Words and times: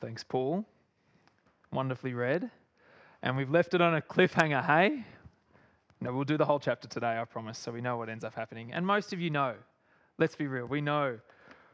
Thanks, 0.00 0.24
Paul. 0.24 0.64
Wonderfully 1.72 2.14
read. 2.14 2.50
And 3.22 3.36
we've 3.36 3.50
left 3.50 3.74
it 3.74 3.82
on 3.82 3.96
a 3.96 4.00
cliffhanger, 4.00 4.64
hey? 4.64 5.04
No, 6.00 6.14
we'll 6.14 6.24
do 6.24 6.38
the 6.38 6.44
whole 6.46 6.58
chapter 6.58 6.88
today, 6.88 7.18
I 7.20 7.24
promise, 7.26 7.58
so 7.58 7.70
we 7.70 7.82
know 7.82 7.98
what 7.98 8.08
ends 8.08 8.24
up 8.24 8.34
happening. 8.34 8.72
And 8.72 8.86
most 8.86 9.12
of 9.12 9.20
you 9.20 9.28
know, 9.28 9.54
let's 10.16 10.34
be 10.34 10.46
real, 10.46 10.64
we 10.64 10.80
know 10.80 11.18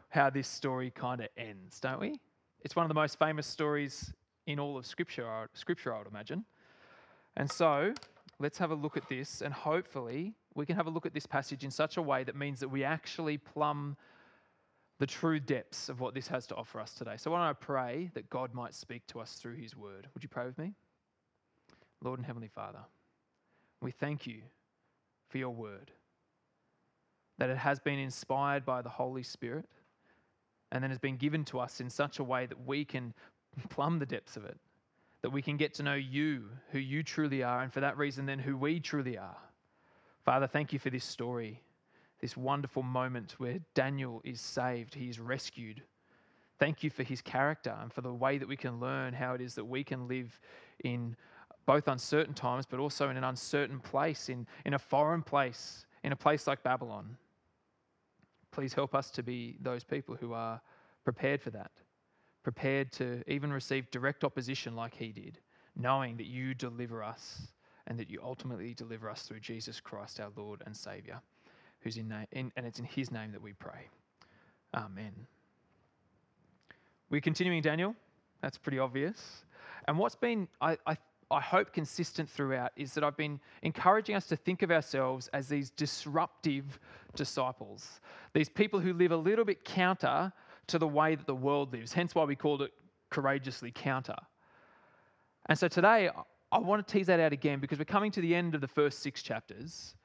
how 0.08 0.28
this 0.28 0.48
story 0.48 0.90
kind 0.90 1.20
of 1.20 1.28
ends, 1.36 1.78
don't 1.78 2.00
we? 2.00 2.18
It's 2.62 2.74
one 2.74 2.84
of 2.84 2.88
the 2.88 2.96
most 2.96 3.16
famous 3.16 3.46
stories 3.46 4.12
in 4.48 4.58
all 4.58 4.76
of 4.76 4.86
Scripture, 4.86 5.48
Scripture, 5.54 5.94
I 5.94 5.98
would 5.98 6.08
imagine. 6.08 6.44
And 7.36 7.48
so, 7.48 7.94
let's 8.40 8.58
have 8.58 8.72
a 8.72 8.74
look 8.74 8.96
at 8.96 9.08
this, 9.08 9.40
and 9.40 9.54
hopefully, 9.54 10.34
we 10.56 10.66
can 10.66 10.74
have 10.74 10.88
a 10.88 10.90
look 10.90 11.06
at 11.06 11.14
this 11.14 11.26
passage 11.26 11.62
in 11.62 11.70
such 11.70 11.96
a 11.96 12.02
way 12.02 12.24
that 12.24 12.34
means 12.34 12.58
that 12.58 12.68
we 12.68 12.82
actually 12.82 13.38
plumb 13.38 13.96
the 14.98 15.06
true 15.06 15.38
depths 15.38 15.88
of 15.88 16.00
what 16.00 16.14
this 16.14 16.26
has 16.28 16.46
to 16.46 16.54
offer 16.54 16.80
us 16.80 16.94
today. 16.94 17.14
So, 17.16 17.30
why 17.30 17.38
don't 17.38 17.48
I 17.48 17.52
pray 17.52 18.10
that 18.14 18.30
God 18.30 18.54
might 18.54 18.74
speak 18.74 19.06
to 19.08 19.20
us 19.20 19.34
through 19.34 19.56
His 19.56 19.76
word? 19.76 20.08
Would 20.14 20.22
you 20.22 20.28
pray 20.28 20.46
with 20.46 20.58
me? 20.58 20.72
Lord 22.02 22.18
and 22.18 22.26
Heavenly 22.26 22.48
Father, 22.48 22.80
we 23.82 23.90
thank 23.90 24.26
you 24.26 24.42
for 25.28 25.38
your 25.38 25.50
word, 25.50 25.90
that 27.38 27.50
it 27.50 27.58
has 27.58 27.78
been 27.78 27.98
inspired 27.98 28.64
by 28.64 28.82
the 28.82 28.88
Holy 28.88 29.22
Spirit 29.22 29.66
and 30.72 30.82
then 30.82 30.90
has 30.90 30.98
been 30.98 31.16
given 31.16 31.44
to 31.46 31.60
us 31.60 31.80
in 31.80 31.90
such 31.90 32.18
a 32.18 32.24
way 32.24 32.46
that 32.46 32.66
we 32.66 32.84
can 32.84 33.12
plumb 33.68 33.98
the 33.98 34.06
depths 34.06 34.36
of 34.36 34.44
it, 34.44 34.58
that 35.22 35.30
we 35.30 35.42
can 35.42 35.56
get 35.56 35.74
to 35.74 35.82
know 35.82 35.94
you, 35.94 36.44
who 36.70 36.78
you 36.78 37.02
truly 37.02 37.42
are, 37.42 37.62
and 37.62 37.72
for 37.72 37.80
that 37.80 37.96
reason, 37.96 38.26
then 38.26 38.38
who 38.38 38.56
we 38.56 38.80
truly 38.80 39.16
are. 39.18 39.36
Father, 40.24 40.46
thank 40.46 40.72
you 40.72 40.78
for 40.78 40.90
this 40.90 41.04
story, 41.04 41.62
this 42.20 42.36
wonderful 42.36 42.82
moment 42.82 43.34
where 43.38 43.58
Daniel 43.74 44.20
is 44.24 44.40
saved, 44.40 44.94
he 44.94 45.08
is 45.08 45.20
rescued. 45.20 45.82
Thank 46.58 46.82
you 46.82 46.90
for 46.90 47.02
his 47.02 47.20
character 47.20 47.76
and 47.80 47.92
for 47.92 48.00
the 48.00 48.12
way 48.12 48.38
that 48.38 48.48
we 48.48 48.56
can 48.56 48.80
learn 48.80 49.12
how 49.12 49.34
it 49.34 49.40
is 49.40 49.54
that 49.54 49.64
we 49.64 49.84
can 49.84 50.08
live 50.08 50.40
in 50.84 51.16
both 51.66 51.88
uncertain 51.88 52.32
times, 52.32 52.64
but 52.64 52.80
also 52.80 53.10
in 53.10 53.16
an 53.16 53.24
uncertain 53.24 53.80
place, 53.80 54.28
in, 54.28 54.46
in 54.64 54.74
a 54.74 54.78
foreign 54.78 55.22
place, 55.22 55.84
in 56.04 56.12
a 56.12 56.16
place 56.16 56.46
like 56.46 56.62
Babylon. 56.62 57.16
Please 58.52 58.72
help 58.72 58.94
us 58.94 59.10
to 59.10 59.22
be 59.22 59.58
those 59.60 59.84
people 59.84 60.14
who 60.14 60.32
are 60.32 60.60
prepared 61.04 61.42
for 61.42 61.50
that, 61.50 61.72
prepared 62.42 62.92
to 62.92 63.22
even 63.26 63.52
receive 63.52 63.90
direct 63.90 64.24
opposition 64.24 64.74
like 64.74 64.94
he 64.94 65.12
did, 65.12 65.38
knowing 65.74 66.16
that 66.16 66.26
you 66.26 66.54
deliver 66.54 67.02
us 67.02 67.48
and 67.88 67.98
that 67.98 68.08
you 68.08 68.20
ultimately 68.22 68.72
deliver 68.72 69.10
us 69.10 69.22
through 69.22 69.40
Jesus 69.40 69.80
Christ, 69.80 70.20
our 70.20 70.30
Lord 70.36 70.62
and 70.66 70.76
Savior, 70.76 71.20
who's 71.80 71.96
in, 71.96 72.08
name, 72.08 72.26
in 72.32 72.52
and 72.56 72.66
it's 72.66 72.78
in 72.78 72.84
his 72.84 73.10
name 73.10 73.32
that 73.32 73.42
we 73.42 73.52
pray. 73.52 73.88
Amen. 74.74 75.12
We're 77.10 77.20
continuing 77.20 77.62
Daniel. 77.62 77.94
That's 78.42 78.58
pretty 78.58 78.78
obvious. 78.78 79.44
And 79.88 79.98
what's 79.98 80.16
been, 80.16 80.48
I, 80.60 80.76
I 80.86 80.96
I 81.30 81.40
hope, 81.40 81.72
consistent 81.72 82.28
throughout 82.30 82.70
is 82.76 82.94
that 82.94 83.02
I've 83.02 83.16
been 83.16 83.40
encouraging 83.62 84.14
us 84.14 84.26
to 84.28 84.36
think 84.36 84.62
of 84.62 84.70
ourselves 84.70 85.28
as 85.32 85.48
these 85.48 85.70
disruptive 85.70 86.78
disciples, 87.16 88.00
these 88.32 88.48
people 88.48 88.78
who 88.78 88.92
live 88.92 89.10
a 89.10 89.16
little 89.16 89.44
bit 89.44 89.64
counter 89.64 90.32
to 90.68 90.78
the 90.78 90.86
way 90.86 91.16
that 91.16 91.26
the 91.26 91.34
world 91.34 91.72
lives, 91.72 91.92
hence 91.92 92.14
why 92.14 92.24
we 92.24 92.36
called 92.36 92.62
it 92.62 92.72
courageously 93.10 93.72
counter. 93.74 94.16
And 95.46 95.58
so 95.58 95.66
today, 95.66 96.10
I 96.52 96.58
want 96.58 96.86
to 96.86 96.92
tease 96.92 97.06
that 97.08 97.18
out 97.18 97.32
again 97.32 97.58
because 97.58 97.78
we're 97.78 97.86
coming 97.86 98.12
to 98.12 98.20
the 98.20 98.34
end 98.34 98.54
of 98.54 98.60
the 98.60 98.68
first 98.68 99.00
six 99.00 99.20
chapters, 99.20 99.96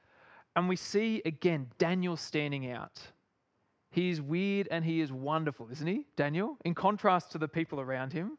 and 0.56 0.68
we 0.68 0.76
see 0.76 1.22
again 1.24 1.68
Daniel 1.78 2.16
standing 2.16 2.70
out. 2.70 3.00
He 3.90 4.10
is 4.10 4.22
weird 4.22 4.68
and 4.70 4.84
he 4.84 5.00
is 5.00 5.12
wonderful, 5.12 5.68
isn't 5.70 5.86
he, 5.86 6.06
Daniel? 6.16 6.56
In 6.64 6.74
contrast 6.74 7.30
to 7.32 7.38
the 7.38 7.48
people 7.48 7.80
around 7.80 8.12
him. 8.12 8.38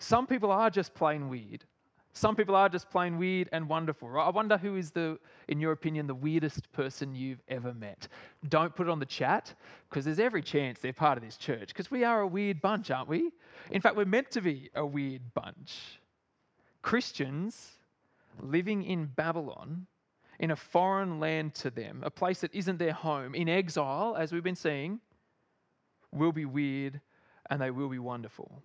Some 0.00 0.26
people 0.26 0.50
are 0.50 0.70
just 0.70 0.94
plain 0.94 1.28
weird. 1.28 1.64
Some 2.12 2.34
people 2.34 2.56
are 2.56 2.68
just 2.68 2.90
plain 2.90 3.16
weird 3.18 3.48
and 3.52 3.68
wonderful, 3.68 4.08
right? 4.08 4.26
I 4.26 4.30
wonder 4.30 4.56
who 4.56 4.76
is 4.76 4.90
the, 4.90 5.18
in 5.46 5.60
your 5.60 5.70
opinion, 5.70 6.08
the 6.08 6.14
weirdest 6.14 6.70
person 6.72 7.14
you've 7.14 7.40
ever 7.46 7.72
met. 7.74 8.08
Don't 8.48 8.74
put 8.74 8.88
it 8.88 8.90
on 8.90 8.98
the 8.98 9.06
chat 9.06 9.54
because 9.88 10.04
there's 10.04 10.18
every 10.18 10.42
chance 10.42 10.80
they're 10.80 10.92
part 10.92 11.16
of 11.16 11.22
this 11.22 11.36
church 11.36 11.68
because 11.68 11.90
we 11.90 12.02
are 12.02 12.22
a 12.22 12.26
weird 12.26 12.60
bunch, 12.60 12.90
aren't 12.90 13.08
we? 13.08 13.30
In 13.70 13.80
fact, 13.80 13.94
we're 13.94 14.04
meant 14.04 14.30
to 14.32 14.40
be 14.40 14.70
a 14.74 14.84
weird 14.84 15.22
bunch. 15.34 16.00
Christians 16.82 17.78
living 18.40 18.82
in 18.82 19.06
Babylon, 19.06 19.86
in 20.38 20.50
a 20.52 20.56
foreign 20.56 21.18
land 21.18 21.54
to 21.56 21.70
them, 21.70 22.02
a 22.04 22.10
place 22.10 22.40
that 22.40 22.54
isn't 22.54 22.78
their 22.78 22.92
home, 22.92 23.34
in 23.34 23.48
exile, 23.48 24.16
as 24.18 24.32
we've 24.32 24.42
been 24.42 24.54
seeing, 24.54 25.00
will 26.12 26.32
be 26.32 26.44
weird 26.44 27.00
and 27.50 27.60
they 27.60 27.70
will 27.70 27.88
be 27.88 27.98
wonderful. 27.98 28.62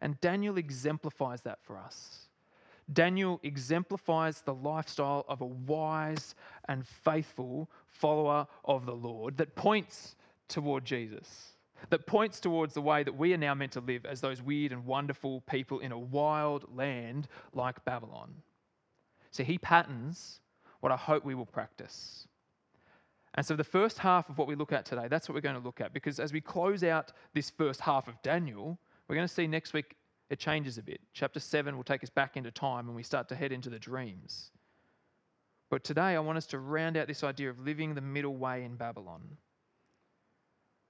And 0.00 0.20
Daniel 0.20 0.58
exemplifies 0.58 1.40
that 1.42 1.58
for 1.62 1.78
us. 1.78 2.28
Daniel 2.92 3.40
exemplifies 3.42 4.42
the 4.42 4.54
lifestyle 4.54 5.24
of 5.28 5.40
a 5.40 5.46
wise 5.46 6.34
and 6.68 6.86
faithful 6.86 7.70
follower 7.86 8.46
of 8.66 8.84
the 8.84 8.94
Lord 8.94 9.38
that 9.38 9.54
points 9.54 10.16
toward 10.48 10.84
Jesus, 10.84 11.56
that 11.88 12.06
points 12.06 12.40
towards 12.40 12.74
the 12.74 12.82
way 12.82 13.02
that 13.02 13.16
we 13.16 13.32
are 13.32 13.38
now 13.38 13.54
meant 13.54 13.72
to 13.72 13.80
live 13.80 14.04
as 14.04 14.20
those 14.20 14.42
weird 14.42 14.72
and 14.72 14.84
wonderful 14.84 15.40
people 15.42 15.78
in 15.80 15.92
a 15.92 15.98
wild 15.98 16.66
land 16.76 17.26
like 17.54 17.82
Babylon. 17.86 18.34
So 19.30 19.42
he 19.42 19.56
patterns 19.56 20.40
what 20.84 20.92
I 20.92 20.96
hope 20.96 21.24
we 21.24 21.34
will 21.34 21.46
practice. 21.46 22.28
And 23.36 23.46
so, 23.46 23.56
the 23.56 23.64
first 23.64 23.98
half 23.98 24.28
of 24.28 24.36
what 24.36 24.46
we 24.46 24.54
look 24.54 24.70
at 24.70 24.84
today, 24.84 25.08
that's 25.08 25.26
what 25.26 25.34
we're 25.34 25.40
going 25.40 25.56
to 25.56 25.62
look 25.62 25.80
at. 25.80 25.94
Because 25.94 26.20
as 26.20 26.30
we 26.30 26.42
close 26.42 26.84
out 26.84 27.10
this 27.32 27.48
first 27.48 27.80
half 27.80 28.06
of 28.06 28.20
Daniel, 28.22 28.78
we're 29.08 29.16
going 29.16 29.26
to 29.26 29.32
see 29.32 29.46
next 29.46 29.72
week 29.72 29.96
it 30.28 30.38
changes 30.38 30.76
a 30.76 30.82
bit. 30.82 31.00
Chapter 31.14 31.40
7 31.40 31.74
will 31.74 31.84
take 31.84 32.02
us 32.02 32.10
back 32.10 32.36
into 32.36 32.50
time 32.50 32.88
and 32.88 32.94
we 32.94 33.02
start 33.02 33.30
to 33.30 33.34
head 33.34 33.50
into 33.50 33.70
the 33.70 33.78
dreams. 33.78 34.50
But 35.70 35.84
today 35.84 36.16
I 36.16 36.18
want 36.18 36.36
us 36.36 36.46
to 36.48 36.58
round 36.58 36.98
out 36.98 37.08
this 37.08 37.24
idea 37.24 37.48
of 37.48 37.58
living 37.58 37.94
the 37.94 38.02
middle 38.02 38.36
way 38.36 38.62
in 38.62 38.76
Babylon. 38.76 39.22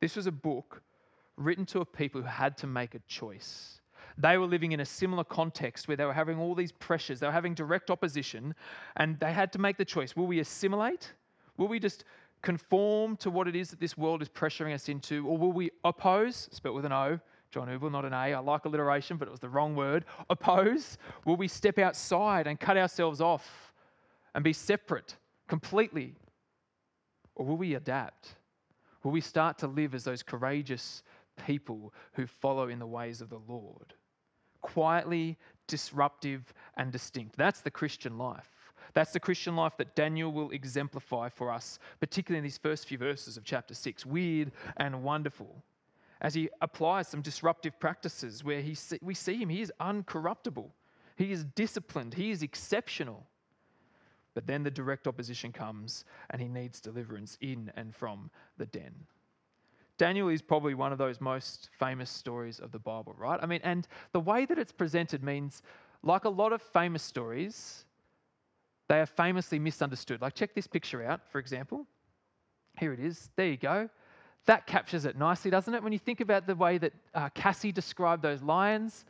This 0.00 0.16
was 0.16 0.26
a 0.26 0.32
book 0.32 0.82
written 1.36 1.66
to 1.66 1.82
a 1.82 1.84
people 1.84 2.20
who 2.20 2.26
had 2.26 2.58
to 2.58 2.66
make 2.66 2.96
a 2.96 3.00
choice. 3.06 3.80
They 4.18 4.38
were 4.38 4.46
living 4.46 4.72
in 4.72 4.80
a 4.80 4.84
similar 4.84 5.24
context 5.24 5.88
where 5.88 5.96
they 5.96 6.04
were 6.04 6.12
having 6.12 6.38
all 6.38 6.54
these 6.54 6.72
pressures, 6.72 7.20
they 7.20 7.26
were 7.26 7.32
having 7.32 7.54
direct 7.54 7.90
opposition, 7.90 8.54
and 8.96 9.18
they 9.18 9.32
had 9.32 9.52
to 9.52 9.58
make 9.58 9.76
the 9.76 9.84
choice 9.84 10.14
will 10.14 10.26
we 10.26 10.40
assimilate? 10.40 11.12
Will 11.56 11.68
we 11.68 11.78
just 11.78 12.04
conform 12.42 13.16
to 13.16 13.30
what 13.30 13.48
it 13.48 13.56
is 13.56 13.70
that 13.70 13.80
this 13.80 13.96
world 13.96 14.22
is 14.22 14.28
pressuring 14.28 14.74
us 14.74 14.88
into? 14.88 15.26
Or 15.26 15.36
will 15.36 15.52
we 15.52 15.70
oppose, 15.84 16.48
spelled 16.52 16.76
with 16.76 16.84
an 16.84 16.92
O, 16.92 17.18
John 17.50 17.68
Ubel, 17.68 17.90
not 17.90 18.04
an 18.04 18.12
A. 18.12 18.34
I 18.34 18.38
like 18.40 18.64
alliteration, 18.64 19.16
but 19.16 19.28
it 19.28 19.30
was 19.30 19.38
the 19.38 19.48
wrong 19.48 19.76
word. 19.76 20.04
Oppose. 20.28 20.98
Will 21.24 21.36
we 21.36 21.46
step 21.46 21.78
outside 21.78 22.48
and 22.48 22.58
cut 22.58 22.76
ourselves 22.76 23.20
off 23.20 23.72
and 24.34 24.42
be 24.42 24.52
separate 24.52 25.16
completely? 25.46 26.16
Or 27.36 27.46
will 27.46 27.56
we 27.56 27.74
adapt? 27.74 28.34
Will 29.04 29.12
we 29.12 29.20
start 29.20 29.58
to 29.58 29.68
live 29.68 29.94
as 29.94 30.02
those 30.02 30.20
courageous 30.20 31.04
people 31.46 31.94
who 32.14 32.26
follow 32.26 32.68
in 32.68 32.80
the 32.80 32.86
ways 32.86 33.20
of 33.20 33.28
the 33.28 33.40
Lord? 33.46 33.94
Quietly, 34.64 35.36
disruptive, 35.66 36.52
and 36.76 36.90
distinct. 36.90 37.36
That's 37.36 37.60
the 37.60 37.70
Christian 37.70 38.18
life. 38.18 38.50
That's 38.94 39.12
the 39.12 39.20
Christian 39.20 39.56
life 39.56 39.76
that 39.76 39.94
Daniel 39.94 40.32
will 40.32 40.50
exemplify 40.50 41.28
for 41.28 41.50
us, 41.50 41.78
particularly 42.00 42.38
in 42.38 42.44
these 42.44 42.58
first 42.58 42.88
few 42.88 42.98
verses 42.98 43.36
of 43.36 43.44
chapter 43.44 43.74
6. 43.74 44.06
Weird 44.06 44.52
and 44.78 45.02
wonderful 45.02 45.62
as 46.20 46.32
he 46.32 46.48
applies 46.62 47.06
some 47.06 47.20
disruptive 47.20 47.78
practices 47.78 48.42
where 48.42 48.62
he, 48.62 48.74
we 49.02 49.12
see 49.12 49.36
him, 49.36 49.50
he 49.50 49.60
is 49.60 49.70
uncorruptible, 49.78 50.70
he 51.16 51.30
is 51.30 51.44
disciplined, 51.44 52.14
he 52.14 52.30
is 52.30 52.42
exceptional. 52.42 53.26
But 54.32 54.46
then 54.46 54.62
the 54.62 54.70
direct 54.70 55.06
opposition 55.06 55.52
comes 55.52 56.06
and 56.30 56.40
he 56.40 56.48
needs 56.48 56.80
deliverance 56.80 57.36
in 57.42 57.70
and 57.76 57.94
from 57.94 58.30
the 58.56 58.66
den. 58.66 58.94
Daniel 59.96 60.28
is 60.28 60.42
probably 60.42 60.74
one 60.74 60.92
of 60.92 60.98
those 60.98 61.20
most 61.20 61.70
famous 61.78 62.10
stories 62.10 62.58
of 62.58 62.72
the 62.72 62.78
Bible, 62.78 63.14
right? 63.16 63.38
I 63.40 63.46
mean, 63.46 63.60
and 63.62 63.86
the 64.12 64.20
way 64.20 64.44
that 64.44 64.58
it's 64.58 64.72
presented 64.72 65.22
means, 65.22 65.62
like 66.02 66.24
a 66.24 66.28
lot 66.28 66.52
of 66.52 66.60
famous 66.60 67.02
stories, 67.02 67.84
they 68.88 69.00
are 69.00 69.06
famously 69.06 69.58
misunderstood. 69.58 70.20
Like, 70.20 70.34
check 70.34 70.54
this 70.54 70.66
picture 70.66 71.04
out, 71.04 71.20
for 71.30 71.38
example. 71.38 71.86
Here 72.78 72.92
it 72.92 73.00
is. 73.00 73.30
There 73.36 73.46
you 73.46 73.56
go. 73.56 73.88
That 74.46 74.66
captures 74.66 75.04
it 75.04 75.16
nicely, 75.16 75.50
doesn't 75.50 75.72
it? 75.72 75.82
When 75.82 75.92
you 75.92 75.98
think 75.98 76.20
about 76.20 76.46
the 76.46 76.54
way 76.54 76.76
that 76.78 76.92
uh, 77.14 77.28
Cassie 77.30 77.72
described 77.72 78.22
those 78.22 78.42
lions, 78.42 79.06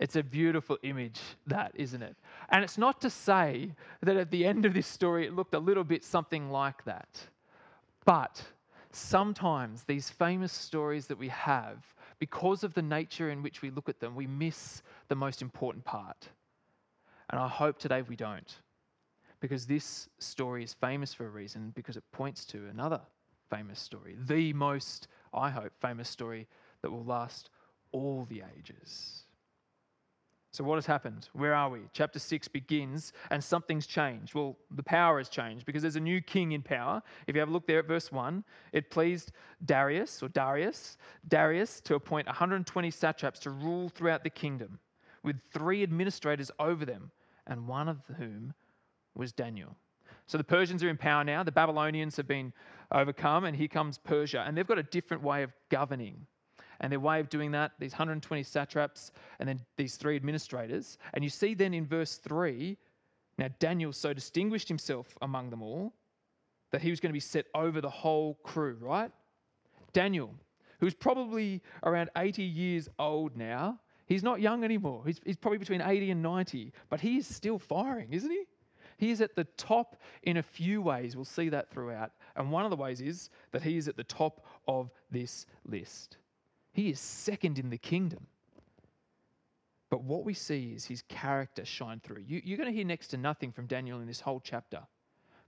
it's 0.00 0.16
a 0.16 0.22
beautiful 0.22 0.78
image, 0.82 1.20
that, 1.46 1.72
isn't 1.74 2.02
it? 2.02 2.16
And 2.50 2.62
it's 2.62 2.76
not 2.76 3.00
to 3.00 3.10
say 3.10 3.72
that 4.02 4.16
at 4.16 4.30
the 4.30 4.44
end 4.44 4.66
of 4.66 4.74
this 4.74 4.86
story 4.86 5.26
it 5.26 5.34
looked 5.34 5.54
a 5.54 5.58
little 5.58 5.84
bit 5.84 6.04
something 6.04 6.50
like 6.50 6.84
that. 6.84 7.08
But 8.04 8.42
sometimes 8.92 9.84
these 9.84 10.10
famous 10.10 10.52
stories 10.52 11.06
that 11.06 11.18
we 11.18 11.28
have, 11.28 11.84
because 12.18 12.64
of 12.64 12.74
the 12.74 12.82
nature 12.82 13.30
in 13.30 13.42
which 13.42 13.62
we 13.62 13.70
look 13.70 13.88
at 13.88 14.00
them, 14.00 14.14
we 14.14 14.26
miss 14.26 14.82
the 15.08 15.14
most 15.14 15.42
important 15.42 15.84
part. 15.84 16.28
And 17.30 17.40
I 17.40 17.48
hope 17.48 17.78
today 17.78 18.02
we 18.02 18.16
don't. 18.16 18.54
Because 19.40 19.66
this 19.66 20.08
story 20.18 20.64
is 20.64 20.74
famous 20.74 21.14
for 21.14 21.26
a 21.26 21.30
reason, 21.30 21.72
because 21.76 21.96
it 21.96 22.04
points 22.12 22.44
to 22.46 22.66
another 22.66 23.00
famous 23.50 23.78
story, 23.78 24.16
the 24.26 24.52
most, 24.52 25.08
I 25.32 25.48
hope, 25.48 25.72
famous 25.80 26.08
story 26.08 26.48
that 26.82 26.90
will 26.90 27.04
last 27.04 27.50
all 27.92 28.26
the 28.28 28.42
ages. 28.56 29.24
So, 30.58 30.64
what 30.64 30.74
has 30.74 30.86
happened? 30.86 31.28
Where 31.34 31.54
are 31.54 31.70
we? 31.70 31.82
Chapter 31.92 32.18
6 32.18 32.48
begins 32.48 33.12
and 33.30 33.44
something's 33.44 33.86
changed. 33.86 34.34
Well, 34.34 34.56
the 34.72 34.82
power 34.82 35.18
has 35.18 35.28
changed 35.28 35.64
because 35.64 35.82
there's 35.82 35.94
a 35.94 36.00
new 36.00 36.20
king 36.20 36.50
in 36.50 36.62
power. 36.62 37.00
If 37.28 37.36
you 37.36 37.40
have 37.40 37.48
a 37.48 37.52
look 37.52 37.68
there 37.68 37.78
at 37.78 37.86
verse 37.86 38.10
1, 38.10 38.42
it 38.72 38.90
pleased 38.90 39.30
Darius 39.66 40.20
or 40.20 40.28
Darius, 40.30 40.96
Darius 41.28 41.80
to 41.82 41.94
appoint 41.94 42.26
120 42.26 42.90
satraps 42.90 43.38
to 43.38 43.50
rule 43.50 43.88
throughout 43.88 44.24
the 44.24 44.30
kingdom, 44.30 44.80
with 45.22 45.36
three 45.52 45.84
administrators 45.84 46.50
over 46.58 46.84
them, 46.84 47.12
and 47.46 47.68
one 47.68 47.88
of 47.88 48.00
whom 48.16 48.52
was 49.14 49.30
Daniel. 49.30 49.76
So 50.26 50.38
the 50.38 50.42
Persians 50.42 50.82
are 50.82 50.88
in 50.88 50.96
power 50.96 51.22
now. 51.22 51.44
The 51.44 51.52
Babylonians 51.52 52.16
have 52.16 52.26
been 52.26 52.52
overcome, 52.90 53.44
and 53.44 53.56
here 53.56 53.68
comes 53.68 53.96
Persia, 53.96 54.42
and 54.44 54.56
they've 54.56 54.66
got 54.66 54.78
a 54.80 54.82
different 54.82 55.22
way 55.22 55.44
of 55.44 55.52
governing. 55.70 56.26
And 56.80 56.92
their 56.92 57.00
way 57.00 57.18
of 57.20 57.28
doing 57.28 57.50
that, 57.52 57.72
these 57.78 57.92
120 57.92 58.42
satraps 58.42 59.12
and 59.40 59.48
then 59.48 59.60
these 59.76 59.96
three 59.96 60.16
administrators. 60.16 60.98
And 61.14 61.24
you 61.24 61.30
see 61.30 61.54
then 61.54 61.74
in 61.74 61.86
verse 61.86 62.16
3, 62.16 62.76
now 63.36 63.48
Daniel 63.58 63.92
so 63.92 64.12
distinguished 64.12 64.68
himself 64.68 65.16
among 65.22 65.50
them 65.50 65.62
all 65.62 65.92
that 66.70 66.82
he 66.82 66.90
was 66.90 67.00
going 67.00 67.10
to 67.10 67.14
be 67.14 67.20
set 67.20 67.46
over 67.54 67.80
the 67.80 67.90
whole 67.90 68.34
crew, 68.42 68.76
right? 68.80 69.10
Daniel, 69.92 70.32
who's 70.80 70.94
probably 70.94 71.62
around 71.82 72.10
80 72.16 72.42
years 72.42 72.88
old 72.98 73.36
now, 73.36 73.78
he's 74.06 74.22
not 74.22 74.40
young 74.40 74.64
anymore. 74.64 75.02
He's, 75.06 75.20
he's 75.24 75.36
probably 75.36 75.58
between 75.58 75.80
80 75.80 76.10
and 76.12 76.22
90, 76.22 76.72
but 76.90 77.00
he 77.00 77.18
is 77.18 77.26
still 77.26 77.58
firing, 77.58 78.12
isn't 78.12 78.30
he? 78.30 78.44
He 78.98 79.10
is 79.10 79.20
at 79.20 79.36
the 79.36 79.44
top 79.56 79.96
in 80.24 80.38
a 80.38 80.42
few 80.42 80.82
ways. 80.82 81.14
We'll 81.14 81.24
see 81.24 81.48
that 81.50 81.70
throughout. 81.70 82.10
And 82.36 82.50
one 82.50 82.64
of 82.64 82.70
the 82.70 82.76
ways 82.76 83.00
is 83.00 83.30
that 83.52 83.62
he 83.62 83.76
is 83.76 83.88
at 83.88 83.96
the 83.96 84.04
top 84.04 84.44
of 84.66 84.90
this 85.10 85.46
list. 85.64 86.18
He 86.72 86.90
is 86.90 87.00
second 87.00 87.58
in 87.58 87.70
the 87.70 87.78
kingdom. 87.78 88.26
But 89.90 90.02
what 90.02 90.24
we 90.24 90.34
see 90.34 90.72
is 90.74 90.84
his 90.84 91.02
character 91.08 91.64
shine 91.64 92.00
through. 92.00 92.24
You, 92.26 92.42
you're 92.44 92.58
going 92.58 92.68
to 92.68 92.76
hear 92.76 92.84
next 92.84 93.08
to 93.08 93.16
nothing 93.16 93.52
from 93.52 93.66
Daniel 93.66 94.00
in 94.00 94.06
this 94.06 94.20
whole 94.20 94.40
chapter, 94.40 94.82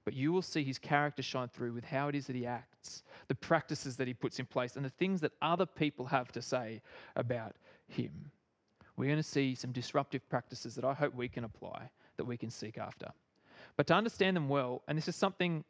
but 0.05 0.15
you 0.15 0.33
will 0.33 0.43
see 0.43 0.65
his 0.65 0.79
character 0.79 1.23
shine 1.23 1.49
through 1.49 1.75
with 1.75 1.85
how 1.85 2.09
it 2.09 2.15
is 2.15 2.27
that 2.27 2.37
he 2.37 2.47
acts, 2.47 3.03
the 3.29 3.35
practices 3.35 3.97
that 3.97 4.09
he 4.09 4.15
puts 4.15 4.39
in 4.39 4.47
place, 4.47 4.77
and 4.77 4.85
the 4.85 4.91
things 4.91 5.21
that 5.21 5.33
other 5.43 5.67
people 5.67 6.07
have 6.07 6.33
to 6.33 6.41
say 6.41 6.81
about 7.17 7.57
him. 7.87 8.31
We're 8.97 9.07
going 9.07 9.19
to 9.19 9.23
see 9.23 9.55
some 9.55 9.73
disruptive 9.73 10.27
practices 10.31 10.75
that 10.75 10.85
I 10.85 10.95
hope 10.95 11.15
we 11.15 11.29
can 11.29 11.45
apply, 11.45 11.91
that 12.17 12.25
we 12.25 12.37
can 12.37 12.51
seek 12.51 12.79
after. 12.79 13.11
But 13.77 13.87
to 13.89 13.95
understand 13.95 14.37
them 14.37 14.49
well, 14.49 14.83
and 14.89 14.97
this 14.97 15.09
is 15.09 15.17
something 15.17 15.65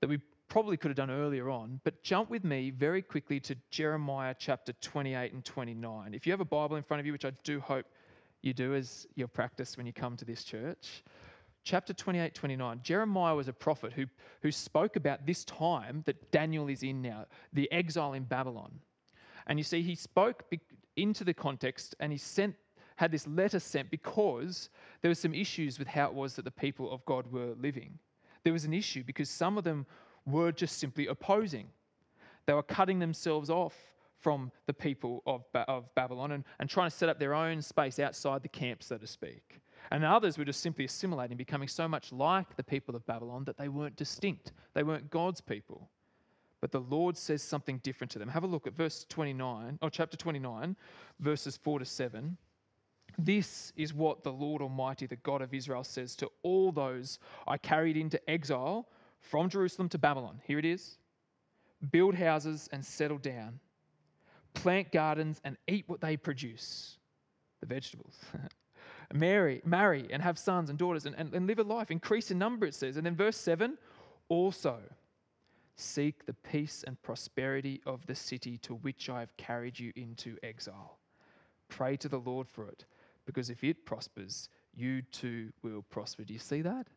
that 0.00 0.08
we 0.08 0.18
probably 0.48 0.76
could 0.76 0.88
have 0.88 0.96
done 0.96 1.10
earlier 1.10 1.50
on, 1.50 1.80
but 1.84 2.02
jump 2.02 2.30
with 2.30 2.44
me 2.44 2.70
very 2.70 3.02
quickly 3.02 3.38
to 3.40 3.56
Jeremiah 3.70 4.34
chapter 4.38 4.72
28 4.80 5.32
and 5.32 5.44
29. 5.44 6.14
If 6.14 6.26
you 6.26 6.32
have 6.32 6.40
a 6.40 6.44
Bible 6.44 6.76
in 6.76 6.82
front 6.82 7.00
of 7.00 7.06
you, 7.06 7.12
which 7.12 7.24
I 7.24 7.32
do 7.44 7.60
hope 7.60 7.86
you 8.42 8.54
do 8.54 8.74
as 8.74 9.06
your 9.14 9.28
practice 9.28 9.76
when 9.76 9.86
you 9.86 9.92
come 9.92 10.16
to 10.16 10.24
this 10.24 10.44
church, 10.44 11.04
chapter 11.64 11.92
28, 11.92 12.34
29, 12.34 12.80
Jeremiah 12.82 13.34
was 13.34 13.48
a 13.48 13.52
prophet 13.52 13.92
who, 13.92 14.06
who 14.42 14.50
spoke 14.50 14.96
about 14.96 15.26
this 15.26 15.44
time 15.44 16.02
that 16.06 16.30
Daniel 16.30 16.68
is 16.68 16.82
in 16.82 17.02
now, 17.02 17.26
the 17.52 17.70
exile 17.70 18.14
in 18.14 18.24
Babylon. 18.24 18.72
And 19.48 19.58
you 19.58 19.64
see, 19.64 19.82
he 19.82 19.94
spoke 19.94 20.44
into 20.96 21.24
the 21.24 21.34
context 21.34 21.94
and 22.00 22.10
he 22.12 22.18
sent 22.18 22.54
had 22.96 23.12
this 23.12 23.28
letter 23.28 23.60
sent 23.60 23.88
because 23.92 24.70
there 25.02 25.08
were 25.08 25.14
some 25.14 25.32
issues 25.32 25.78
with 25.78 25.86
how 25.86 26.06
it 26.06 26.12
was 26.12 26.34
that 26.34 26.44
the 26.44 26.50
people 26.50 26.90
of 26.90 27.04
God 27.04 27.30
were 27.30 27.54
living. 27.60 27.96
There 28.42 28.52
was 28.52 28.64
an 28.64 28.74
issue 28.74 29.04
because 29.04 29.30
some 29.30 29.56
of 29.56 29.62
them 29.62 29.86
were 30.30 30.52
just 30.52 30.78
simply 30.78 31.06
opposing. 31.06 31.68
They 32.46 32.52
were 32.52 32.62
cutting 32.62 32.98
themselves 32.98 33.50
off 33.50 33.74
from 34.20 34.50
the 34.66 34.72
people 34.72 35.22
of, 35.26 35.44
of 35.54 35.94
Babylon 35.94 36.32
and, 36.32 36.44
and 36.58 36.68
trying 36.68 36.90
to 36.90 36.96
set 36.96 37.08
up 37.08 37.18
their 37.18 37.34
own 37.34 37.62
space 37.62 37.98
outside 37.98 38.42
the 38.42 38.48
camp, 38.48 38.82
so 38.82 38.98
to 38.98 39.06
speak. 39.06 39.60
And 39.90 40.04
others 40.04 40.36
were 40.36 40.44
just 40.44 40.60
simply 40.60 40.84
assimilating, 40.84 41.36
becoming 41.36 41.68
so 41.68 41.88
much 41.88 42.12
like 42.12 42.56
the 42.56 42.64
people 42.64 42.96
of 42.96 43.06
Babylon 43.06 43.44
that 43.44 43.56
they 43.56 43.68
weren't 43.68 43.96
distinct. 43.96 44.52
They 44.74 44.82
weren't 44.82 45.10
God's 45.10 45.40
people. 45.40 45.88
But 46.60 46.72
the 46.72 46.80
Lord 46.80 47.16
says 47.16 47.42
something 47.42 47.78
different 47.78 48.10
to 48.12 48.18
them. 48.18 48.28
Have 48.28 48.42
a 48.42 48.48
look 48.48 48.66
at 48.66 48.74
verse 48.74 49.06
29, 49.08 49.78
or 49.80 49.90
chapter 49.90 50.16
29, 50.16 50.76
verses 51.20 51.56
4 51.56 51.78
to 51.78 51.84
7. 51.84 52.36
This 53.16 53.72
is 53.76 53.94
what 53.94 54.22
the 54.24 54.32
Lord 54.32 54.60
Almighty, 54.60 55.06
the 55.06 55.16
God 55.16 55.42
of 55.42 55.54
Israel, 55.54 55.84
says 55.84 56.16
to 56.16 56.30
all 56.42 56.72
those 56.72 57.18
I 57.46 57.56
carried 57.56 57.96
into 57.96 58.20
exile 58.28 58.88
from 59.20 59.48
Jerusalem 59.48 59.88
to 59.90 59.98
Babylon. 59.98 60.40
Here 60.44 60.58
it 60.58 60.64
is 60.64 60.98
build 61.92 62.14
houses 62.14 62.68
and 62.72 62.84
settle 62.84 63.18
down, 63.18 63.60
plant 64.54 64.90
gardens 64.90 65.40
and 65.44 65.56
eat 65.68 65.84
what 65.86 66.00
they 66.00 66.16
produce, 66.16 66.98
the 67.60 67.66
vegetables. 67.66 68.18
marry, 69.14 69.62
marry 69.64 70.06
and 70.10 70.22
have 70.22 70.38
sons 70.38 70.70
and 70.70 70.78
daughters 70.78 71.06
and, 71.06 71.14
and, 71.16 71.32
and 71.34 71.46
live 71.46 71.58
a 71.58 71.62
life, 71.62 71.90
increase 71.90 72.30
in 72.30 72.38
number, 72.38 72.66
it 72.66 72.74
says. 72.74 72.96
And 72.96 73.06
then 73.06 73.14
verse 73.14 73.36
7 73.36 73.78
also 74.28 74.78
seek 75.76 76.26
the 76.26 76.34
peace 76.34 76.84
and 76.86 77.00
prosperity 77.02 77.80
of 77.86 78.04
the 78.06 78.14
city 78.14 78.58
to 78.58 78.74
which 78.74 79.08
I 79.08 79.20
have 79.20 79.36
carried 79.36 79.78
you 79.78 79.92
into 79.94 80.36
exile. 80.42 80.98
Pray 81.68 81.96
to 81.98 82.08
the 82.08 82.18
Lord 82.18 82.48
for 82.48 82.66
it, 82.66 82.84
because 83.26 83.50
if 83.50 83.62
it 83.62 83.84
prospers, 83.84 84.48
you 84.74 85.02
too 85.02 85.52
will 85.62 85.82
prosper. 85.82 86.24
Do 86.24 86.32
you 86.32 86.38
see 86.38 86.62
that? 86.62 86.88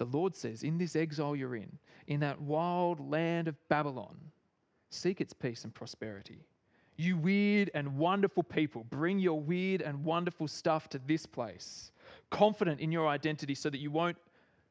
The 0.00 0.06
Lord 0.06 0.34
says, 0.34 0.62
in 0.62 0.78
this 0.78 0.96
exile 0.96 1.36
you're 1.36 1.56
in, 1.56 1.78
in 2.06 2.20
that 2.20 2.40
wild 2.40 3.00
land 3.10 3.48
of 3.48 3.68
Babylon, 3.68 4.16
seek 4.88 5.20
its 5.20 5.34
peace 5.34 5.64
and 5.64 5.74
prosperity. 5.74 6.38
You 6.96 7.18
weird 7.18 7.70
and 7.74 7.98
wonderful 7.98 8.42
people, 8.42 8.86
bring 8.88 9.18
your 9.18 9.38
weird 9.38 9.82
and 9.82 10.02
wonderful 10.02 10.48
stuff 10.48 10.88
to 10.88 11.00
this 11.06 11.26
place, 11.26 11.92
confident 12.30 12.80
in 12.80 12.90
your 12.90 13.08
identity 13.08 13.54
so 13.54 13.68
that 13.68 13.76
you 13.78 13.90
won't 13.90 14.16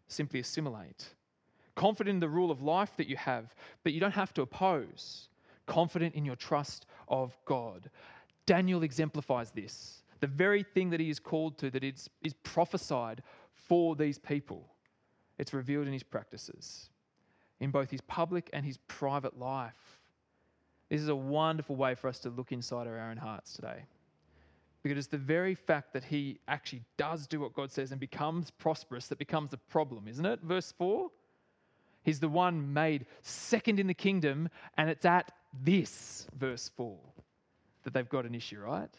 simply 0.07 0.39
assimilate. 0.39 1.13
Confident 1.75 2.15
in 2.15 2.19
the 2.19 2.27
rule 2.27 2.49
of 2.49 2.63
life 2.63 2.97
that 2.97 3.07
you 3.07 3.15
have, 3.17 3.53
but 3.83 3.93
you 3.93 3.99
don't 3.99 4.09
have 4.09 4.33
to 4.33 4.41
oppose. 4.41 5.29
Confident 5.67 6.15
in 6.15 6.25
your 6.25 6.37
trust 6.37 6.87
of 7.07 7.37
God. 7.45 7.91
Daniel 8.47 8.81
exemplifies 8.81 9.51
this. 9.51 10.01
The 10.21 10.27
very 10.27 10.63
thing 10.63 10.89
that 10.89 10.99
he 10.99 11.11
is 11.11 11.19
called 11.19 11.59
to, 11.59 11.69
that 11.69 11.83
is, 11.83 12.09
prophesied 12.41 13.21
for 13.53 13.95
these 13.95 14.17
people. 14.17 14.65
It's 15.39 15.53
revealed 15.53 15.87
in 15.87 15.93
his 15.93 16.03
practices, 16.03 16.89
in 17.59 17.71
both 17.71 17.89
his 17.89 18.01
public 18.01 18.49
and 18.53 18.65
his 18.65 18.77
private 18.87 19.39
life. 19.39 19.99
This 20.89 21.01
is 21.01 21.07
a 21.07 21.15
wonderful 21.15 21.75
way 21.75 21.95
for 21.95 22.07
us 22.07 22.19
to 22.19 22.29
look 22.29 22.51
inside 22.51 22.87
our 22.87 22.99
own 22.99 23.17
hearts 23.17 23.53
today. 23.53 23.85
Because 24.83 24.97
it's 24.97 25.07
the 25.07 25.17
very 25.17 25.55
fact 25.55 25.93
that 25.93 26.03
he 26.03 26.39
actually 26.47 26.83
does 26.97 27.25
do 27.27 27.39
what 27.39 27.53
God 27.53 27.71
says 27.71 27.91
and 27.91 27.99
becomes 27.99 28.51
prosperous 28.51 29.07
that 29.07 29.17
becomes 29.17 29.51
the 29.51 29.57
problem, 29.57 30.07
isn't 30.07 30.25
it? 30.25 30.41
Verse 30.43 30.73
4 30.77 31.09
He's 32.03 32.19
the 32.19 32.29
one 32.29 32.73
made 32.73 33.05
second 33.21 33.79
in 33.79 33.87
the 33.87 33.93
kingdom, 33.93 34.49
and 34.77 34.89
it's 34.89 35.05
at 35.05 35.31
this, 35.63 36.27
verse 36.37 36.71
4, 36.77 36.97
that 37.83 37.93
they've 37.93 38.07
got 38.07 38.25
an 38.25 38.33
issue, 38.33 38.59
right? 38.59 38.89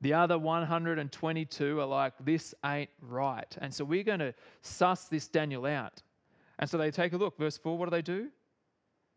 The 0.00 0.14
other 0.14 0.38
122 0.38 1.80
are 1.80 1.86
like, 1.86 2.14
this 2.24 2.54
ain't 2.64 2.90
right. 3.02 3.56
And 3.60 3.72
so 3.72 3.84
we're 3.84 4.02
going 4.02 4.20
to 4.20 4.34
suss 4.62 5.04
this 5.08 5.28
Daniel 5.28 5.66
out. 5.66 6.02
And 6.58 6.68
so 6.68 6.78
they 6.78 6.90
take 6.90 7.12
a 7.12 7.16
look. 7.16 7.36
Verse 7.38 7.58
4, 7.58 7.76
what 7.76 7.86
do 7.86 7.90
they 7.90 8.02
do? 8.02 8.28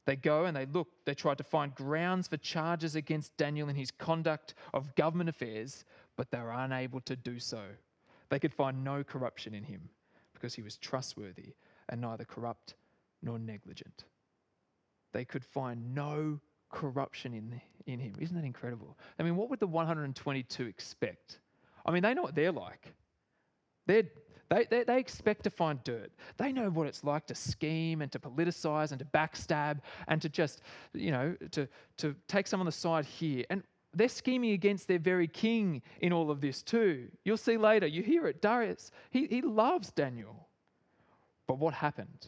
They 0.06 0.18
go 0.18 0.46
and 0.46 0.56
they 0.56 0.66
look, 0.66 0.90
they 1.06 1.14
try 1.14 1.34
to 1.36 1.44
find 1.44 1.74
grounds 1.76 2.28
for 2.28 2.36
charges 2.38 2.96
against 2.96 3.36
Daniel 3.38 3.70
in 3.70 3.76
his 3.76 3.92
conduct 3.92 4.56
of 4.74 4.94
government 4.96 5.30
affairs, 5.30 5.86
but 6.18 6.30
they 6.30 6.40
were 6.40 6.52
unable 6.52 7.00
to 7.02 7.16
do 7.16 7.40
so. 7.40 7.62
They 8.30 8.40
could 8.40 8.54
find 8.54 8.84
no 8.84 9.04
corruption 9.04 9.54
in 9.54 9.64
him 9.64 9.90
because 10.34 10.54
he 10.54 10.62
was 10.62 10.78
trustworthy 10.78 11.54
and 11.88 12.02
neither 12.02 12.26
corrupt 12.26 12.76
nor 13.22 13.40
negligent. 13.40 14.04
They 15.14 15.24
could 15.24 15.46
find 15.46 15.96
no 15.96 16.40
corruption 16.74 17.34
in, 17.34 17.62
in 17.86 18.00
him. 18.00 18.16
Isn't 18.20 18.36
that 18.36 18.44
incredible? 18.44 18.98
I 19.20 19.24
mean, 19.24 19.38
what 19.38 19.50
would 19.50 19.60
the 19.60 19.68
122 19.68 20.66
expect? 20.66 21.40
I 21.86 21.92
mean, 21.92 22.04
they 22.04 22.14
know 22.14 22.24
what 22.24 22.36
they're 22.36 22.52
like. 22.52 22.94
They're, 23.86 24.04
they, 24.50 24.66
they, 24.70 24.84
they 24.84 25.00
expect 25.00 25.44
to 25.44 25.50
find 25.50 25.82
dirt. 25.84 26.12
They 26.38 26.52
know 26.52 26.70
what 26.70 26.88
it's 26.88 27.04
like 27.04 27.28
to 27.28 27.36
scheme 27.36 28.02
and 28.02 28.12
to 28.12 28.20
politicize 28.20 28.92
and 28.92 29.00
to 29.00 29.06
backstab 29.06 29.80
and 30.08 30.22
to 30.22 30.30
just, 30.30 30.62
you 30.94 31.12
know, 31.12 31.36
to, 31.52 31.68
to 31.98 32.16
take 32.28 32.48
some 32.48 32.60
on 32.60 32.66
the 32.66 32.72
side 32.72 33.06
here. 33.06 33.46
And 33.50 33.64
they're 33.94 34.10
scheming 34.10 34.52
against 34.52 34.88
their 34.88 35.00
very 35.00 35.28
king 35.28 35.82
in 36.02 36.12
all 36.12 36.32
of 36.32 36.42
this 36.42 36.64
too. 36.64 37.08
You'll 37.24 37.38
see 37.38 37.58
later, 37.58 37.86
you 37.86 38.02
hear 38.02 38.28
it. 38.28 38.42
Darius, 38.42 38.92
he, 39.12 39.28
he 39.28 39.42
loves 39.42 39.92
Daniel. 39.92 40.48
But 41.46 41.60
what 41.60 41.74
happened? 41.74 42.28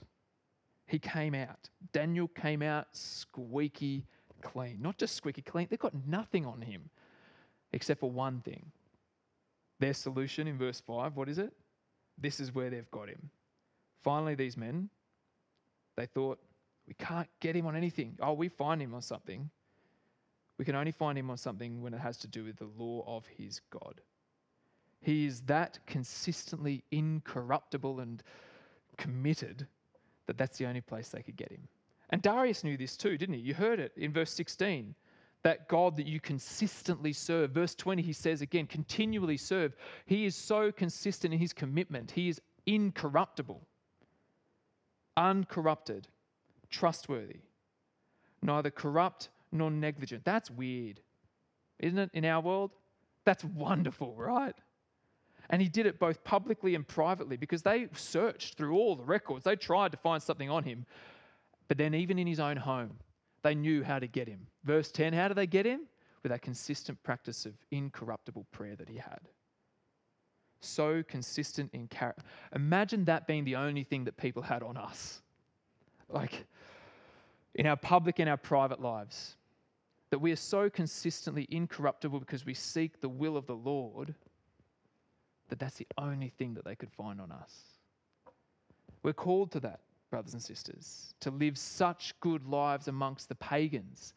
He 0.86 1.00
came 1.00 1.34
out. 1.34 1.70
Daniel 1.94 2.28
came 2.28 2.62
out 2.62 2.88
squeaky 2.92 4.06
clean. 4.46 4.78
Not 4.82 4.98
just 4.98 5.16
squeaky 5.16 5.42
clean, 5.42 5.68
they've 5.70 5.80
got 5.80 5.94
nothing 6.08 6.46
on 6.46 6.62
him 6.62 6.90
except 7.74 8.00
for 8.00 8.12
one 8.12 8.40
thing. 8.42 8.72
Their 9.80 9.94
solution 9.94 10.48
in 10.48 10.58
verse 10.58 10.80
5, 10.80 11.18
what 11.18 11.28
is 11.28 11.38
it? 11.38 11.52
This 12.18 12.40
is 12.40 12.56
where 12.56 12.70
they've 12.70 12.90
got 12.92 13.10
him. 13.10 13.30
Finally, 14.04 14.36
these 14.36 14.56
men, 14.56 14.90
they 15.98 16.06
thought, 16.06 16.40
we 16.88 16.94
can't 16.94 17.28
get 17.40 17.56
him 17.56 17.66
on 17.66 17.76
anything. 17.76 18.18
Oh, 18.22 18.34
we 18.34 18.48
find 18.48 18.82
him 18.82 18.94
on 18.94 19.02
something. 19.02 19.50
We 20.58 20.64
can 20.64 20.76
only 20.76 20.92
find 20.92 21.18
him 21.18 21.30
on 21.30 21.38
something 21.38 21.82
when 21.82 21.94
it 21.94 22.00
has 22.00 22.18
to 22.18 22.28
do 22.28 22.44
with 22.44 22.58
the 22.58 22.70
law 22.78 23.04
of 23.08 23.26
his 23.26 23.60
God. 23.72 24.00
He 25.02 25.26
is 25.26 25.42
that 25.42 25.80
consistently 25.86 26.84
incorruptible 26.92 28.00
and 28.00 28.24
committed 28.98 29.68
that 30.28 30.38
that's 30.38 30.58
the 30.58 30.66
only 30.66 30.82
place 30.82 31.10
they 31.10 31.22
could 31.22 31.36
get 31.36 31.52
him. 31.52 31.68
And 32.10 32.22
Darius 32.22 32.64
knew 32.64 32.78
this 32.78 32.98
too, 32.98 33.18
didn't 33.18 33.36
he? 33.36 33.42
You 33.42 33.54
heard 33.54 33.80
it 33.80 33.92
in 33.98 34.14
verse 34.14 34.32
16 34.32 34.96
that 35.44 35.68
God 35.68 35.96
that 35.98 36.08
you 36.08 36.20
consistently 36.20 37.14
serve. 37.14 37.52
Verse 37.52 37.76
20, 37.76 38.02
he 38.02 38.14
says 38.14 38.42
again, 38.42 38.66
continually 38.66 39.38
serve. 39.38 39.76
He 40.08 40.26
is 40.26 40.36
so 40.36 40.72
consistent 40.72 41.34
in 41.34 41.40
his 41.40 41.54
commitment, 41.54 42.10
he 42.10 42.30
is 42.30 42.42
incorruptible, 42.66 43.62
uncorrupted, 45.16 46.08
trustworthy, 46.72 47.42
neither 48.42 48.72
corrupt 48.72 49.30
nor 49.52 49.70
negligent. 49.70 50.26
That's 50.26 50.50
weird, 50.50 51.00
isn't 51.80 52.00
it, 52.00 52.10
in 52.14 52.26
our 52.26 52.42
world? 52.42 52.72
That's 53.24 53.44
wonderful, 53.44 54.16
right? 54.16 54.56
And 55.52 55.62
he 55.62 55.70
did 55.70 55.86
it 55.86 56.00
both 56.00 56.24
publicly 56.24 56.74
and 56.74 56.88
privately 56.88 57.38
because 57.38 57.62
they 57.62 57.88
searched 57.94 58.58
through 58.58 58.76
all 58.76 58.96
the 58.96 59.04
records. 59.04 59.44
They 59.44 59.56
tried 59.56 59.92
to 59.92 59.98
find 59.98 60.24
something 60.24 60.50
on 60.50 60.64
him. 60.64 60.86
But 61.68 61.78
then, 61.78 61.94
even 61.96 62.20
in 62.20 62.28
his 62.28 62.40
own 62.40 62.58
home, 62.58 62.98
they 63.44 63.56
knew 63.56 63.84
how 63.84 64.00
to 64.00 64.08
get 64.08 64.28
him. 64.28 64.48
Verse 64.64 64.92
10 64.92 65.14
how 65.14 65.28
do 65.28 65.34
they 65.34 65.48
get 65.48 65.66
him? 65.66 65.82
With 66.24 66.32
that 66.32 66.42
consistent 66.42 67.02
practice 67.04 67.46
of 67.46 67.54
incorruptible 67.72 68.48
prayer 68.52 68.76
that 68.76 68.90
he 68.90 68.98
had. 68.98 69.20
So 70.62 71.04
consistent 71.08 71.70
in 71.74 71.88
character. 71.88 72.24
Imagine 72.56 73.06
that 73.06 73.28
being 73.28 73.46
the 73.46 73.56
only 73.56 73.84
thing 73.84 74.04
that 74.06 74.18
people 74.18 74.42
had 74.42 74.64
on 74.64 74.78
us. 74.78 75.22
Like 76.10 76.46
in 77.54 77.68
our 77.68 77.78
public 77.78 78.20
and 78.20 78.30
our 78.30 78.38
private 78.38 78.82
lives, 78.82 79.36
that 80.10 80.20
we 80.20 80.32
are 80.32 80.38
so 80.38 80.70
consistently 80.70 81.48
incorruptible 81.50 82.20
because 82.20 82.46
we 82.46 82.54
seek 82.54 83.02
the 83.02 83.10
will 83.10 83.38
of 83.38 83.46
the 83.48 83.56
Lord 83.56 84.16
that 85.50 85.60
that's 85.60 85.76
the 85.76 85.88
only 85.98 86.30
thing 86.30 86.54
that 86.56 86.66
they 86.66 86.76
could 86.76 86.92
find 86.92 87.22
on 87.22 87.32
us. 87.32 87.52
We're 89.04 89.14
called 89.14 89.52
to 89.52 89.60
that, 89.62 89.82
brothers 90.16 90.32
and 90.32 90.42
sisters, 90.42 91.14
to 91.20 91.30
live 91.30 91.58
such 91.58 92.18
good 92.22 92.48
lives 92.48 92.88
amongst 92.88 93.28
the 93.28 93.36
pagans 93.36 94.14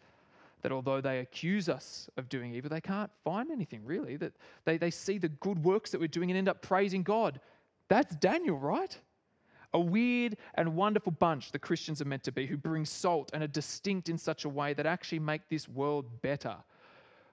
that 0.62 0.70
although 0.70 1.00
they 1.00 1.18
accuse 1.18 1.68
us 1.68 2.08
of 2.16 2.28
doing 2.28 2.54
evil, 2.54 2.70
they 2.70 2.80
can't 2.80 3.10
find 3.24 3.50
anything 3.50 3.84
really. 3.84 4.14
That 4.14 4.32
they, 4.64 4.78
they 4.78 4.92
see 4.92 5.18
the 5.18 5.28
good 5.28 5.64
works 5.64 5.90
that 5.90 6.00
we're 6.00 6.06
doing 6.06 6.30
and 6.30 6.38
end 6.38 6.48
up 6.48 6.62
praising 6.62 7.02
God. 7.02 7.40
That's 7.88 8.14
Daniel, 8.14 8.58
right? 8.58 8.96
A 9.74 9.80
weird 9.80 10.36
and 10.54 10.76
wonderful 10.76 11.10
bunch 11.10 11.50
the 11.50 11.58
Christians 11.58 12.00
are 12.00 12.04
meant 12.04 12.22
to 12.22 12.32
be, 12.32 12.46
who 12.46 12.56
bring 12.56 12.84
salt 12.84 13.30
and 13.34 13.42
are 13.42 13.48
distinct 13.48 14.08
in 14.08 14.18
such 14.18 14.44
a 14.44 14.48
way 14.48 14.74
that 14.74 14.86
actually 14.86 15.18
make 15.18 15.48
this 15.48 15.68
world 15.68 16.22
better 16.22 16.54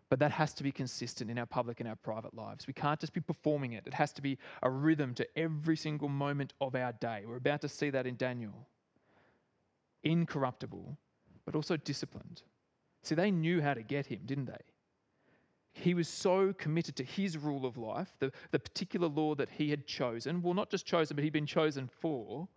but 0.09 0.19
that 0.19 0.31
has 0.31 0.53
to 0.53 0.63
be 0.63 0.71
consistent 0.71 1.31
in 1.31 1.39
our 1.39 1.45
public 1.45 1.79
and 1.79 1.89
our 1.89 1.95
private 1.95 2.33
lives. 2.35 2.67
We 2.67 2.74
can't 2.74 3.00
just 3.00 3.13
be 3.13 3.21
performing 3.21 3.74
it, 3.74 3.83
it 3.85 3.93
has 3.93 4.13
to 4.13 4.21
be 4.21 4.38
a 4.63 4.69
rhythm 4.69 5.13
to 5.15 5.27
every 5.38 5.77
single 5.77 6.09
moment 6.09 6.53
of 6.62 6.75
our 6.75 6.93
day. 6.93 7.24
We're 7.25 7.38
about 7.38 7.62
to 7.62 7.69
see 7.69 7.89
that 7.89 8.05
in 8.05 8.15
Daniel. 8.15 8.67
Incorruptible, 10.03 10.97
but 11.45 11.55
also 11.55 11.77
disciplined. 11.77 12.43
See, 13.01 13.15
they 13.15 13.31
knew 13.31 13.62
how 13.62 13.74
to 13.74 13.83
get 13.83 14.05
him, 14.05 14.21
didn't 14.25 14.45
they? 14.45 14.62
He 15.74 15.93
was 15.93 16.07
so 16.07 16.53
committed 16.53 16.95
to 16.95 17.03
his 17.03 17.38
rule 17.38 17.65
of 17.65 17.77
life, 17.77 18.13
the, 18.19 18.31
the 18.51 18.59
particular 18.59 19.07
law 19.07 19.35
that 19.35 19.50
he 19.50 19.69
had 19.69 19.85
chosen. 19.85 20.41
Well, 20.41 20.53
not 20.53 20.69
just 20.69 20.85
chosen, 20.85 21.15
but 21.15 21.24
he'd 21.24 21.33
been 21.33 21.45
chosen 21.45 21.89
for 22.00 22.47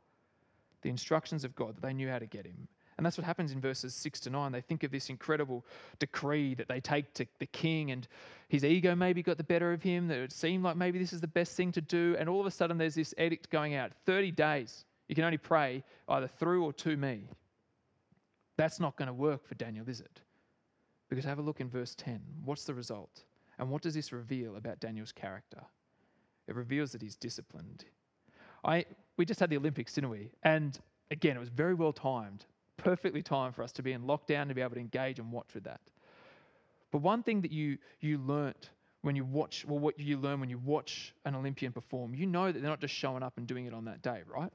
the 0.82 0.88
instructions 0.88 1.44
of 1.44 1.54
God 1.56 1.76
that 1.76 1.82
they 1.82 1.92
knew 1.92 2.08
how 2.08 2.20
to 2.20 2.26
get 2.26 2.46
him. 2.46 2.68
And 2.98 3.06
that's 3.06 3.16
what 3.16 3.24
happens 3.24 3.52
in 3.52 3.60
verses 3.60 3.94
6 3.94 4.18
to 4.20 4.30
9. 4.30 4.50
They 4.50 4.60
think 4.60 4.82
of 4.82 4.90
this 4.90 5.08
incredible 5.08 5.64
decree 6.00 6.54
that 6.54 6.66
they 6.66 6.80
take 6.80 7.14
to 7.14 7.26
the 7.38 7.46
king, 7.46 7.92
and 7.92 8.08
his 8.48 8.64
ego 8.64 8.96
maybe 8.96 9.22
got 9.22 9.36
the 9.36 9.44
better 9.44 9.72
of 9.72 9.80
him, 9.80 10.08
that 10.08 10.18
it 10.18 10.32
seemed 10.32 10.64
like 10.64 10.76
maybe 10.76 10.98
this 10.98 11.12
is 11.12 11.20
the 11.20 11.28
best 11.28 11.56
thing 11.56 11.70
to 11.72 11.80
do. 11.80 12.16
And 12.18 12.28
all 12.28 12.40
of 12.40 12.46
a 12.46 12.50
sudden, 12.50 12.76
there's 12.76 12.96
this 12.96 13.14
edict 13.16 13.50
going 13.50 13.76
out 13.76 13.92
30 14.04 14.32
days. 14.32 14.84
You 15.06 15.14
can 15.14 15.22
only 15.22 15.38
pray 15.38 15.84
either 16.08 16.26
through 16.26 16.64
or 16.64 16.72
to 16.72 16.96
me. 16.96 17.22
That's 18.56 18.80
not 18.80 18.96
going 18.96 19.06
to 19.06 19.14
work 19.14 19.46
for 19.46 19.54
Daniel, 19.54 19.88
is 19.88 20.00
it? 20.00 20.20
Because 21.08 21.24
have 21.24 21.38
a 21.38 21.42
look 21.42 21.60
in 21.60 21.70
verse 21.70 21.94
10. 21.94 22.20
What's 22.44 22.64
the 22.64 22.74
result? 22.74 23.22
And 23.60 23.70
what 23.70 23.80
does 23.80 23.94
this 23.94 24.12
reveal 24.12 24.56
about 24.56 24.80
Daniel's 24.80 25.12
character? 25.12 25.62
It 26.48 26.56
reveals 26.56 26.90
that 26.92 27.02
he's 27.02 27.14
disciplined. 27.14 27.84
I, 28.64 28.86
we 29.16 29.24
just 29.24 29.38
had 29.38 29.50
the 29.50 29.56
Olympics, 29.56 29.94
didn't 29.94 30.10
we? 30.10 30.32
And 30.42 30.76
again, 31.12 31.36
it 31.36 31.40
was 31.40 31.48
very 31.48 31.74
well 31.74 31.92
timed 31.92 32.44
perfectly 32.78 33.22
timed 33.22 33.54
for 33.54 33.62
us 33.62 33.72
to 33.72 33.82
be 33.82 33.92
in 33.92 34.02
lockdown 34.02 34.48
to 34.48 34.54
be 34.54 34.62
able 34.62 34.74
to 34.74 34.80
engage 34.80 35.18
and 35.18 35.30
watch 35.30 35.52
with 35.52 35.64
that. 35.64 35.80
But 36.90 37.02
one 37.02 37.22
thing 37.22 37.42
that 37.42 37.52
you 37.52 37.76
you 38.00 38.18
learnt 38.18 38.70
when 39.02 39.14
you 39.14 39.24
watch, 39.24 39.64
well, 39.66 39.78
what 39.78 39.98
you 40.00 40.18
learn 40.18 40.40
when 40.40 40.50
you 40.50 40.58
watch 40.58 41.14
an 41.24 41.34
Olympian 41.34 41.72
perform, 41.72 42.14
you 42.14 42.26
know 42.26 42.50
that 42.50 42.60
they're 42.60 42.70
not 42.70 42.80
just 42.80 42.94
showing 42.94 43.22
up 43.22 43.34
and 43.36 43.46
doing 43.46 43.66
it 43.66 43.74
on 43.74 43.84
that 43.84 44.02
day, 44.02 44.22
right? 44.26 44.52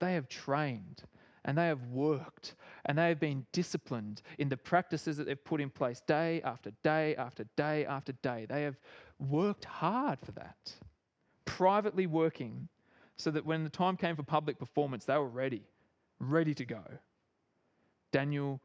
They 0.00 0.14
have 0.14 0.28
trained 0.28 1.02
and 1.44 1.56
they 1.56 1.66
have 1.66 1.82
worked 1.86 2.54
and 2.84 2.98
they 2.98 3.08
have 3.08 3.18
been 3.18 3.46
disciplined 3.52 4.22
in 4.38 4.48
the 4.48 4.56
practices 4.56 5.16
that 5.16 5.24
they've 5.24 5.44
put 5.44 5.60
in 5.60 5.70
place 5.70 6.00
day 6.06 6.42
after 6.42 6.70
day 6.82 7.16
after 7.16 7.44
day 7.56 7.86
after 7.86 8.12
day. 8.12 8.46
They 8.48 8.62
have 8.62 8.76
worked 9.18 9.64
hard 9.64 10.18
for 10.20 10.32
that, 10.32 10.74
privately 11.44 12.06
working 12.06 12.68
so 13.16 13.30
that 13.30 13.44
when 13.44 13.64
the 13.64 13.70
time 13.70 13.96
came 13.96 14.16
for 14.16 14.22
public 14.22 14.58
performance, 14.58 15.04
they 15.04 15.16
were 15.16 15.28
ready, 15.28 15.62
ready 16.20 16.54
to 16.54 16.64
go. 16.64 16.82
Daniel 18.12 18.60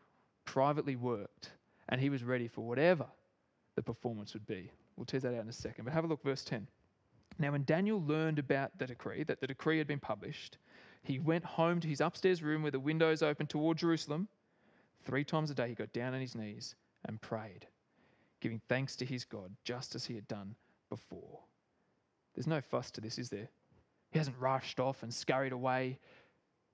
privately 0.46 0.96
worked 0.96 1.52
and 1.90 2.00
he 2.00 2.10
was 2.10 2.24
ready 2.24 2.48
for 2.48 2.62
whatever 2.62 3.06
the 3.76 3.82
performance 3.82 4.34
would 4.34 4.46
be. 4.46 4.72
We'll 4.96 5.06
tease 5.06 5.22
that 5.24 5.34
out 5.34 5.42
in 5.42 5.50
a 5.50 5.54
second. 5.54 5.86
But 5.86 5.94
have 5.94 6.04
a 6.04 6.08
look, 6.08 6.22
verse 6.24 6.44
10. 6.44 6.68
Now, 7.40 7.52
when 7.52 7.64
Daniel 7.64 8.02
learned 8.02 8.40
about 8.40 8.78
the 8.78 8.88
decree, 8.88 9.24
that 9.24 9.40
the 9.40 9.48
decree 9.48 9.78
had 9.78 9.88
been 9.88 10.00
published, 10.00 10.58
he 11.04 11.20
went 11.20 11.46
home 11.46 11.80
to 11.80 11.88
his 11.88 12.02
upstairs 12.02 12.42
room 12.42 12.64
where 12.64 12.72
the 12.72 12.80
windows 12.80 13.22
opened 13.22 13.50
toward 13.50 13.78
Jerusalem. 13.78 14.28
Three 15.04 15.24
times 15.24 15.52
a 15.52 15.56
day, 15.56 15.70
he 15.70 15.76
got 15.76 15.94
down 15.94 16.14
on 16.14 16.22
his 16.22 16.36
knees 16.36 16.76
and 17.06 17.22
prayed, 17.22 17.68
giving 18.42 18.60
thanks 18.68 18.96
to 18.98 19.06
his 19.06 19.24
God, 19.24 19.52
just 19.64 19.94
as 19.94 20.06
he 20.06 20.16
had 20.16 20.28
done 20.28 20.56
before. 20.90 21.40
There's 22.34 22.48
no 22.48 22.60
fuss 22.60 22.90
to 22.92 23.02
this, 23.02 23.20
is 23.20 23.30
there? 23.30 23.48
He 24.12 24.18
hasn't 24.18 24.38
rushed 24.40 24.80
off 24.80 25.04
and 25.04 25.14
scurried 25.14 25.54
away. 25.54 26.00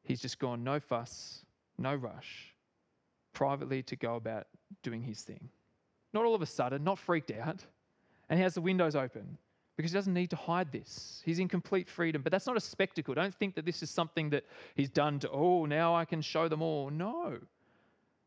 He's 0.04 0.22
just 0.22 0.40
gone, 0.40 0.64
no 0.64 0.80
fuss, 0.80 1.46
no 1.78 1.94
rush 1.94 2.53
privately 3.34 3.84
to 3.84 3.96
go 3.96 4.16
about 4.16 4.48
doing 4.82 5.02
his 5.02 5.22
thing. 5.22 5.50
Not 6.14 6.26
all 6.26 6.36
of 6.36 6.42
a 6.42 6.46
sudden, 6.46 6.84
not 6.84 7.00
freaked 7.00 7.32
out. 7.32 7.66
And 8.30 8.40
he 8.40 8.44
has 8.44 8.54
the 8.54 8.62
windows 8.62 8.96
open 8.96 9.38
because 9.76 9.92
he 9.92 9.98
doesn't 9.98 10.14
need 10.14 10.30
to 10.30 10.36
hide 10.36 10.72
this. 10.72 11.22
He's 11.26 11.40
in 11.40 11.48
complete 11.48 11.90
freedom. 11.90 12.22
But 12.22 12.32
that's 12.32 12.48
not 12.48 12.58
a 12.58 12.62
spectacle. 12.62 13.14
Don't 13.14 13.34
think 13.34 13.56
that 13.56 13.66
this 13.66 13.82
is 13.84 13.90
something 13.90 14.30
that 14.30 14.46
he's 14.76 14.90
done 14.90 15.20
to, 15.20 15.30
oh, 15.32 15.66
now 15.66 15.96
I 15.96 16.06
can 16.06 16.22
show 16.22 16.48
them 16.48 16.62
all. 16.62 16.90
No. 16.90 17.40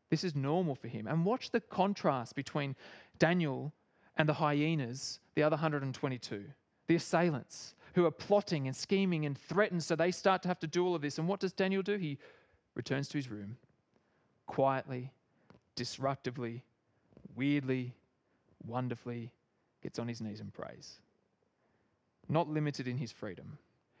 This 0.09 0.23
is 0.23 0.35
normal 0.35 0.75
for 0.75 0.87
him. 0.87 1.07
And 1.07 1.25
watch 1.25 1.51
the 1.51 1.61
contrast 1.61 2.35
between 2.35 2.75
Daniel 3.19 3.73
and 4.17 4.27
the 4.27 4.33
hyenas, 4.33 5.19
the 5.35 5.43
other 5.43 5.55
122, 5.55 6.43
the 6.87 6.95
assailants 6.95 7.75
who 7.93 8.05
are 8.05 8.11
plotting 8.11 8.67
and 8.67 8.75
scheming 8.75 9.25
and 9.25 9.37
threatened. 9.37 9.83
So 9.83 9.95
they 9.95 10.11
start 10.11 10.41
to 10.43 10.47
have 10.47 10.59
to 10.59 10.67
do 10.67 10.85
all 10.85 10.95
of 10.95 11.01
this. 11.01 11.17
And 11.17 11.27
what 11.27 11.39
does 11.39 11.53
Daniel 11.53 11.81
do? 11.81 11.97
He 11.97 12.17
returns 12.75 13.07
to 13.09 13.17
his 13.17 13.29
room 13.29 13.57
quietly, 14.47 15.11
disruptively, 15.75 16.61
weirdly, 17.35 17.93
wonderfully 18.65 19.31
gets 19.81 19.99
on 19.99 20.07
his 20.07 20.21
knees 20.21 20.39
and 20.39 20.53
prays. 20.53 20.99
Not 22.27 22.49
limited 22.49 22.87
in 22.87 22.97
his 22.97 23.11
freedom. 23.11 23.57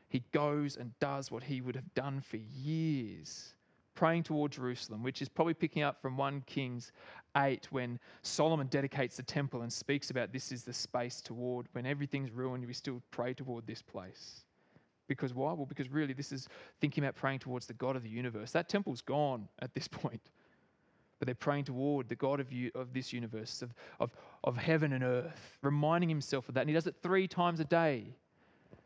He 0.09 0.23
goes 0.31 0.77
and 0.77 0.97
does 0.99 1.31
what 1.31 1.43
he 1.43 1.61
would 1.61 1.75
have 1.75 1.93
done 1.93 2.21
for 2.21 2.37
years, 2.37 3.53
praying 3.93 4.23
toward 4.23 4.51
Jerusalem, 4.51 5.03
which 5.03 5.21
is 5.21 5.29
probably 5.29 5.53
picking 5.53 5.83
up 5.83 6.01
from 6.01 6.17
1 6.17 6.41
Kings 6.45 6.91
8 7.35 7.67
when 7.71 7.99
Solomon 8.21 8.67
dedicates 8.67 9.17
the 9.17 9.23
temple 9.23 9.61
and 9.61 9.71
speaks 9.71 10.09
about 10.09 10.31
this 10.31 10.51
is 10.51 10.63
the 10.63 10.73
space 10.73 11.21
toward 11.21 11.67
when 11.73 11.85
everything's 11.85 12.31
ruined, 12.31 12.65
we 12.65 12.73
still 12.73 13.01
pray 13.11 13.33
toward 13.33 13.67
this 13.67 13.81
place. 13.81 14.43
Because 15.07 15.33
why? 15.33 15.53
Well, 15.53 15.65
because 15.65 15.89
really 15.89 16.13
this 16.13 16.31
is 16.31 16.47
thinking 16.81 17.03
about 17.03 17.15
praying 17.15 17.39
towards 17.39 17.65
the 17.65 17.73
God 17.73 17.95
of 17.95 18.03
the 18.03 18.09
universe. 18.09 18.51
That 18.51 18.67
temple's 18.67 19.01
gone 19.01 19.47
at 19.61 19.73
this 19.73 19.87
point 19.87 20.21
but 21.19 21.25
they're 21.25 21.35
praying 21.35 21.65
toward 21.65 22.07
the 22.09 22.15
God 22.15 22.39
of, 22.39 22.51
you, 22.51 22.71
of 22.75 22.93
this 22.93 23.11
universe, 23.11 23.61
of, 23.61 23.73
of, 23.99 24.11
of 24.43 24.57
heaven 24.57 24.93
and 24.93 25.03
earth, 25.03 25.57
reminding 25.61 26.09
himself 26.09 26.47
of 26.47 26.55
that. 26.55 26.61
And 26.61 26.69
he 26.69 26.73
does 26.73 26.87
it 26.87 26.95
three 27.01 27.27
times 27.27 27.59
a 27.59 27.65
day. 27.65 28.15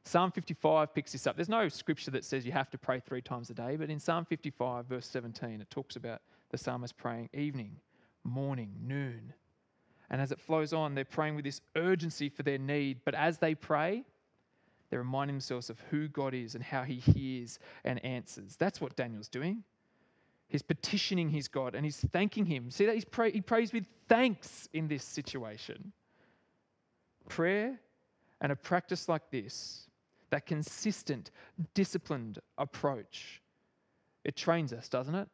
Psalm 0.03 0.31
55 0.31 0.95
picks 0.95 1.11
this 1.11 1.27
up. 1.27 1.35
There's 1.35 1.49
no 1.49 1.67
scripture 1.69 2.11
that 2.11 2.25
says 2.25 2.45
you 2.45 2.51
have 2.51 2.69
to 2.71 2.77
pray 2.77 2.99
three 2.99 3.21
times 3.21 3.49
a 3.49 3.53
day, 3.53 3.75
but 3.75 3.89
in 3.89 3.99
Psalm 3.99 4.25
55, 4.25 4.85
verse 4.85 5.05
17, 5.07 5.61
it 5.61 5.69
talks 5.69 5.95
about 5.95 6.21
the 6.49 6.57
psalmist 6.57 6.97
praying 6.97 7.29
evening, 7.33 7.75
morning, 8.23 8.73
noon. 8.81 9.33
And 10.09 10.19
as 10.21 10.31
it 10.31 10.39
flows 10.39 10.73
on, 10.73 10.95
they're 10.95 11.05
praying 11.05 11.35
with 11.35 11.45
this 11.45 11.61
urgency 11.75 12.29
for 12.29 12.43
their 12.43 12.57
need. 12.57 12.99
But 13.05 13.15
as 13.15 13.37
they 13.37 13.55
pray, 13.55 14.03
they're 14.89 14.99
reminding 14.99 15.35
themselves 15.35 15.69
of 15.69 15.79
who 15.89 16.09
God 16.09 16.33
is 16.33 16.53
and 16.53 16.63
how 16.63 16.83
he 16.83 16.95
hears 16.95 17.59
and 17.85 18.03
answers. 18.03 18.57
That's 18.57 18.81
what 18.81 18.95
Daniel's 18.97 19.29
doing. 19.29 19.63
He's 20.51 20.61
petitioning 20.61 21.29
his 21.29 21.47
God 21.47 21.75
and 21.75 21.85
he's 21.85 22.01
thanking 22.11 22.45
him. 22.45 22.71
See 22.71 22.85
that 22.85 22.93
he's 22.93 23.05
pray, 23.05 23.31
he 23.31 23.39
prays 23.39 23.71
with 23.71 23.85
thanks 24.09 24.67
in 24.73 24.89
this 24.89 25.01
situation. 25.01 25.93
Prayer 27.29 27.79
and 28.41 28.51
a 28.51 28.55
practice 28.57 29.07
like 29.07 29.31
this, 29.31 29.87
that 30.29 30.45
consistent, 30.45 31.31
disciplined 31.73 32.39
approach, 32.57 33.41
it 34.25 34.35
trains 34.35 34.73
us, 34.73 34.89
doesn't 34.89 35.15
it? 35.15 35.29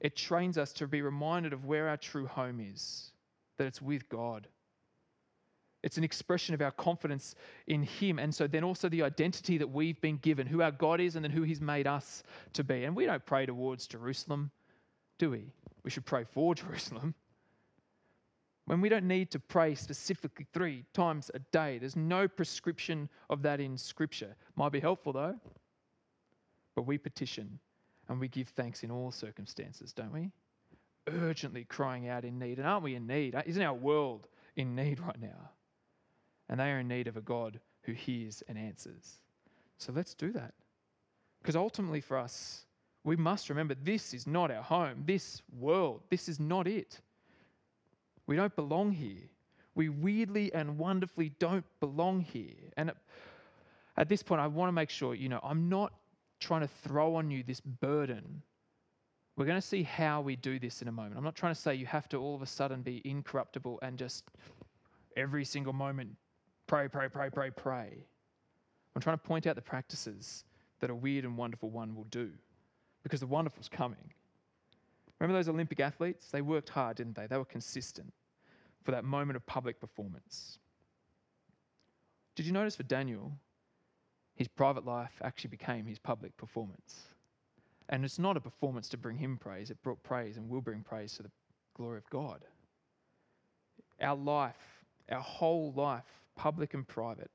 It 0.00 0.16
trains 0.16 0.58
us 0.58 0.72
to 0.72 0.88
be 0.88 1.02
reminded 1.02 1.52
of 1.52 1.66
where 1.66 1.88
our 1.88 1.96
true 1.96 2.26
home 2.26 2.58
is, 2.58 3.12
that 3.58 3.68
it's 3.68 3.80
with 3.80 4.08
God. 4.08 4.48
It's 5.82 5.96
an 5.96 6.04
expression 6.04 6.54
of 6.54 6.60
our 6.60 6.70
confidence 6.72 7.34
in 7.66 7.82
Him. 7.82 8.18
And 8.18 8.34
so 8.34 8.46
then 8.46 8.64
also 8.64 8.88
the 8.88 9.02
identity 9.02 9.58
that 9.58 9.68
we've 9.68 10.00
been 10.00 10.18
given, 10.18 10.46
who 10.46 10.60
our 10.62 10.70
God 10.70 11.00
is, 11.00 11.16
and 11.16 11.24
then 11.24 11.32
who 11.32 11.42
He's 11.42 11.60
made 11.60 11.86
us 11.86 12.22
to 12.52 12.64
be. 12.64 12.84
And 12.84 12.94
we 12.94 13.06
don't 13.06 13.24
pray 13.24 13.46
towards 13.46 13.86
Jerusalem, 13.86 14.50
do 15.18 15.30
we? 15.30 15.52
We 15.82 15.90
should 15.90 16.04
pray 16.04 16.24
for 16.24 16.54
Jerusalem. 16.56 17.14
When 18.66 18.80
we 18.80 18.88
don't 18.88 19.08
need 19.08 19.30
to 19.32 19.40
pray 19.40 19.74
specifically 19.74 20.46
three 20.52 20.84
times 20.92 21.30
a 21.34 21.40
day, 21.50 21.78
there's 21.78 21.96
no 21.96 22.28
prescription 22.28 23.08
of 23.28 23.42
that 23.42 23.58
in 23.58 23.76
Scripture. 23.76 24.36
Might 24.54 24.70
be 24.70 24.80
helpful 24.80 25.12
though. 25.12 25.34
But 26.76 26.82
we 26.82 26.98
petition 26.98 27.58
and 28.08 28.20
we 28.20 28.28
give 28.28 28.48
thanks 28.48 28.84
in 28.84 28.90
all 28.90 29.10
circumstances, 29.10 29.92
don't 29.92 30.12
we? 30.12 30.30
Urgently 31.08 31.64
crying 31.64 32.08
out 32.08 32.24
in 32.24 32.38
need. 32.38 32.58
And 32.58 32.66
aren't 32.66 32.84
we 32.84 32.94
in 32.94 33.06
need? 33.06 33.34
Isn't 33.44 33.62
our 33.62 33.74
world 33.74 34.28
in 34.56 34.76
need 34.76 35.00
right 35.00 35.20
now? 35.20 35.50
And 36.50 36.58
they 36.58 36.70
are 36.70 36.80
in 36.80 36.88
need 36.88 37.06
of 37.06 37.16
a 37.16 37.22
God 37.22 37.60
who 37.82 37.92
hears 37.92 38.42
and 38.48 38.58
answers. 38.58 39.20
So 39.78 39.92
let's 39.94 40.14
do 40.14 40.32
that. 40.32 40.52
Because 41.40 41.56
ultimately, 41.56 42.02
for 42.02 42.18
us, 42.18 42.66
we 43.04 43.16
must 43.16 43.48
remember 43.48 43.74
this 43.74 44.12
is 44.12 44.26
not 44.26 44.50
our 44.50 44.62
home. 44.62 45.04
This 45.06 45.40
world, 45.58 46.02
this 46.10 46.28
is 46.28 46.38
not 46.38 46.66
it. 46.66 47.00
We 48.26 48.36
don't 48.36 48.54
belong 48.54 48.92
here. 48.92 49.30
We 49.76 49.88
weirdly 49.88 50.52
and 50.52 50.76
wonderfully 50.76 51.30
don't 51.38 51.64
belong 51.78 52.20
here. 52.20 52.56
And 52.76 52.92
at 53.96 54.08
this 54.08 54.22
point, 54.22 54.40
I 54.40 54.48
want 54.48 54.68
to 54.68 54.72
make 54.72 54.90
sure, 54.90 55.14
you 55.14 55.28
know, 55.28 55.40
I'm 55.42 55.68
not 55.68 55.92
trying 56.40 56.62
to 56.62 56.68
throw 56.82 57.14
on 57.14 57.30
you 57.30 57.44
this 57.44 57.60
burden. 57.60 58.42
We're 59.36 59.46
going 59.46 59.60
to 59.60 59.66
see 59.66 59.84
how 59.84 60.20
we 60.20 60.36
do 60.36 60.58
this 60.58 60.82
in 60.82 60.88
a 60.88 60.92
moment. 60.92 61.14
I'm 61.16 61.24
not 61.24 61.36
trying 61.36 61.54
to 61.54 61.60
say 61.60 61.76
you 61.76 61.86
have 61.86 62.08
to 62.10 62.18
all 62.18 62.34
of 62.34 62.42
a 62.42 62.46
sudden 62.46 62.82
be 62.82 63.00
incorruptible 63.04 63.78
and 63.82 63.96
just 63.96 64.24
every 65.16 65.44
single 65.44 65.72
moment 65.72 66.16
Pray, 66.70 66.86
pray, 66.86 67.08
pray, 67.08 67.28
pray, 67.30 67.50
pray. 67.50 68.06
I'm 68.94 69.02
trying 69.02 69.18
to 69.18 69.24
point 69.24 69.48
out 69.48 69.56
the 69.56 69.60
practices 69.60 70.44
that 70.78 70.88
a 70.88 70.94
weird 70.94 71.24
and 71.24 71.36
wonderful 71.36 71.68
one 71.68 71.96
will 71.96 72.06
do 72.12 72.30
because 73.02 73.18
the 73.18 73.26
wonderful's 73.26 73.68
coming. 73.68 74.12
Remember 75.18 75.36
those 75.36 75.48
Olympic 75.48 75.80
athletes? 75.80 76.28
They 76.30 76.42
worked 76.42 76.68
hard, 76.68 76.98
didn't 76.98 77.16
they? 77.16 77.26
They 77.26 77.38
were 77.38 77.44
consistent 77.44 78.12
for 78.84 78.92
that 78.92 79.02
moment 79.02 79.34
of 79.34 79.44
public 79.46 79.80
performance. 79.80 80.60
Did 82.36 82.46
you 82.46 82.52
notice 82.52 82.76
for 82.76 82.84
Daniel, 82.84 83.32
his 84.36 84.46
private 84.46 84.86
life 84.86 85.20
actually 85.24 85.50
became 85.50 85.86
his 85.86 85.98
public 85.98 86.36
performance? 86.36 87.00
And 87.88 88.04
it's 88.04 88.20
not 88.20 88.36
a 88.36 88.40
performance 88.40 88.88
to 88.90 88.96
bring 88.96 89.18
him 89.18 89.38
praise, 89.38 89.70
it 89.72 89.82
brought 89.82 90.00
praise 90.04 90.36
and 90.36 90.48
will 90.48 90.60
bring 90.60 90.82
praise 90.82 91.14
to 91.14 91.24
the 91.24 91.32
glory 91.74 91.98
of 91.98 92.08
God. 92.10 92.44
Our 94.00 94.14
life, 94.14 94.84
our 95.10 95.20
whole 95.20 95.72
life, 95.74 96.04
public 96.40 96.72
and 96.72 96.88
private, 96.88 97.30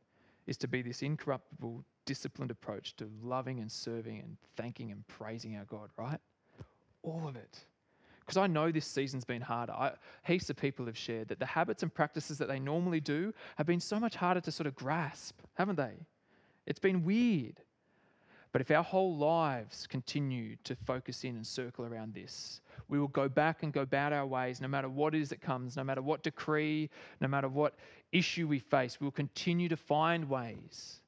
is 0.47 0.57
to 0.57 0.67
be 0.67 0.81
this 0.81 1.03
incorruptible, 1.03 1.83
disciplined 2.07 2.49
approach 2.49 2.95
to 2.95 3.07
loving 3.21 3.59
and 3.59 3.71
serving 3.71 4.17
and 4.19 4.35
thanking 4.57 4.91
and 4.91 5.07
praising 5.07 5.55
our 5.57 5.65
God, 5.65 5.91
right? 5.95 6.19
All 7.03 7.27
of 7.27 7.35
it. 7.35 7.59
Because 8.21 8.37
I 8.37 8.47
know 8.47 8.71
this 8.71 8.87
season's 8.87 9.23
been 9.23 9.43
harder. 9.43 9.73
I, 9.73 9.91
heaps 10.25 10.49
of 10.49 10.57
people 10.57 10.87
have 10.87 10.97
shared 10.97 11.27
that 11.27 11.37
the 11.37 11.45
habits 11.45 11.83
and 11.83 11.93
practices 11.93 12.39
that 12.39 12.47
they 12.47 12.59
normally 12.59 12.99
do 12.99 13.31
have 13.57 13.67
been 13.67 13.79
so 13.79 13.99
much 13.99 14.15
harder 14.15 14.41
to 14.41 14.51
sort 14.51 14.65
of 14.65 14.73
grasp, 14.73 15.39
haven't 15.53 15.75
they? 15.75 15.93
It's 16.65 16.79
been 16.79 17.03
weird. 17.03 17.61
But 18.55 18.61
if 18.61 18.71
our 18.71 18.83
whole 18.83 19.17
lives 19.17 19.85
continue 19.85 20.55
to 20.63 20.77
focus 20.77 21.25
in 21.25 21.35
and 21.35 21.45
circle 21.45 21.85
around 21.85 22.13
this, 22.13 22.61
we 22.87 22.97
will 22.97 23.09
go 23.09 23.27
back 23.27 23.63
and 23.63 23.73
go 23.73 23.81
about 23.81 24.13
our 24.13 24.25
ways 24.25 24.61
no 24.61 24.69
matter 24.69 24.87
what 24.87 25.13
is 25.13 25.27
that 25.27 25.41
comes, 25.41 25.75
no 25.75 25.83
matter 25.83 26.01
what 26.01 26.23
decree, 26.23 26.89
no 27.19 27.27
matter 27.27 27.49
what 27.49 27.75
issue 28.13 28.47
we 28.47 28.59
face. 28.59 28.97
We 28.97 29.03
will 29.03 29.11
continue 29.11 29.67
to 29.67 29.75
find 29.75 30.29
ways 30.29 31.01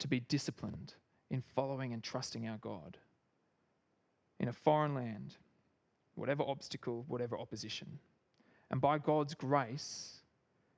to 0.00 0.06
be 0.06 0.20
disciplined 0.20 0.92
in 1.30 1.40
following 1.40 1.94
and 1.94 2.02
trusting 2.02 2.46
our 2.46 2.58
God. 2.58 2.98
In 4.38 4.48
a 4.48 4.52
foreign 4.52 4.94
land, 4.94 5.34
whatever 6.14 6.42
obstacle, 6.42 7.06
whatever 7.08 7.38
opposition. 7.38 7.88
And 8.70 8.82
by 8.82 8.98
God's 8.98 9.32
grace, 9.32 10.16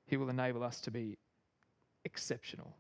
He 0.07 0.17
will 0.17 0.31
enable 0.31 0.63
us 0.63 0.81
to 0.83 0.93
be 0.93 1.19
exceptional, 2.05 2.77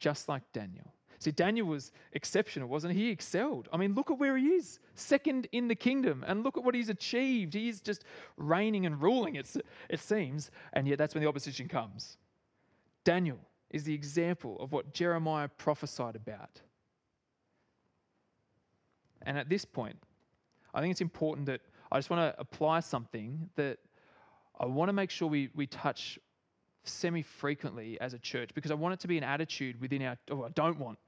just 0.00 0.28
like 0.28 0.42
Daniel. 0.52 0.92
See, 1.20 1.30
Daniel 1.30 1.66
was 1.66 1.92
exceptional, 2.14 2.66
wasn't 2.66 2.94
he? 2.94 3.00
He 3.00 3.10
excelled. 3.10 3.68
I 3.74 3.76
mean, 3.76 3.94
look 3.94 4.10
at 4.10 4.18
where 4.18 4.38
he 4.38 4.46
is, 4.46 4.80
second 4.94 5.48
in 5.52 5.68
the 5.68 5.74
kingdom, 5.74 6.24
and 6.26 6.42
look 6.42 6.56
at 6.56 6.64
what 6.64 6.74
he's 6.74 6.88
achieved. 6.88 7.52
He's 7.52 7.82
just 7.82 8.04
reigning 8.38 8.86
and 8.86 9.00
ruling, 9.00 9.34
it, 9.34 9.54
it 9.90 10.00
seems, 10.00 10.50
and 10.72 10.88
yet 10.88 10.96
that's 10.96 11.14
when 11.14 11.22
the 11.22 11.28
opposition 11.28 11.68
comes. 11.68 12.16
Daniel 13.04 13.38
is 13.68 13.84
the 13.84 13.92
example 13.92 14.56
of 14.60 14.72
what 14.72 14.94
Jeremiah 14.94 15.48
prophesied 15.48 16.16
about. 16.16 16.62
And 19.20 19.36
at 19.36 19.50
this 19.50 19.66
point, 19.66 19.96
I 20.72 20.80
think 20.80 20.92
it's 20.92 21.02
important 21.02 21.46
that 21.46 21.60
I 21.92 21.98
just 21.98 22.08
want 22.08 22.34
to 22.34 22.40
apply 22.40 22.80
something 22.80 23.50
that 23.56 23.78
I 24.58 24.64
want 24.64 24.88
to 24.88 24.94
make 24.94 25.10
sure 25.10 25.28
we, 25.28 25.50
we 25.54 25.66
touch 25.66 26.18
semi 26.84 27.20
frequently 27.20 28.00
as 28.00 28.14
a 28.14 28.18
church 28.18 28.52
because 28.54 28.70
I 28.70 28.74
want 28.74 28.94
it 28.94 29.00
to 29.00 29.08
be 29.08 29.18
an 29.18 29.24
attitude 29.24 29.78
within 29.82 30.02
our, 30.02 30.16
or 30.30 30.46
I 30.46 30.48
don't 30.54 30.78
want 30.78 30.98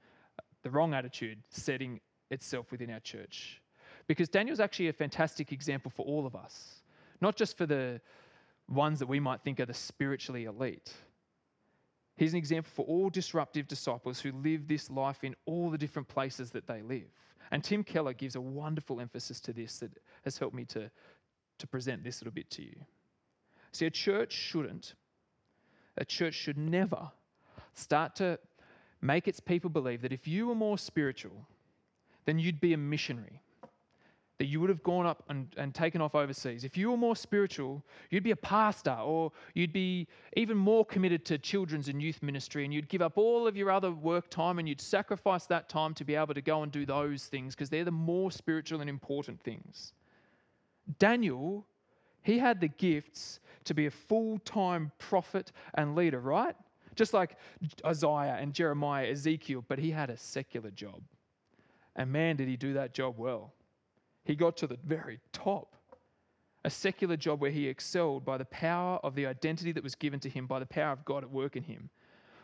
the 0.63 0.69
wrong 0.69 0.93
attitude 0.93 1.39
setting 1.49 1.99
itself 2.31 2.71
within 2.71 2.89
our 2.89 2.99
church. 3.01 3.61
Because 4.07 4.29
Daniel's 4.29 4.59
actually 4.59 4.89
a 4.89 4.93
fantastic 4.93 5.51
example 5.51 5.91
for 5.95 6.05
all 6.05 6.25
of 6.25 6.35
us, 6.35 6.81
not 7.21 7.35
just 7.35 7.57
for 7.57 7.65
the 7.65 8.01
ones 8.69 8.99
that 8.99 9.07
we 9.07 9.19
might 9.19 9.41
think 9.41 9.59
are 9.59 9.65
the 9.65 9.73
spiritually 9.73 10.45
elite. 10.45 10.93
He's 12.15 12.33
an 12.33 12.37
example 12.37 12.71
for 12.73 12.85
all 12.85 13.09
disruptive 13.09 13.67
disciples 13.67 14.19
who 14.19 14.31
live 14.31 14.67
this 14.67 14.89
life 14.89 15.23
in 15.23 15.35
all 15.45 15.69
the 15.69 15.77
different 15.77 16.07
places 16.07 16.51
that 16.51 16.67
they 16.67 16.81
live. 16.81 17.09
And 17.51 17.63
Tim 17.63 17.83
Keller 17.83 18.13
gives 18.13 18.35
a 18.35 18.41
wonderful 18.41 19.01
emphasis 19.01 19.39
to 19.41 19.53
this 19.53 19.79
that 19.79 19.91
has 20.23 20.37
helped 20.37 20.55
me 20.55 20.65
to, 20.65 20.89
to 21.59 21.67
present 21.67 22.03
this 22.03 22.21
little 22.21 22.33
bit 22.33 22.49
to 22.51 22.61
you. 22.61 22.75
See, 23.71 23.85
a 23.85 23.91
church 23.91 24.31
shouldn't, 24.31 24.93
a 25.97 26.05
church 26.05 26.35
should 26.35 26.57
never 26.57 27.11
start 27.73 28.15
to 28.17 28.39
make 29.03 29.27
its 29.27 29.39
people 29.39 29.69
believe 29.69 30.01
that 30.01 30.13
if 30.13 30.27
you 30.27 30.47
were 30.47 30.55
more 30.55 30.77
spiritual, 30.77 31.45
then 32.25 32.39
you'd 32.39 32.61
be 32.61 32.73
a 32.73 32.77
missionary. 32.77 33.41
That 34.39 34.45
you 34.45 34.59
would 34.61 34.69
have 34.69 34.81
gone 34.81 35.05
up 35.05 35.23
and, 35.29 35.47
and 35.57 35.75
taken 35.75 36.01
off 36.01 36.15
overseas. 36.15 36.63
If 36.63 36.75
you 36.75 36.89
were 36.89 36.97
more 36.97 37.15
spiritual, 37.15 37.83
you'd 38.09 38.23
be 38.23 38.31
a 38.31 38.35
pastor 38.35 38.97
or 38.99 39.31
you'd 39.53 39.73
be 39.73 40.07
even 40.35 40.57
more 40.57 40.83
committed 40.85 41.23
to 41.25 41.37
children's 41.37 41.87
and 41.87 42.01
youth 42.01 42.23
ministry 42.23 42.65
and 42.65 42.73
you'd 42.73 42.89
give 42.89 43.01
up 43.01 43.17
all 43.17 43.45
of 43.45 43.55
your 43.55 43.69
other 43.69 43.91
work 43.91 44.29
time 44.29 44.57
and 44.57 44.67
you'd 44.67 44.81
sacrifice 44.81 45.45
that 45.45 45.69
time 45.69 45.93
to 45.93 46.03
be 46.03 46.15
able 46.15 46.33
to 46.33 46.41
go 46.41 46.63
and 46.63 46.71
do 46.71 46.85
those 46.85 47.25
things 47.25 47.53
because 47.53 47.69
they're 47.69 47.85
the 47.85 47.91
more 47.91 48.31
spiritual 48.31 48.81
and 48.81 48.89
important 48.89 49.39
things. 49.41 49.93
Daniel, 50.97 51.65
he 52.23 52.39
had 52.39 52.59
the 52.59 52.69
gifts 52.69 53.39
to 53.65 53.73
be 53.73 53.85
a 53.85 53.91
full 53.91 54.39
time 54.39 54.91
prophet 54.97 55.51
and 55.75 55.95
leader, 55.95 56.19
right? 56.19 56.55
Just 56.95 57.13
like 57.13 57.37
Isaiah 57.85 58.37
and 58.39 58.53
Jeremiah, 58.53 59.07
Ezekiel, 59.07 59.63
but 59.67 59.79
he 59.79 59.91
had 59.91 60.09
a 60.09 60.17
secular 60.17 60.71
job. 60.71 61.01
And 61.95 62.11
man, 62.11 62.35
did 62.35 62.47
he 62.47 62.57
do 62.57 62.73
that 62.73 62.93
job 62.93 63.15
well. 63.17 63.53
He 64.25 64.35
got 64.35 64.57
to 64.57 64.67
the 64.67 64.77
very 64.85 65.19
top. 65.31 65.75
A 66.65 66.69
secular 66.69 67.17
job 67.17 67.41
where 67.41 67.51
he 67.51 67.67
excelled 67.67 68.23
by 68.23 68.37
the 68.37 68.45
power 68.45 68.97
of 69.03 69.15
the 69.15 69.25
identity 69.25 69.73
that 69.73 69.83
was 69.83 69.95
given 69.95 70.19
to 70.21 70.29
him, 70.29 70.47
by 70.47 70.59
the 70.59 70.65
power 70.65 70.93
of 70.93 71.03
God 71.03 71.23
at 71.23 71.29
work 71.29 71.57
in 71.57 71.63
him, 71.63 71.89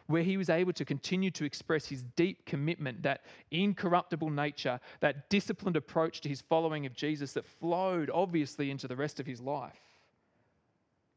where 0.08 0.24
he 0.24 0.36
was 0.36 0.50
able 0.50 0.74
to 0.74 0.84
continue 0.84 1.32
to 1.32 1.46
express 1.46 1.86
his 1.86 2.04
deep 2.18 2.46
commitment, 2.46 3.02
that 3.04 3.22
incorruptible 3.52 4.30
nature, 4.30 4.80
that 5.00 5.30
disciplined 5.30 5.78
approach 5.78 6.20
to 6.22 6.30
his 6.30 6.42
following 6.42 6.86
of 6.86 6.94
Jesus 6.94 7.32
that 7.32 7.46
flowed 7.46 8.10
obviously 8.14 8.72
into 8.72 8.90
the 8.90 8.96
rest 8.96 9.22
of 9.22 9.26
his 9.26 9.40
life. 9.40 9.80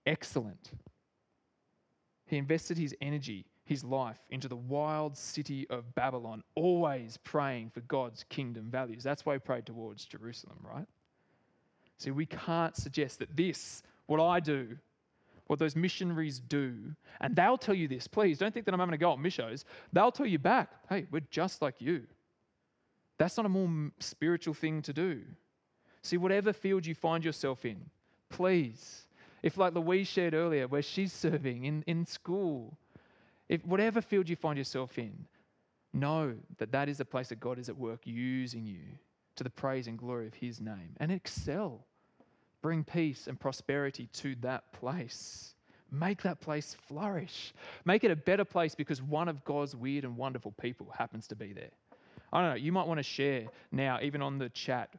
Excellent. 0.06 0.70
He 2.32 2.38
invested 2.38 2.78
his 2.78 2.96
energy, 3.02 3.44
his 3.66 3.84
life, 3.84 4.16
into 4.30 4.48
the 4.48 4.56
wild 4.56 5.14
city 5.14 5.66
of 5.68 5.94
Babylon, 5.94 6.42
always 6.54 7.18
praying 7.18 7.68
for 7.68 7.80
God's 7.80 8.24
kingdom 8.30 8.70
values. 8.70 9.02
That's 9.02 9.26
why 9.26 9.34
he 9.34 9.38
prayed 9.38 9.66
towards 9.66 10.06
Jerusalem, 10.06 10.56
right? 10.62 10.86
See, 11.98 12.10
we 12.10 12.24
can't 12.24 12.74
suggest 12.74 13.18
that 13.18 13.36
this, 13.36 13.82
what 14.06 14.18
I 14.18 14.40
do, 14.40 14.78
what 15.48 15.58
those 15.58 15.76
missionaries 15.76 16.40
do, 16.40 16.78
and 17.20 17.36
they'll 17.36 17.58
tell 17.58 17.74
you 17.74 17.86
this, 17.86 18.06
please 18.08 18.38
don't 18.38 18.54
think 18.54 18.64
that 18.64 18.72
I'm 18.72 18.80
having 18.80 18.92
to 18.92 18.96
go 18.96 19.10
on 19.10 19.20
missions. 19.20 19.66
They'll 19.92 20.10
tell 20.10 20.24
you 20.24 20.38
back, 20.38 20.70
hey, 20.88 21.04
we're 21.10 21.20
just 21.30 21.60
like 21.60 21.82
you. 21.82 22.04
That's 23.18 23.36
not 23.36 23.44
a 23.44 23.50
more 23.50 23.90
spiritual 23.98 24.54
thing 24.54 24.80
to 24.80 24.94
do. 24.94 25.20
See, 26.00 26.16
whatever 26.16 26.54
field 26.54 26.86
you 26.86 26.94
find 26.94 27.22
yourself 27.22 27.66
in, 27.66 27.90
please, 28.30 29.06
if 29.42 29.56
like 29.56 29.74
Louise 29.74 30.08
shared 30.08 30.34
earlier, 30.34 30.68
where 30.68 30.82
she's 30.82 31.12
serving 31.12 31.64
in, 31.64 31.82
in 31.86 32.06
school, 32.06 32.76
if 33.48 33.64
whatever 33.66 34.00
field 34.00 34.28
you 34.28 34.36
find 34.36 34.56
yourself 34.56 34.98
in, 34.98 35.26
know 35.92 36.34
that 36.58 36.72
that 36.72 36.88
is 36.88 37.00
a 37.00 37.04
place 37.04 37.28
that 37.28 37.40
God 37.40 37.58
is 37.58 37.68
at 37.68 37.76
work 37.76 38.00
using 38.04 38.64
you 38.64 38.80
to 39.36 39.44
the 39.44 39.50
praise 39.50 39.86
and 39.86 39.98
glory 39.98 40.26
of 40.26 40.34
His 40.34 40.60
name 40.60 40.94
and 40.98 41.10
excel. 41.10 41.84
Bring 42.62 42.84
peace 42.84 43.26
and 43.26 43.38
prosperity 43.38 44.08
to 44.14 44.36
that 44.36 44.72
place. 44.72 45.54
Make 45.90 46.22
that 46.22 46.40
place 46.40 46.76
flourish. 46.88 47.52
Make 47.84 48.04
it 48.04 48.10
a 48.10 48.16
better 48.16 48.44
place 48.44 48.74
because 48.74 49.02
one 49.02 49.28
of 49.28 49.44
God's 49.44 49.76
weird 49.76 50.04
and 50.04 50.16
wonderful 50.16 50.52
people 50.52 50.92
happens 50.96 51.26
to 51.28 51.36
be 51.36 51.52
there. 51.52 51.70
I 52.32 52.40
don't 52.40 52.50
know, 52.50 52.56
you 52.56 52.72
might 52.72 52.86
want 52.86 52.98
to 52.98 53.04
share 53.04 53.48
now, 53.70 53.98
even 54.00 54.22
on 54.22 54.38
the 54.38 54.48
chat, 54.48 54.94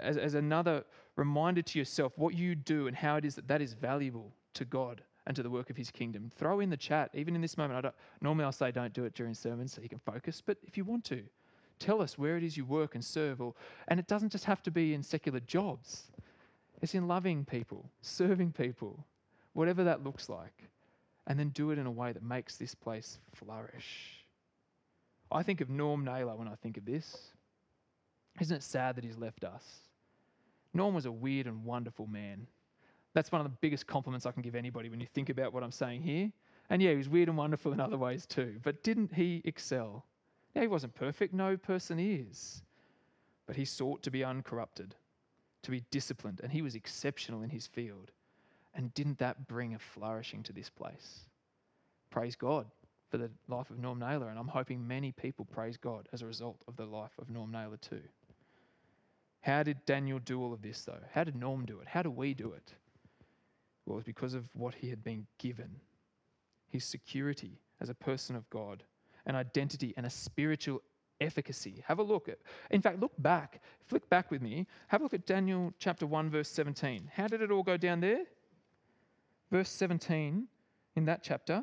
as, 0.00 0.16
as 0.16 0.34
another 0.34 0.84
reminder 1.16 1.62
to 1.62 1.78
yourself 1.78 2.12
what 2.16 2.34
you 2.34 2.54
do 2.54 2.86
and 2.86 2.96
how 2.96 3.16
it 3.16 3.24
is 3.24 3.34
that 3.34 3.48
that 3.48 3.62
is 3.62 3.74
valuable 3.74 4.32
to 4.54 4.64
God 4.64 5.02
and 5.26 5.34
to 5.36 5.42
the 5.42 5.50
work 5.50 5.70
of 5.70 5.76
his 5.76 5.90
kingdom. 5.90 6.30
Throw 6.36 6.60
in 6.60 6.70
the 6.70 6.76
chat, 6.76 7.10
even 7.14 7.34
in 7.34 7.40
this 7.40 7.56
moment. 7.58 7.78
I 7.78 7.80
don't, 7.80 7.94
normally 8.20 8.44
I'll 8.44 8.52
say 8.52 8.70
don't 8.70 8.92
do 8.92 9.04
it 9.04 9.14
during 9.14 9.34
sermons 9.34 9.72
so 9.72 9.82
you 9.82 9.88
can 9.88 9.98
focus, 9.98 10.42
but 10.44 10.56
if 10.62 10.76
you 10.76 10.84
want 10.84 11.04
to, 11.06 11.22
tell 11.78 12.00
us 12.00 12.16
where 12.16 12.36
it 12.36 12.44
is 12.44 12.56
you 12.56 12.64
work 12.64 12.94
and 12.94 13.04
serve. 13.04 13.40
Or, 13.40 13.54
and 13.88 13.98
it 13.98 14.06
doesn't 14.06 14.30
just 14.30 14.44
have 14.44 14.62
to 14.64 14.70
be 14.70 14.94
in 14.94 15.02
secular 15.02 15.40
jobs, 15.40 16.04
it's 16.82 16.94
in 16.94 17.08
loving 17.08 17.44
people, 17.44 17.90
serving 18.02 18.52
people, 18.52 19.04
whatever 19.54 19.84
that 19.84 20.04
looks 20.04 20.28
like, 20.28 20.68
and 21.26 21.38
then 21.38 21.48
do 21.50 21.70
it 21.70 21.78
in 21.78 21.86
a 21.86 21.90
way 21.90 22.12
that 22.12 22.22
makes 22.22 22.56
this 22.56 22.74
place 22.74 23.18
flourish. 23.34 24.24
I 25.32 25.42
think 25.42 25.60
of 25.60 25.70
Norm 25.70 26.04
Naylor 26.04 26.36
when 26.36 26.48
I 26.48 26.54
think 26.54 26.76
of 26.76 26.84
this. 26.84 27.32
Isn't 28.40 28.56
it 28.56 28.62
sad 28.62 28.96
that 28.96 29.04
he's 29.04 29.16
left 29.16 29.44
us? 29.44 29.64
Norm 30.74 30.94
was 30.94 31.06
a 31.06 31.12
weird 31.12 31.46
and 31.46 31.64
wonderful 31.64 32.06
man. 32.06 32.46
That's 33.14 33.32
one 33.32 33.40
of 33.40 33.46
the 33.46 33.56
biggest 33.60 33.86
compliments 33.86 34.26
I 34.26 34.32
can 34.32 34.42
give 34.42 34.54
anybody 34.54 34.90
when 34.90 35.00
you 35.00 35.06
think 35.06 35.30
about 35.30 35.52
what 35.52 35.62
I'm 35.62 35.72
saying 35.72 36.02
here. 36.02 36.30
And 36.68 36.82
yeah, 36.82 36.90
he 36.90 36.96
was 36.96 37.08
weird 37.08 37.28
and 37.28 37.38
wonderful 37.38 37.72
in 37.72 37.80
other 37.80 37.96
ways 37.96 38.26
too. 38.26 38.56
But 38.62 38.82
didn't 38.82 39.14
he 39.14 39.40
excel? 39.44 40.04
Now, 40.54 40.62
he 40.62 40.68
wasn't 40.68 40.94
perfect. 40.94 41.32
No 41.32 41.56
person 41.56 41.98
is. 41.98 42.62
But 43.46 43.56
he 43.56 43.64
sought 43.64 44.02
to 44.02 44.10
be 44.10 44.24
uncorrupted, 44.24 44.94
to 45.62 45.70
be 45.70 45.84
disciplined, 45.90 46.40
and 46.42 46.50
he 46.50 46.62
was 46.62 46.74
exceptional 46.74 47.42
in 47.42 47.50
his 47.50 47.66
field. 47.66 48.10
And 48.74 48.92
didn't 48.94 49.18
that 49.18 49.48
bring 49.48 49.74
a 49.74 49.78
flourishing 49.78 50.42
to 50.42 50.52
this 50.52 50.68
place? 50.68 51.20
Praise 52.10 52.36
God 52.36 52.66
for 53.10 53.18
the 53.18 53.30
life 53.48 53.70
of 53.70 53.78
Norm 53.78 53.98
Naylor, 53.98 54.28
and 54.28 54.38
I'm 54.38 54.48
hoping 54.48 54.86
many 54.86 55.12
people 55.12 55.44
praise 55.44 55.76
God 55.76 56.08
as 56.12 56.22
a 56.22 56.26
result 56.26 56.62
of 56.66 56.76
the 56.76 56.84
life 56.84 57.12
of 57.18 57.30
Norm 57.30 57.52
Naylor 57.52 57.76
too. 57.76 58.02
How 59.46 59.62
did 59.62 59.86
Daniel 59.86 60.18
do 60.18 60.42
all 60.42 60.52
of 60.52 60.60
this, 60.60 60.82
though? 60.82 60.98
How 61.12 61.22
did 61.22 61.36
Norm 61.36 61.64
do 61.66 61.78
it? 61.78 61.86
How 61.86 62.02
do 62.02 62.10
we 62.10 62.34
do 62.34 62.50
it? 62.50 62.74
Well, 63.84 63.94
it 63.94 63.98
was 63.98 64.04
because 64.04 64.34
of 64.34 64.44
what 64.54 64.74
he 64.74 64.90
had 64.90 65.04
been 65.04 65.24
given 65.38 65.70
his 66.68 66.84
security 66.84 67.60
as 67.80 67.88
a 67.88 67.94
person 67.94 68.34
of 68.34 68.50
God, 68.50 68.82
an 69.24 69.36
identity, 69.36 69.94
and 69.96 70.04
a 70.04 70.10
spiritual 70.10 70.82
efficacy. 71.20 71.84
Have 71.86 72.00
a 72.00 72.02
look 72.02 72.28
at, 72.28 72.38
in 72.72 72.82
fact, 72.82 72.98
look 72.98 73.12
back, 73.18 73.62
flick 73.84 74.10
back 74.10 74.32
with 74.32 74.42
me. 74.42 74.66
Have 74.88 75.00
a 75.00 75.04
look 75.04 75.14
at 75.14 75.26
Daniel 75.26 75.72
chapter 75.78 76.08
1, 76.08 76.28
verse 76.28 76.48
17. 76.48 77.08
How 77.14 77.28
did 77.28 77.40
it 77.40 77.52
all 77.52 77.62
go 77.62 77.76
down 77.76 78.00
there? 78.00 78.24
Verse 79.52 79.68
17 79.68 80.48
in 80.96 81.04
that 81.04 81.22
chapter. 81.22 81.62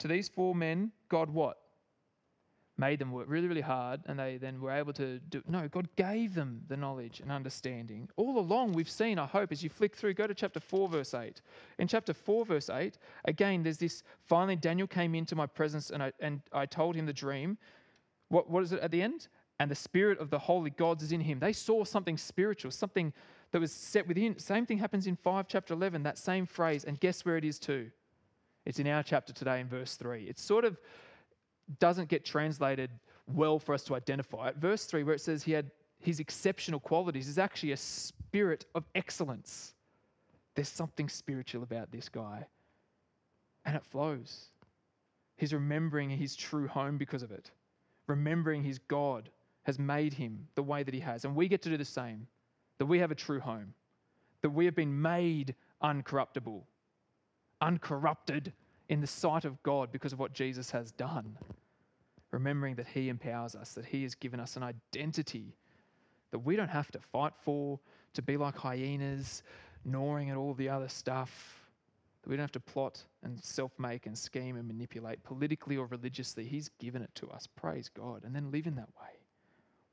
To 0.00 0.08
these 0.08 0.28
four 0.28 0.52
men, 0.56 0.90
God 1.08 1.30
what? 1.30 1.61
Made 2.78 2.98
them 2.98 3.12
work 3.12 3.26
really, 3.28 3.48
really 3.48 3.60
hard, 3.60 4.00
and 4.06 4.18
they 4.18 4.38
then 4.38 4.58
were 4.58 4.70
able 4.70 4.94
to 4.94 5.18
do. 5.18 5.42
No, 5.46 5.68
God 5.68 5.88
gave 5.96 6.34
them 6.34 6.62
the 6.68 6.76
knowledge 6.76 7.20
and 7.20 7.30
understanding. 7.30 8.08
All 8.16 8.38
along, 8.38 8.72
we've 8.72 8.88
seen, 8.88 9.18
I 9.18 9.26
hope, 9.26 9.52
as 9.52 9.62
you 9.62 9.68
flick 9.68 9.94
through, 9.94 10.14
go 10.14 10.26
to 10.26 10.34
chapter 10.34 10.58
4, 10.58 10.88
verse 10.88 11.12
8. 11.12 11.42
In 11.78 11.86
chapter 11.86 12.14
4, 12.14 12.46
verse 12.46 12.70
8, 12.70 12.96
again, 13.26 13.62
there's 13.62 13.76
this 13.76 14.02
finally, 14.24 14.56
Daniel 14.56 14.86
came 14.86 15.14
into 15.14 15.36
my 15.36 15.46
presence, 15.46 15.90
and 15.90 16.02
I, 16.02 16.12
and 16.20 16.40
I 16.50 16.64
told 16.64 16.96
him 16.96 17.04
the 17.04 17.12
dream. 17.12 17.58
What, 18.28 18.48
what 18.48 18.62
is 18.62 18.72
it 18.72 18.80
at 18.80 18.90
the 18.90 19.02
end? 19.02 19.28
And 19.60 19.70
the 19.70 19.74
spirit 19.74 20.18
of 20.18 20.30
the 20.30 20.38
holy 20.38 20.70
gods 20.70 21.02
is 21.02 21.12
in 21.12 21.20
him. 21.20 21.38
They 21.38 21.52
saw 21.52 21.84
something 21.84 22.16
spiritual, 22.16 22.70
something 22.70 23.12
that 23.50 23.60
was 23.60 23.70
set 23.70 24.08
within. 24.08 24.38
Same 24.38 24.64
thing 24.64 24.78
happens 24.78 25.06
in 25.06 25.14
5, 25.14 25.46
chapter 25.46 25.74
11, 25.74 26.02
that 26.04 26.16
same 26.16 26.46
phrase. 26.46 26.84
And 26.84 26.98
guess 26.98 27.24
where 27.26 27.36
it 27.36 27.44
is 27.44 27.58
too? 27.58 27.90
It's 28.64 28.78
in 28.78 28.86
our 28.86 29.02
chapter 29.02 29.32
today 29.32 29.60
in 29.60 29.68
verse 29.68 29.96
3. 29.96 30.24
It's 30.24 30.42
sort 30.42 30.64
of 30.64 30.80
doesn't 31.78 32.08
get 32.08 32.24
translated 32.24 32.90
well 33.26 33.58
for 33.58 33.74
us 33.74 33.82
to 33.84 33.94
identify 33.94 34.48
it. 34.48 34.56
Verse 34.56 34.84
3, 34.84 35.04
where 35.04 35.14
it 35.14 35.20
says 35.20 35.42
he 35.42 35.52
had 35.52 35.70
his 35.98 36.20
exceptional 36.20 36.80
qualities, 36.80 37.28
is 37.28 37.38
actually 37.38 37.72
a 37.72 37.76
spirit 37.76 38.66
of 38.74 38.84
excellence. 38.94 39.74
There's 40.54 40.68
something 40.68 41.08
spiritual 41.08 41.62
about 41.62 41.90
this 41.90 42.08
guy, 42.08 42.46
and 43.64 43.76
it 43.76 43.84
flows. 43.84 44.50
He's 45.36 45.54
remembering 45.54 46.10
his 46.10 46.36
true 46.36 46.68
home 46.68 46.98
because 46.98 47.22
of 47.22 47.30
it, 47.30 47.50
remembering 48.06 48.62
his 48.62 48.78
God 48.78 49.30
has 49.62 49.78
made 49.78 50.12
him 50.12 50.46
the 50.54 50.62
way 50.62 50.82
that 50.82 50.92
he 50.92 51.00
has. 51.00 51.24
And 51.24 51.34
we 51.34 51.48
get 51.48 51.62
to 51.62 51.70
do 51.70 51.76
the 51.76 51.84
same 51.84 52.26
that 52.78 52.86
we 52.86 52.98
have 52.98 53.12
a 53.12 53.16
true 53.16 53.40
home, 53.40 53.72
that 54.40 54.50
we 54.50 54.64
have 54.64 54.74
been 54.74 55.00
made 55.00 55.54
uncorruptible, 55.82 56.62
uncorrupted 57.60 58.52
in 58.92 59.00
the 59.00 59.06
sight 59.06 59.46
of 59.46 59.60
God 59.62 59.90
because 59.90 60.12
of 60.12 60.18
what 60.18 60.34
Jesus 60.34 60.70
has 60.70 60.92
done. 60.92 61.38
Remembering 62.30 62.74
that 62.74 62.86
He 62.86 63.08
empowers 63.08 63.54
us, 63.54 63.72
that 63.72 63.86
He 63.86 64.02
has 64.02 64.14
given 64.14 64.38
us 64.38 64.56
an 64.56 64.62
identity 64.62 65.56
that 66.30 66.40
we 66.40 66.56
don't 66.56 66.68
have 66.68 66.90
to 66.92 66.98
fight 66.98 67.32
for, 67.42 67.80
to 68.12 68.20
be 68.20 68.36
like 68.36 68.54
hyenas, 68.54 69.44
gnawing 69.86 70.28
at 70.28 70.36
all 70.36 70.52
the 70.52 70.68
other 70.68 70.88
stuff. 70.88 71.64
That 72.22 72.28
we 72.28 72.36
don't 72.36 72.42
have 72.42 72.52
to 72.52 72.60
plot 72.60 73.02
and 73.22 73.42
self 73.42 73.72
make 73.78 74.04
and 74.04 74.16
scheme 74.16 74.56
and 74.56 74.68
manipulate 74.68 75.24
politically 75.24 75.78
or 75.78 75.86
religiously. 75.86 76.44
He's 76.44 76.68
given 76.78 77.00
it 77.00 77.14
to 77.14 77.30
us. 77.30 77.46
Praise 77.46 77.88
God. 77.88 78.24
And 78.24 78.36
then 78.36 78.50
live 78.50 78.66
in 78.66 78.74
that 78.76 78.90
way. 79.00 79.08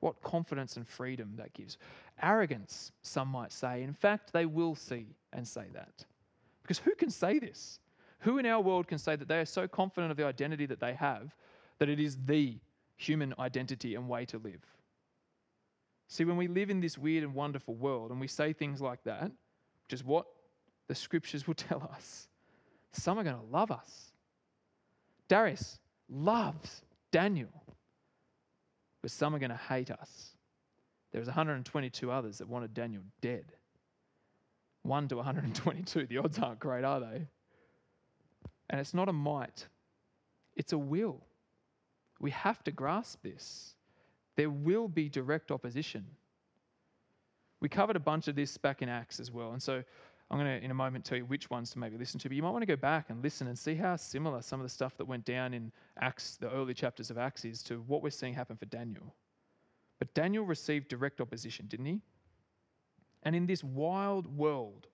What 0.02 0.22
confidence 0.22 0.76
and 0.76 0.86
freedom 0.86 1.36
that 1.38 1.54
gives. 1.54 1.78
Arrogance, 2.22 2.92
some 3.02 3.30
might 3.30 3.54
say. 3.54 3.82
In 3.82 3.94
fact, 3.94 4.34
they 4.34 4.46
will 4.46 4.76
see 4.76 5.08
and 5.32 5.48
say 5.48 5.68
that. 5.74 6.04
Because 6.64 6.80
who 6.80 6.94
can 6.96 7.10
say 7.10 7.40
this? 7.40 7.80
Who 8.20 8.38
in 8.38 8.46
our 8.46 8.62
world 8.62 8.88
can 8.88 8.98
say 8.98 9.16
that 9.16 9.28
they 9.28 9.40
are 9.40 9.46
so 9.46 9.68
confident 9.68 10.12
of 10.12 10.18
the 10.18 10.26
identity 10.26 10.66
that 10.66 10.80
they 10.80 10.94
have 10.94 11.36
that 11.78 11.90
it 11.90 12.00
is 12.00 12.18
the 12.26 12.58
human 12.98 13.34
identity 13.40 13.96
and 13.96 14.10
way 14.10 14.26
to 14.26 14.38
live? 14.38 14.62
See, 16.08 16.26
when 16.26 16.38
we 16.38 16.48
live 16.48 16.70
in 16.70 16.80
this 16.80 16.98
weird 16.98 17.24
and 17.24 17.34
wonderful 17.34 17.76
world 17.76 18.12
and 18.12 18.20
we 18.20 18.28
say 18.28 18.52
things 18.52 18.82
like 18.82 19.04
that, 19.04 19.32
which 19.86 19.94
is 19.94 20.04
what 20.04 20.26
the 20.88 20.96
scriptures 20.96 21.48
will 21.48 21.54
tell 21.56 21.90
us, 21.94 22.28
some 22.92 23.20
are 23.20 23.24
going 23.24 23.38
to 23.38 23.52
love 23.52 23.72
us. 23.72 24.12
Darius 25.28 25.80
loves 26.10 26.82
Daniel 27.12 27.60
but 29.02 29.12
some 29.12 29.36
are 29.36 29.40
going 29.40 29.52
to 29.52 29.58
hate 29.58 29.92
us. 29.92 30.36
There 31.12 31.20
was 31.20 31.28
122 31.28 32.12
others 32.12 32.38
that 32.40 32.48
wanted 32.48 32.74
Daniel 32.74 33.04
dead. 33.22 33.46
1 34.84 35.08
to 35.10 35.18
122. 35.18 36.06
The 36.08 36.18
odds 36.18 36.40
aren't 36.40 36.60
great, 36.60 36.84
are 36.84 37.00
they? 37.00 37.28
And 38.70 38.80
it's 38.80 38.94
not 38.94 39.10
a 39.10 39.14
might, 39.14 39.68
it's 40.56 40.74
a 40.74 40.78
will. 40.78 41.22
We 42.20 42.32
have 42.32 42.64
to 42.66 42.72
grasp 42.72 43.24
this. 43.24 43.76
There 44.36 44.50
will 44.50 44.88
be 44.88 45.10
direct 45.10 45.52
opposition. 45.52 46.06
We 47.62 47.70
covered 47.70 47.96
a 47.96 48.00
bunch 48.00 48.28
of 48.28 48.36
this 48.36 48.58
back 48.58 48.82
in 48.82 48.90
Acts 48.90 49.20
as 49.20 49.32
well. 49.32 49.52
And 49.52 49.62
so 49.62 49.84
I'm 50.32 50.38
going 50.38 50.60
to, 50.60 50.64
in 50.64 50.72
a 50.72 50.76
moment, 50.76 51.06
tell 51.06 51.18
you 51.18 51.26
which 51.26 51.50
ones 51.50 51.72
to 51.72 51.80
maybe 51.80 51.98
listen 51.98 52.20
to, 52.20 52.30
but 52.30 52.36
you 52.36 52.44
might 52.44 52.52
want 52.52 52.62
to 52.62 52.68
go 52.68 52.76
back 52.76 53.10
and 53.10 53.24
listen 53.24 53.48
and 53.48 53.58
see 53.58 53.74
how 53.74 53.96
similar 53.96 54.42
some 54.42 54.60
of 54.60 54.66
the 54.66 54.70
stuff 54.70 54.96
that 54.98 55.06
went 55.06 55.26
down 55.26 55.54
in 55.54 55.72
Acts, 56.00 56.38
the 56.38 56.52
early 56.52 56.74
chapters 56.74 57.10
of 57.10 57.18
Acts, 57.18 57.46
is 57.46 57.64
to 57.64 57.84
what 57.88 58.04
we're 58.04 58.12
seeing 58.12 58.34
happen 58.34 58.56
for 58.56 58.66
Daniel. 58.66 59.16
But 59.98 60.14
Daniel 60.14 60.46
received 60.46 60.88
direct 60.88 61.20
opposition, 61.20 61.66
didn't 61.68 61.88
he? 61.88 62.02
And 63.24 63.36
in 63.36 63.46
this 63.46 63.64
wild 63.64 64.28
world, 64.38 64.88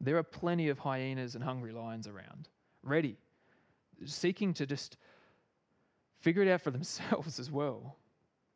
there 0.00 0.16
are 0.16 0.22
plenty 0.22 0.68
of 0.68 0.78
hyenas 0.78 1.34
and 1.34 1.44
hungry 1.44 1.72
lions 1.72 2.08
around, 2.08 2.48
ready, 2.82 3.16
seeking 4.04 4.54
to 4.54 4.66
just 4.66 4.96
figure 6.20 6.42
it 6.42 6.48
out 6.48 6.60
for 6.60 6.70
themselves 6.70 7.38
as 7.38 7.50
well. 7.50 7.96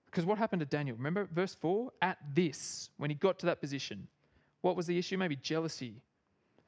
Because 0.07 0.25
what 0.25 0.39
happened 0.39 0.61
to 0.61 0.67
Daniel? 0.67 0.97
Remember 0.97 1.29
verse 1.33 1.55
4? 1.55 1.91
At 2.01 2.19
this, 2.35 2.91
when 2.97 3.11
he 3.11 3.17
got 3.17 3.39
to 3.41 3.47
that 3.47 3.61
position, 3.61 4.07
what 4.63 4.77
was 4.77 4.87
the 4.87 4.97
issue? 4.97 5.19
Maybe 5.19 5.37
jealousy. 5.37 6.01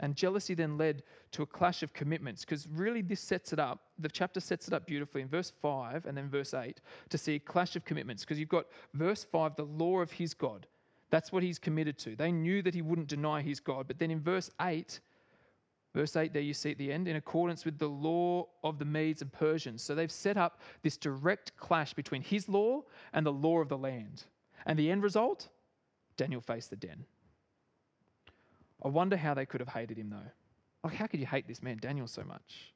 And 0.00 0.14
jealousy 0.14 0.54
then 0.54 0.78
led 0.78 1.02
to 1.32 1.42
a 1.42 1.46
clash 1.46 1.82
of 1.82 1.92
commitments 1.92 2.44
because 2.44 2.68
really 2.68 3.02
this 3.02 3.20
sets 3.20 3.52
it 3.52 3.58
up. 3.58 3.80
The 3.98 4.08
chapter 4.08 4.38
sets 4.38 4.68
it 4.68 4.74
up 4.74 4.86
beautifully 4.86 5.22
in 5.22 5.28
verse 5.28 5.52
5 5.60 6.06
and 6.06 6.16
then 6.16 6.28
verse 6.28 6.54
8 6.54 6.80
to 7.08 7.18
see 7.18 7.34
a 7.34 7.40
clash 7.40 7.74
of 7.74 7.84
commitments 7.84 8.24
because 8.24 8.38
you've 8.38 8.48
got 8.48 8.66
verse 8.94 9.24
5, 9.24 9.56
the 9.56 9.64
law 9.64 9.98
of 9.98 10.12
his 10.12 10.34
God. 10.34 10.66
That's 11.10 11.32
what 11.32 11.42
he's 11.42 11.58
committed 11.58 11.98
to. 12.00 12.14
They 12.14 12.30
knew 12.30 12.62
that 12.62 12.74
he 12.74 12.82
wouldn't 12.82 13.08
deny 13.08 13.40
his 13.40 13.60
God. 13.60 13.88
But 13.88 13.98
then 13.98 14.10
in 14.10 14.20
verse 14.20 14.50
8, 14.60 15.00
verse 15.98 16.14
8 16.14 16.32
there 16.32 16.42
you 16.42 16.54
see 16.54 16.70
at 16.70 16.78
the 16.78 16.92
end, 16.92 17.08
in 17.08 17.16
accordance 17.16 17.64
with 17.64 17.76
the 17.76 17.88
law 17.88 18.46
of 18.62 18.78
the 18.78 18.84
Medes 18.84 19.20
and 19.20 19.32
Persians. 19.32 19.82
So 19.82 19.96
they've 19.96 20.12
set 20.12 20.36
up 20.36 20.60
this 20.82 20.96
direct 20.96 21.56
clash 21.56 21.92
between 21.92 22.22
his 22.22 22.48
law 22.48 22.84
and 23.12 23.26
the 23.26 23.32
law 23.32 23.58
of 23.58 23.68
the 23.68 23.76
land. 23.76 24.22
And 24.66 24.78
the 24.78 24.92
end 24.92 25.02
result? 25.02 25.48
Daniel 26.16 26.40
faced 26.40 26.70
the 26.70 26.76
den. 26.76 27.04
I 28.84 28.86
wonder 28.86 29.16
how 29.16 29.34
they 29.34 29.44
could 29.44 29.60
have 29.60 29.68
hated 29.68 29.98
him, 29.98 30.10
though. 30.10 30.30
Like, 30.84 30.94
how 30.94 31.08
could 31.08 31.18
you 31.18 31.26
hate 31.26 31.48
this 31.48 31.64
man, 31.64 31.78
Daniel, 31.80 32.06
so 32.06 32.22
much? 32.22 32.72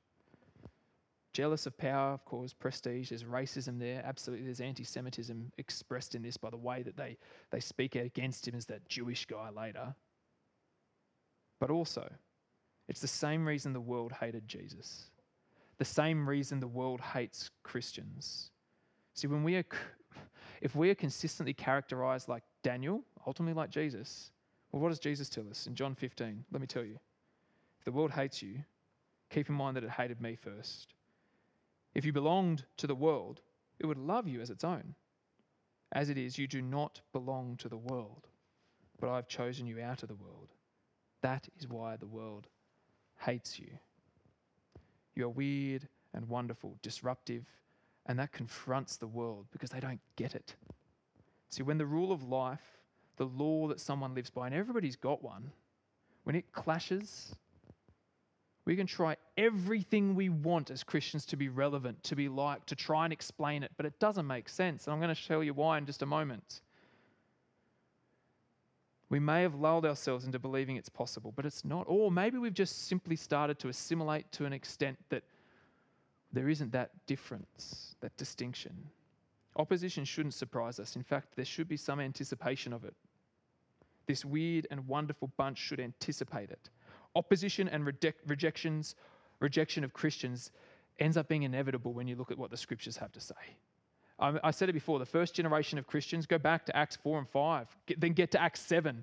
Jealous 1.32 1.66
of 1.66 1.78
power, 1.78 2.14
of 2.14 2.24
course, 2.24 2.52
prestige. 2.52 3.10
There's 3.10 3.22
racism 3.22 3.78
there. 3.78 4.02
Absolutely. 4.04 4.46
There's 4.46 4.60
anti 4.60 4.82
Semitism 4.82 5.52
expressed 5.58 6.16
in 6.16 6.22
this 6.22 6.36
by 6.36 6.50
the 6.50 6.56
way 6.56 6.82
that 6.82 6.96
they, 6.96 7.16
they 7.52 7.60
speak 7.60 7.94
against 7.94 8.48
him 8.48 8.56
as 8.56 8.66
that 8.66 8.88
Jewish 8.88 9.26
guy 9.26 9.50
later. 9.50 9.94
But 11.60 11.70
also, 11.70 12.10
it's 12.92 13.00
the 13.00 13.08
same 13.08 13.48
reason 13.48 13.72
the 13.72 13.80
world 13.80 14.12
hated 14.12 14.46
Jesus, 14.46 15.04
the 15.78 15.84
same 15.84 16.28
reason 16.28 16.60
the 16.60 16.68
world 16.68 17.00
hates 17.00 17.50
Christians. 17.62 18.50
See, 19.14 19.26
when 19.26 19.42
we 19.42 19.56
are, 19.56 19.64
if 20.60 20.76
we 20.76 20.90
are 20.90 20.94
consistently 20.94 21.54
characterized 21.54 22.28
like 22.28 22.42
Daniel, 22.62 23.02
ultimately 23.26 23.54
like 23.54 23.70
Jesus, 23.70 24.30
well, 24.70 24.82
what 24.82 24.90
does 24.90 24.98
Jesus 24.98 25.30
tell 25.30 25.48
us 25.48 25.66
in 25.66 25.74
John 25.74 25.94
15? 25.94 26.44
Let 26.52 26.60
me 26.60 26.66
tell 26.66 26.84
you. 26.84 26.98
If 27.78 27.86
the 27.86 27.92
world 27.92 28.10
hates 28.10 28.42
you, 28.42 28.58
keep 29.30 29.48
in 29.48 29.54
mind 29.54 29.78
that 29.78 29.84
it 29.84 29.90
hated 29.90 30.20
me 30.20 30.36
first. 30.36 30.92
If 31.94 32.04
you 32.04 32.12
belonged 32.12 32.66
to 32.76 32.86
the 32.86 32.94
world, 32.94 33.40
it 33.78 33.86
would 33.86 33.96
love 33.96 34.28
you 34.28 34.42
as 34.42 34.50
its 34.50 34.64
own. 34.64 34.94
As 35.92 36.10
it 36.10 36.18
is, 36.18 36.36
you 36.36 36.46
do 36.46 36.60
not 36.60 37.00
belong 37.14 37.56
to 37.56 37.70
the 37.70 37.78
world, 37.78 38.28
but 39.00 39.08
I 39.08 39.16
have 39.16 39.28
chosen 39.28 39.66
you 39.66 39.80
out 39.80 40.02
of 40.02 40.10
the 40.10 40.14
world. 40.14 40.52
That 41.22 41.48
is 41.58 41.66
why 41.66 41.96
the 41.96 42.06
world 42.06 42.48
hates 43.24 43.58
you. 43.58 43.68
You 45.14 45.26
are 45.26 45.30
weird 45.30 45.88
and 46.14 46.28
wonderful, 46.28 46.76
disruptive, 46.82 47.44
and 48.06 48.18
that 48.18 48.32
confronts 48.32 48.96
the 48.96 49.06
world 49.06 49.46
because 49.52 49.70
they 49.70 49.80
don't 49.80 50.00
get 50.16 50.34
it. 50.34 50.54
See, 51.48 51.62
when 51.62 51.78
the 51.78 51.86
rule 51.86 52.12
of 52.12 52.22
life, 52.22 52.78
the 53.16 53.26
law 53.26 53.68
that 53.68 53.80
someone 53.80 54.14
lives 54.14 54.30
by, 54.30 54.46
and 54.46 54.54
everybody's 54.54 54.96
got 54.96 55.22
one, 55.22 55.52
when 56.24 56.34
it 56.34 56.50
clashes, 56.52 57.34
we 58.64 58.76
can 58.76 58.86
try 58.86 59.16
everything 59.36 60.14
we 60.14 60.28
want 60.28 60.70
as 60.70 60.82
Christians 60.82 61.26
to 61.26 61.36
be 61.36 61.48
relevant, 61.48 62.02
to 62.04 62.16
be 62.16 62.28
like, 62.28 62.64
to 62.66 62.76
try 62.76 63.04
and 63.04 63.12
explain 63.12 63.62
it, 63.62 63.72
but 63.76 63.86
it 63.86 63.98
doesn't 63.98 64.26
make 64.26 64.48
sense. 64.48 64.86
And 64.86 64.94
I'm 64.94 65.00
going 65.00 65.14
to 65.14 65.20
show 65.20 65.40
you 65.40 65.52
why 65.52 65.78
in 65.78 65.86
just 65.86 66.02
a 66.02 66.06
moment. 66.06 66.62
We 69.12 69.20
may 69.20 69.42
have 69.42 69.54
lulled 69.54 69.84
ourselves 69.84 70.24
into 70.24 70.38
believing 70.38 70.76
it's 70.76 70.88
possible, 70.88 71.34
but 71.36 71.44
it's 71.44 71.66
not. 71.66 71.84
Or 71.86 72.10
maybe 72.10 72.38
we've 72.38 72.54
just 72.54 72.86
simply 72.86 73.14
started 73.14 73.58
to 73.58 73.68
assimilate 73.68 74.32
to 74.32 74.46
an 74.46 74.54
extent 74.54 74.96
that 75.10 75.22
there 76.32 76.48
isn't 76.48 76.72
that 76.72 76.92
difference, 77.06 77.94
that 78.00 78.16
distinction. 78.16 78.74
Opposition 79.56 80.06
shouldn't 80.06 80.32
surprise 80.32 80.80
us. 80.80 80.96
In 80.96 81.02
fact, 81.02 81.36
there 81.36 81.44
should 81.44 81.68
be 81.68 81.76
some 81.76 82.00
anticipation 82.00 82.72
of 82.72 82.84
it. 82.86 82.94
This 84.06 84.24
weird 84.24 84.66
and 84.70 84.88
wonderful 84.88 85.30
bunch 85.36 85.58
should 85.58 85.78
anticipate 85.78 86.48
it. 86.48 86.70
Opposition 87.14 87.68
and 87.68 87.84
reject, 87.84 88.26
rejections, 88.26 88.94
rejection 89.40 89.84
of 89.84 89.92
Christians 89.92 90.52
ends 91.00 91.18
up 91.18 91.28
being 91.28 91.42
inevitable 91.42 91.92
when 91.92 92.08
you 92.08 92.16
look 92.16 92.30
at 92.30 92.38
what 92.38 92.50
the 92.50 92.56
scriptures 92.56 92.96
have 92.96 93.12
to 93.12 93.20
say. 93.20 93.34
I 94.22 94.52
said 94.52 94.68
it 94.68 94.72
before 94.72 95.00
the 95.00 95.06
first 95.06 95.34
generation 95.34 95.78
of 95.78 95.88
Christians, 95.88 96.26
go 96.26 96.38
back 96.38 96.64
to 96.66 96.76
Acts 96.76 96.96
4 96.96 97.18
and 97.18 97.28
5, 97.28 97.76
get, 97.86 98.00
then 98.00 98.12
get 98.12 98.30
to 98.30 98.40
Acts 98.40 98.60
7, 98.60 99.02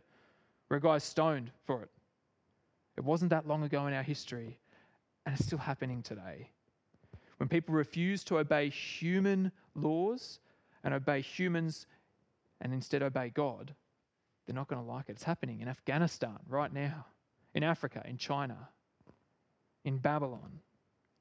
where 0.70 0.78
a 0.78 0.82
guy's 0.82 1.04
stoned 1.04 1.52
for 1.66 1.84
it. 1.84 1.90
It 2.96 3.04
wasn't 3.04 3.32
that 3.32 3.46
long 3.46 3.64
ago 3.64 3.88
in 3.88 3.94
our 3.94 4.04
history, 4.04 4.58
and 5.26 5.36
it's 5.36 5.46
still 5.46 5.60
happening 5.60 6.02
today. 6.02 6.50
When 7.36 7.50
people 7.50 7.76
refuse 7.76 8.24
to 8.26 8.38
obey 8.38 8.70
human 8.70 9.52
laws 9.76 10.40
and 10.86 10.94
obey 10.94 11.22
humans 11.22 11.86
and 12.62 12.74
instead 12.74 13.04
obey 13.04 13.30
God, 13.30 13.74
they're 14.46 14.56
not 14.56 14.68
going 14.68 14.82
to 14.82 14.88
like 14.88 15.10
it. 15.10 15.14
It's 15.14 15.24
happening 15.24 15.60
in 15.60 15.68
Afghanistan 15.68 16.40
right 16.48 16.74
now, 16.74 17.06
in 17.54 17.64
Africa, 17.64 18.02
in 18.06 18.18
China, 18.18 18.70
in 19.84 19.98
Babylon, 19.98 20.60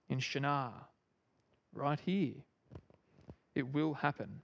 in 0.08 0.20
Shinar, 0.20 0.72
right 1.72 1.98
here. 2.00 2.34
It 3.58 3.74
will 3.74 3.94
happen. 3.94 4.40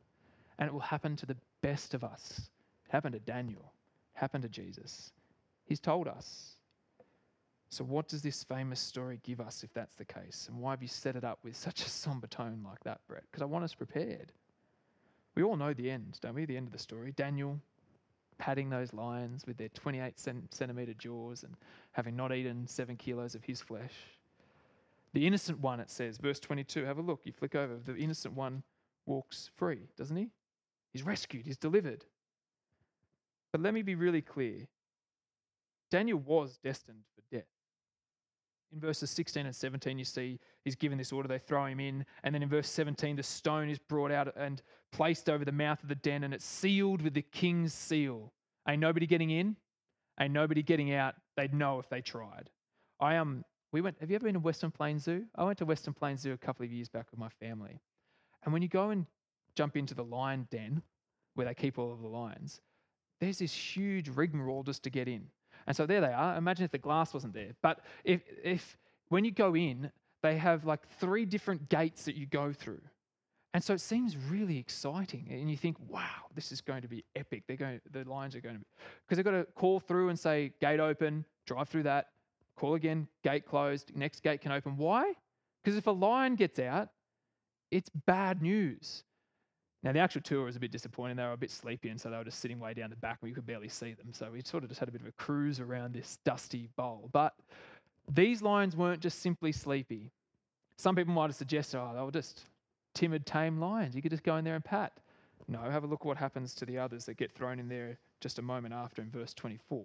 And 0.58 0.68
it 0.68 0.72
will 0.72 0.80
happen 0.80 1.16
to 1.16 1.26
the 1.26 1.36
best 1.62 1.94
of 1.94 2.04
us. 2.04 2.50
It 2.86 2.92
happened 2.92 3.14
to 3.14 3.20
Daniel, 3.20 3.72
it 4.14 4.18
happened 4.18 4.42
to 4.42 4.48
Jesus. 4.48 5.12
He's 5.64 5.80
told 5.80 6.08
us. 6.08 6.56
So, 7.70 7.82
what 7.82 8.06
does 8.06 8.22
this 8.22 8.44
famous 8.44 8.78
story 8.78 9.18
give 9.24 9.40
us 9.40 9.64
if 9.64 9.72
that's 9.72 9.94
the 9.96 10.04
case? 10.04 10.46
And 10.48 10.60
why 10.60 10.72
have 10.72 10.82
you 10.82 10.88
set 10.88 11.16
it 11.16 11.24
up 11.24 11.38
with 11.42 11.56
such 11.56 11.84
a 11.84 11.88
somber 11.88 12.26
tone 12.26 12.60
like 12.64 12.78
that, 12.84 13.00
Brett? 13.08 13.24
Because 13.30 13.42
I 13.42 13.46
want 13.46 13.64
us 13.64 13.74
prepared. 13.74 14.32
We 15.34 15.42
all 15.42 15.56
know 15.56 15.72
the 15.72 15.90
end, 15.90 16.18
don't 16.20 16.34
we? 16.34 16.44
The 16.44 16.56
end 16.56 16.68
of 16.68 16.72
the 16.72 16.78
story. 16.78 17.12
Daniel 17.12 17.58
patting 18.38 18.70
those 18.70 18.92
lions 18.92 19.44
with 19.46 19.56
their 19.56 19.70
28 19.70 20.14
centimeter 20.50 20.94
jaws 20.94 21.42
and 21.42 21.56
having 21.92 22.14
not 22.14 22.32
eaten 22.32 22.66
seven 22.66 22.96
kilos 22.96 23.34
of 23.34 23.42
his 23.42 23.60
flesh. 23.60 23.94
The 25.12 25.26
innocent 25.26 25.60
one, 25.60 25.80
it 25.80 25.90
says, 25.90 26.18
verse 26.18 26.40
22, 26.40 26.84
have 26.84 26.98
a 26.98 27.02
look. 27.02 27.20
You 27.24 27.32
flick 27.32 27.54
over. 27.54 27.76
The 27.84 27.96
innocent 27.96 28.34
one 28.34 28.62
walks 29.06 29.50
free, 29.56 29.88
doesn't 29.96 30.16
he? 30.16 30.30
He's 30.92 31.02
rescued, 31.02 31.46
he's 31.46 31.58
delivered. 31.58 32.04
But 33.52 33.60
let 33.60 33.74
me 33.74 33.82
be 33.82 33.94
really 33.94 34.22
clear 34.22 34.66
Daniel 35.90 36.18
was 36.18 36.58
destined 36.62 37.04
for 37.14 37.22
death. 37.30 37.46
In 38.72 38.80
verses 38.80 39.10
16 39.10 39.46
and 39.46 39.54
17, 39.54 39.96
you 39.96 40.04
see 40.04 40.40
he's 40.64 40.74
given 40.74 40.98
this 40.98 41.12
order, 41.12 41.28
they 41.28 41.38
throw 41.38 41.66
him 41.66 41.78
in. 41.78 42.04
And 42.24 42.34
then 42.34 42.42
in 42.42 42.48
verse 42.48 42.68
17, 42.68 43.14
the 43.14 43.22
stone 43.22 43.68
is 43.68 43.78
brought 43.78 44.10
out 44.10 44.34
and 44.36 44.60
placed 44.90 45.28
over 45.28 45.44
the 45.44 45.52
mouth 45.52 45.80
of 45.82 45.88
the 45.88 45.94
den, 45.94 46.24
and 46.24 46.34
it's 46.34 46.44
sealed 46.44 47.00
with 47.00 47.14
the 47.14 47.22
king's 47.22 47.72
seal. 47.72 48.32
Ain't 48.68 48.80
nobody 48.80 49.06
getting 49.06 49.30
in, 49.30 49.54
ain't 50.20 50.32
nobody 50.32 50.62
getting 50.62 50.92
out. 50.92 51.14
They'd 51.36 51.54
know 51.54 51.78
if 51.78 51.88
they 51.88 52.00
tried. 52.00 52.50
I 52.98 53.16
um, 53.16 53.44
we 53.70 53.80
went. 53.80 53.96
Have 54.00 54.10
you 54.10 54.16
ever 54.16 54.24
been 54.24 54.34
to 54.34 54.40
Western 54.40 54.70
Plains 54.70 55.04
Zoo? 55.04 55.24
I 55.36 55.44
went 55.44 55.58
to 55.58 55.64
Western 55.64 55.94
Plains 55.94 56.22
Zoo 56.22 56.32
a 56.32 56.38
couple 56.38 56.64
of 56.64 56.72
years 56.72 56.88
back 56.88 57.06
with 57.10 57.20
my 57.20 57.28
family, 57.28 57.80
and 58.44 58.52
when 58.52 58.62
you 58.62 58.68
go 58.68 58.90
and 58.90 59.06
jump 59.54 59.76
into 59.76 59.94
the 59.94 60.04
lion 60.04 60.46
den 60.50 60.82
where 61.34 61.46
they 61.46 61.54
keep 61.54 61.78
all 61.78 61.92
of 61.92 62.00
the 62.00 62.08
lions, 62.08 62.60
there's 63.20 63.38
this 63.38 63.52
huge 63.52 64.08
rigmarole 64.08 64.62
just 64.62 64.82
to 64.84 64.90
get 64.90 65.08
in. 65.08 65.26
And 65.66 65.76
so 65.76 65.86
there 65.86 66.00
they 66.00 66.12
are. 66.12 66.36
Imagine 66.36 66.64
if 66.64 66.70
the 66.70 66.78
glass 66.78 67.14
wasn't 67.14 67.32
there. 67.32 67.52
But 67.62 67.80
if, 68.04 68.22
if 68.42 68.76
when 69.08 69.24
you 69.24 69.30
go 69.30 69.56
in, 69.56 69.90
they 70.22 70.36
have 70.36 70.64
like 70.64 70.86
three 70.98 71.24
different 71.24 71.68
gates 71.68 72.04
that 72.04 72.16
you 72.16 72.26
go 72.26 72.52
through. 72.52 72.80
And 73.54 73.62
so 73.62 73.72
it 73.72 73.80
seems 73.80 74.16
really 74.16 74.58
exciting. 74.58 75.28
And 75.30 75.48
you 75.48 75.56
think, 75.56 75.76
wow, 75.88 76.26
this 76.34 76.50
is 76.50 76.60
going 76.60 76.82
to 76.82 76.88
be 76.88 77.04
epic. 77.14 77.44
They're 77.46 77.56
going, 77.56 77.80
the 77.92 78.04
lions 78.04 78.34
are 78.34 78.40
going 78.40 78.56
to 78.56 78.58
be, 78.58 78.66
because 79.06 79.16
they've 79.16 79.24
got 79.24 79.30
to 79.30 79.46
call 79.54 79.78
through 79.78 80.08
and 80.08 80.18
say, 80.18 80.52
gate 80.60 80.80
open, 80.80 81.24
drive 81.46 81.68
through 81.68 81.84
that, 81.84 82.08
call 82.56 82.74
again, 82.74 83.06
gate 83.22 83.46
closed, 83.46 83.92
next 83.94 84.22
gate 84.22 84.40
can 84.40 84.50
open. 84.50 84.76
Why? 84.76 85.12
Because 85.62 85.78
if 85.78 85.86
a 85.86 85.92
lion 85.92 86.34
gets 86.34 86.58
out, 86.58 86.88
it's 87.70 87.90
bad 88.06 88.42
news. 88.42 89.04
Now, 89.82 89.92
the 89.92 89.98
actual 89.98 90.22
tour 90.22 90.44
was 90.44 90.56
a 90.56 90.60
bit 90.60 90.72
disappointing. 90.72 91.16
They 91.16 91.24
were 91.24 91.32
a 91.32 91.36
bit 91.36 91.50
sleepy, 91.50 91.90
and 91.90 92.00
so 92.00 92.08
they 92.08 92.16
were 92.16 92.24
just 92.24 92.40
sitting 92.40 92.58
way 92.58 92.72
down 92.72 92.88
the 92.88 92.96
back 92.96 93.18
and 93.20 93.30
we 93.30 93.34
could 93.34 93.46
barely 93.46 93.68
see 93.68 93.92
them. 93.92 94.12
So 94.12 94.30
we 94.32 94.42
sort 94.42 94.62
of 94.62 94.70
just 94.70 94.80
had 94.80 94.88
a 94.88 94.92
bit 94.92 95.02
of 95.02 95.06
a 95.06 95.12
cruise 95.12 95.60
around 95.60 95.92
this 95.92 96.18
dusty 96.24 96.70
bowl. 96.76 97.10
But 97.12 97.34
these 98.12 98.40
lions 98.40 98.76
weren't 98.76 99.00
just 99.00 99.20
simply 99.20 99.52
sleepy. 99.52 100.10
Some 100.78 100.96
people 100.96 101.12
might 101.12 101.26
have 101.26 101.34
suggested, 101.34 101.78
oh, 101.78 101.92
they 101.94 102.02
were 102.02 102.10
just 102.10 102.44
timid, 102.94 103.26
tame 103.26 103.60
lions. 103.60 103.94
You 103.94 104.00
could 104.00 104.10
just 104.10 104.22
go 104.22 104.36
in 104.36 104.44
there 104.44 104.54
and 104.54 104.64
pat. 104.64 104.92
No, 105.48 105.60
have 105.60 105.84
a 105.84 105.86
look 105.86 106.06
what 106.06 106.16
happens 106.16 106.54
to 106.54 106.64
the 106.64 106.78
others 106.78 107.04
that 107.04 107.18
get 107.18 107.30
thrown 107.32 107.58
in 107.58 107.68
there 107.68 107.98
just 108.20 108.38
a 108.38 108.42
moment 108.42 108.72
after 108.72 109.02
in 109.02 109.10
verse 109.10 109.34
24. 109.34 109.84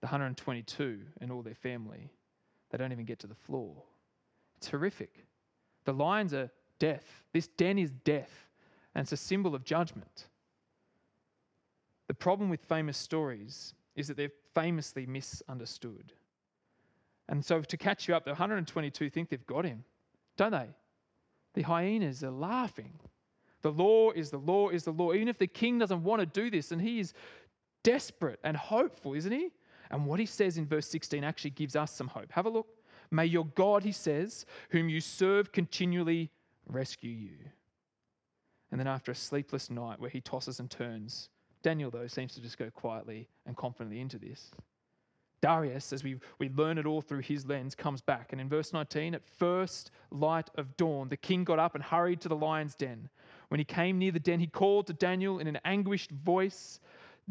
The 0.00 0.06
122 0.06 1.00
and 1.20 1.32
all 1.32 1.42
their 1.42 1.56
family, 1.56 2.12
they 2.70 2.78
don't 2.78 2.92
even 2.92 3.04
get 3.04 3.18
to 3.20 3.26
the 3.26 3.34
floor. 3.34 3.74
It's 4.58 4.68
horrific. 4.68 5.24
The 5.88 5.94
lions 5.94 6.34
are 6.34 6.50
death. 6.78 7.24
This 7.32 7.48
den 7.48 7.78
is 7.78 7.92
death, 8.04 8.46
and 8.94 9.04
it's 9.04 9.12
a 9.12 9.16
symbol 9.16 9.54
of 9.54 9.64
judgment. 9.64 10.26
The 12.08 12.12
problem 12.12 12.50
with 12.50 12.60
famous 12.60 12.98
stories 12.98 13.72
is 13.96 14.06
that 14.08 14.18
they're 14.18 14.28
famously 14.54 15.06
misunderstood. 15.06 16.12
And 17.30 17.42
so, 17.42 17.62
to 17.62 17.76
catch 17.78 18.06
you 18.06 18.14
up, 18.14 18.26
the 18.26 18.32
122 18.32 19.08
think 19.08 19.30
they've 19.30 19.46
got 19.46 19.64
him, 19.64 19.82
don't 20.36 20.50
they? 20.50 20.68
The 21.54 21.62
hyenas 21.62 22.22
are 22.22 22.32
laughing. 22.32 22.92
The 23.62 23.72
law 23.72 24.10
is 24.10 24.28
the 24.28 24.36
law 24.36 24.68
is 24.68 24.84
the 24.84 24.92
law. 24.92 25.14
Even 25.14 25.28
if 25.28 25.38
the 25.38 25.46
king 25.46 25.78
doesn't 25.78 26.04
want 26.04 26.20
to 26.20 26.26
do 26.26 26.50
this, 26.50 26.70
and 26.70 26.82
he 26.82 27.00
is 27.00 27.14
desperate 27.82 28.40
and 28.44 28.58
hopeful, 28.58 29.14
isn't 29.14 29.32
he? 29.32 29.52
And 29.90 30.04
what 30.04 30.20
he 30.20 30.26
says 30.26 30.58
in 30.58 30.66
verse 30.66 30.86
16 30.86 31.24
actually 31.24 31.52
gives 31.52 31.76
us 31.76 31.92
some 31.92 32.08
hope. 32.08 32.30
Have 32.32 32.44
a 32.44 32.50
look. 32.50 32.77
May 33.10 33.26
your 33.26 33.46
God, 33.54 33.82
he 33.82 33.92
says, 33.92 34.46
whom 34.70 34.88
you 34.88 35.00
serve 35.00 35.52
continually, 35.52 36.30
rescue 36.66 37.10
you. 37.10 37.36
And 38.70 38.78
then 38.78 38.86
after 38.86 39.12
a 39.12 39.14
sleepless 39.14 39.70
night 39.70 39.98
where 39.98 40.10
he 40.10 40.20
tosses 40.20 40.60
and 40.60 40.70
turns, 40.70 41.30
Daniel, 41.62 41.90
though, 41.90 42.06
seems 42.06 42.34
to 42.34 42.40
just 42.40 42.58
go 42.58 42.70
quietly 42.70 43.28
and 43.46 43.56
confidently 43.56 44.00
into 44.00 44.18
this. 44.18 44.50
Darius, 45.40 45.92
as 45.92 46.02
we, 46.02 46.16
we 46.38 46.48
learn 46.50 46.78
it 46.78 46.86
all 46.86 47.00
through 47.00 47.20
his 47.20 47.46
lens, 47.46 47.74
comes 47.74 48.00
back. 48.00 48.32
And 48.32 48.40
in 48.40 48.48
verse 48.48 48.72
19, 48.72 49.14
at 49.14 49.24
first 49.24 49.92
light 50.10 50.50
of 50.56 50.76
dawn, 50.76 51.08
the 51.08 51.16
king 51.16 51.44
got 51.44 51.58
up 51.58 51.74
and 51.74 51.82
hurried 51.82 52.20
to 52.22 52.28
the 52.28 52.36
lion's 52.36 52.74
den. 52.74 53.08
When 53.48 53.58
he 53.58 53.64
came 53.64 53.98
near 53.98 54.12
the 54.12 54.20
den, 54.20 54.40
he 54.40 54.46
called 54.46 54.86
to 54.88 54.92
Daniel 54.92 55.38
in 55.38 55.46
an 55.46 55.58
anguished 55.64 56.10
voice 56.10 56.80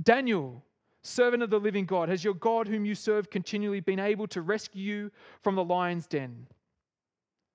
Daniel, 0.04 0.64
servant 1.08 1.44
of 1.44 1.50
the 1.50 1.60
living 1.60 1.86
God, 1.86 2.10
has 2.10 2.24
your 2.24 2.34
God, 2.34 2.68
whom 2.68 2.86
you 2.86 2.96
serve 2.96 3.30
continually, 3.30 3.80
been 3.80 4.00
able 4.00 4.28
to 4.28 4.42
rescue 4.42 4.82
you 4.82 5.12
from 5.42 5.56
the 5.56 5.64
lion's 5.64 6.08
den? 6.08 6.48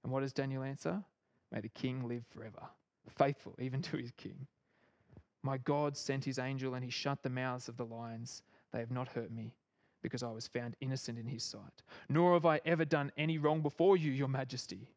And 0.03 0.13
what 0.13 0.21
does 0.21 0.33
Daniel 0.33 0.63
answer? 0.63 1.03
May 1.53 1.61
the 1.61 1.69
king 1.69 2.09
live 2.09 2.25
forever, 2.31 2.63
faithful 3.17 3.55
even 3.59 3.83
to 3.83 3.97
his 3.97 4.11
king. 4.17 4.47
My 5.43 5.59
God 5.59 5.97
sent 5.97 6.25
his 6.25 6.39
angel 6.39 6.75
and 6.75 6.85
he 6.85 6.91
shut 6.91 7.23
the 7.23 7.31
mouths 7.31 7.69
of 7.69 7.77
the 7.77 7.85
lions. 7.85 8.43
They 8.73 8.79
have 8.79 8.91
not 8.91 9.09
hurt 9.09 9.31
me 9.31 9.55
because 10.03 10.23
I 10.23 10.31
was 10.31 10.47
found 10.47 10.77
innocent 10.81 11.19
in 11.19 11.27
his 11.27 11.45
sight. 11.45 11.83
Nor 12.09 12.35
have 12.35 12.47
I 12.47 12.61
ever 12.65 12.85
done 12.85 13.13
any 13.17 13.39
wrong 13.39 13.61
before 13.61 13.97
you, 13.97 14.13
your 14.13 14.29
majesty. 14.29 14.89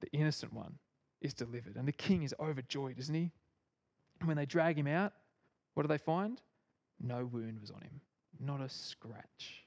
The 0.00 0.08
innocent 0.12 0.52
one 0.52 0.74
is 1.20 1.34
delivered. 1.34 1.76
And 1.76 1.86
the 1.86 1.92
king 1.92 2.22
is 2.22 2.34
overjoyed, 2.40 2.98
isn't 2.98 3.14
he? 3.14 3.30
And 4.20 4.28
when 4.28 4.36
they 4.36 4.46
drag 4.46 4.78
him 4.78 4.86
out, 4.86 5.12
what 5.74 5.82
do 5.82 5.88
they 5.88 5.98
find? 5.98 6.40
No 7.00 7.24
wound 7.24 7.60
was 7.60 7.70
on 7.70 7.80
him, 7.80 8.00
not 8.38 8.60
a 8.60 8.68
scratch. 8.68 9.64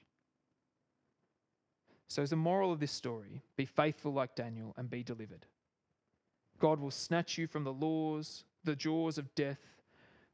So, 2.08 2.22
as 2.22 2.32
a 2.32 2.36
moral 2.36 2.72
of 2.72 2.78
this 2.78 2.92
story, 2.92 3.42
be 3.56 3.64
faithful 3.64 4.12
like 4.12 4.36
Daniel 4.36 4.72
and 4.76 4.88
be 4.88 5.02
delivered. 5.02 5.46
God 6.60 6.78
will 6.78 6.92
snatch 6.92 7.36
you 7.36 7.46
from 7.46 7.64
the 7.64 7.72
laws, 7.72 8.44
the 8.62 8.76
jaws 8.76 9.18
of 9.18 9.34
death, 9.34 9.58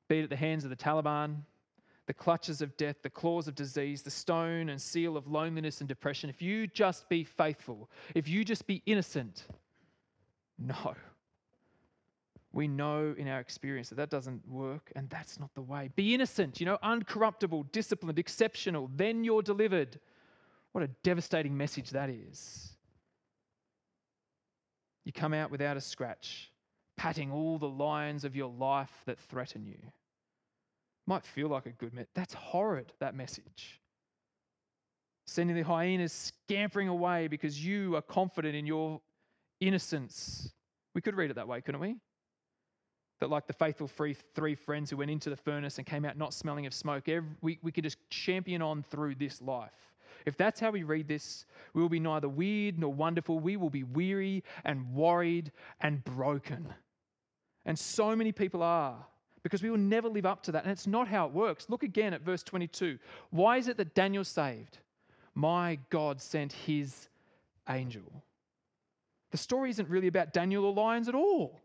be 0.09 0.19
it 0.19 0.25
at 0.25 0.31
the 0.31 0.37
hands 0.37 0.65
of 0.65 0.71
the 0.71 0.77
Taliban, 0.77 1.37
the 2.07 2.15
clutches 2.15 2.61
of 2.61 2.77
death, 2.77 2.97
the 3.03 3.09
claws 3.09 3.49
of 3.49 3.55
disease, 3.55 4.03
the 4.03 4.11
stone 4.11 4.69
and 4.69 4.83
seal 4.83 5.17
of 5.17 5.29
loneliness 5.29 5.81
and 5.81 5.89
depression. 5.89 6.29
If 6.29 6.43
you 6.43 6.67
just 6.67 7.09
be 7.09 7.25
faithful, 7.25 7.89
if 8.15 8.29
you 8.29 8.45
just 8.45 8.67
be 8.67 8.83
innocent, 8.85 9.47
no. 10.59 10.95
We 12.53 12.67
know 12.67 13.15
in 13.17 13.29
our 13.29 13.39
experience 13.39 13.91
that 13.91 13.95
that 13.97 14.11
doesn't 14.11 14.47
work, 14.49 14.91
and 14.97 15.09
that's 15.09 15.39
not 15.39 15.55
the 15.55 15.63
way. 15.63 15.91
Be 15.95 16.15
innocent, 16.15 16.59
you 16.59 16.67
know, 16.67 16.79
uncorruptible, 16.83 17.71
disciplined, 17.71 18.19
exceptional, 18.19 18.91
then 18.97 19.23
you're 19.23 19.43
delivered. 19.43 20.01
What 20.73 20.83
a 20.83 20.89
devastating 21.05 21.57
message 21.57 21.91
that 21.91 22.11
is. 22.11 22.71
You 25.05 25.13
come 25.13 25.33
out 25.33 25.51
without 25.51 25.77
a 25.77 25.81
scratch, 25.81 26.51
patting 26.97 27.31
all 27.31 27.59
the 27.59 27.69
lions 27.69 28.25
of 28.25 28.35
your 28.35 28.51
life 28.51 28.93
that 29.07 29.19
threaten 29.19 29.65
you. 29.65 29.79
Might 31.07 31.25
feel 31.25 31.49
like 31.49 31.67
a 31.67 31.71
good 31.71 31.95
message. 31.95 32.11
That's 32.15 32.35
horrid, 32.35 32.93
that 33.01 33.15
message. 33.15 33.81
Sending 35.27 35.55
the 35.55 35.63
hyenas 35.63 36.13
scampering 36.13 36.89
away 36.89 37.29
because 37.29 37.65
you 37.65 37.95
are 37.95 38.03
confident 38.03 38.57
in 38.57 38.67
your 38.67 39.01
innocence. 39.61 40.53
We 40.95 41.01
could 41.01 41.15
read 41.15 41.31
it 41.31 41.35
that 41.35 41.47
way, 41.47 41.61
couldn't 41.61 41.81
we? 41.81 41.97
That, 43.21 43.31
like 43.31 43.47
the 43.47 43.53
faithful 43.53 43.87
three, 43.87 44.17
three 44.35 44.55
friends 44.55 44.91
who 44.91 44.97
went 44.97 45.11
into 45.11 45.31
the 45.31 45.37
furnace 45.37 45.77
and 45.79 45.87
came 45.87 46.05
out 46.05 46.17
not 46.17 46.33
smelling 46.33 46.67
of 46.67 46.73
smoke, 46.73 47.09
every, 47.09 47.29
we, 47.43 47.59
we 47.63 47.71
could 47.71 47.85
just 47.85 47.99
champion 48.09 48.63
on 48.63 48.83
through 48.83 49.15
this 49.17 49.43
life. 49.43 49.93
If 50.27 50.37
that's 50.37 50.61
how 50.61 50.71
we 50.71 50.83
read 50.83 51.09
this, 51.09 51.45
we 51.75 51.83
will 51.83 51.89
be 51.89 52.01
neither 52.01 52.29
weird 52.29 52.79
nor 52.79 52.93
wonderful. 52.93 53.39
We 53.39 53.57
will 53.57 53.71
be 53.71 53.85
weary 53.85 54.43
and 54.65 54.93
worried 54.95 55.53
and 55.81 56.03
broken. 56.05 56.73
And 57.67 57.79
so 57.79 58.17
many 58.17 58.33
people 58.33 58.63
are 58.63 58.97
because 59.43 59.63
we 59.63 59.71
will 59.71 59.79
never 59.79 60.09
live 60.09 60.27
up 60.27 60.43
to 60.45 60.53
that. 60.53 60.65
And 60.65 60.73
it's 60.73 60.87
not 60.87 61.09
how 61.09 61.27
it 61.27 61.33
works. 61.33 61.67
Look 61.69 61.83
again 61.83 62.13
at 62.13 62.23
verse 62.23 62.43
22. 62.43 62.99
Why 63.31 63.57
is 63.57 63.69
it 63.69 63.77
that 63.79 63.95
Daniel 63.95 64.25
saved? 64.25 64.79
My 65.35 65.79
God 65.91 66.21
sent 66.21 66.53
his 66.53 67.09
angel. 67.69 68.25
The 69.31 69.39
story 69.39 69.71
isn't 69.71 69.89
really 69.89 70.09
about 70.09 70.33
Daniel 70.33 70.65
or 70.65 70.73
lions 70.73 71.09
at 71.09 71.15
all. 71.15 71.61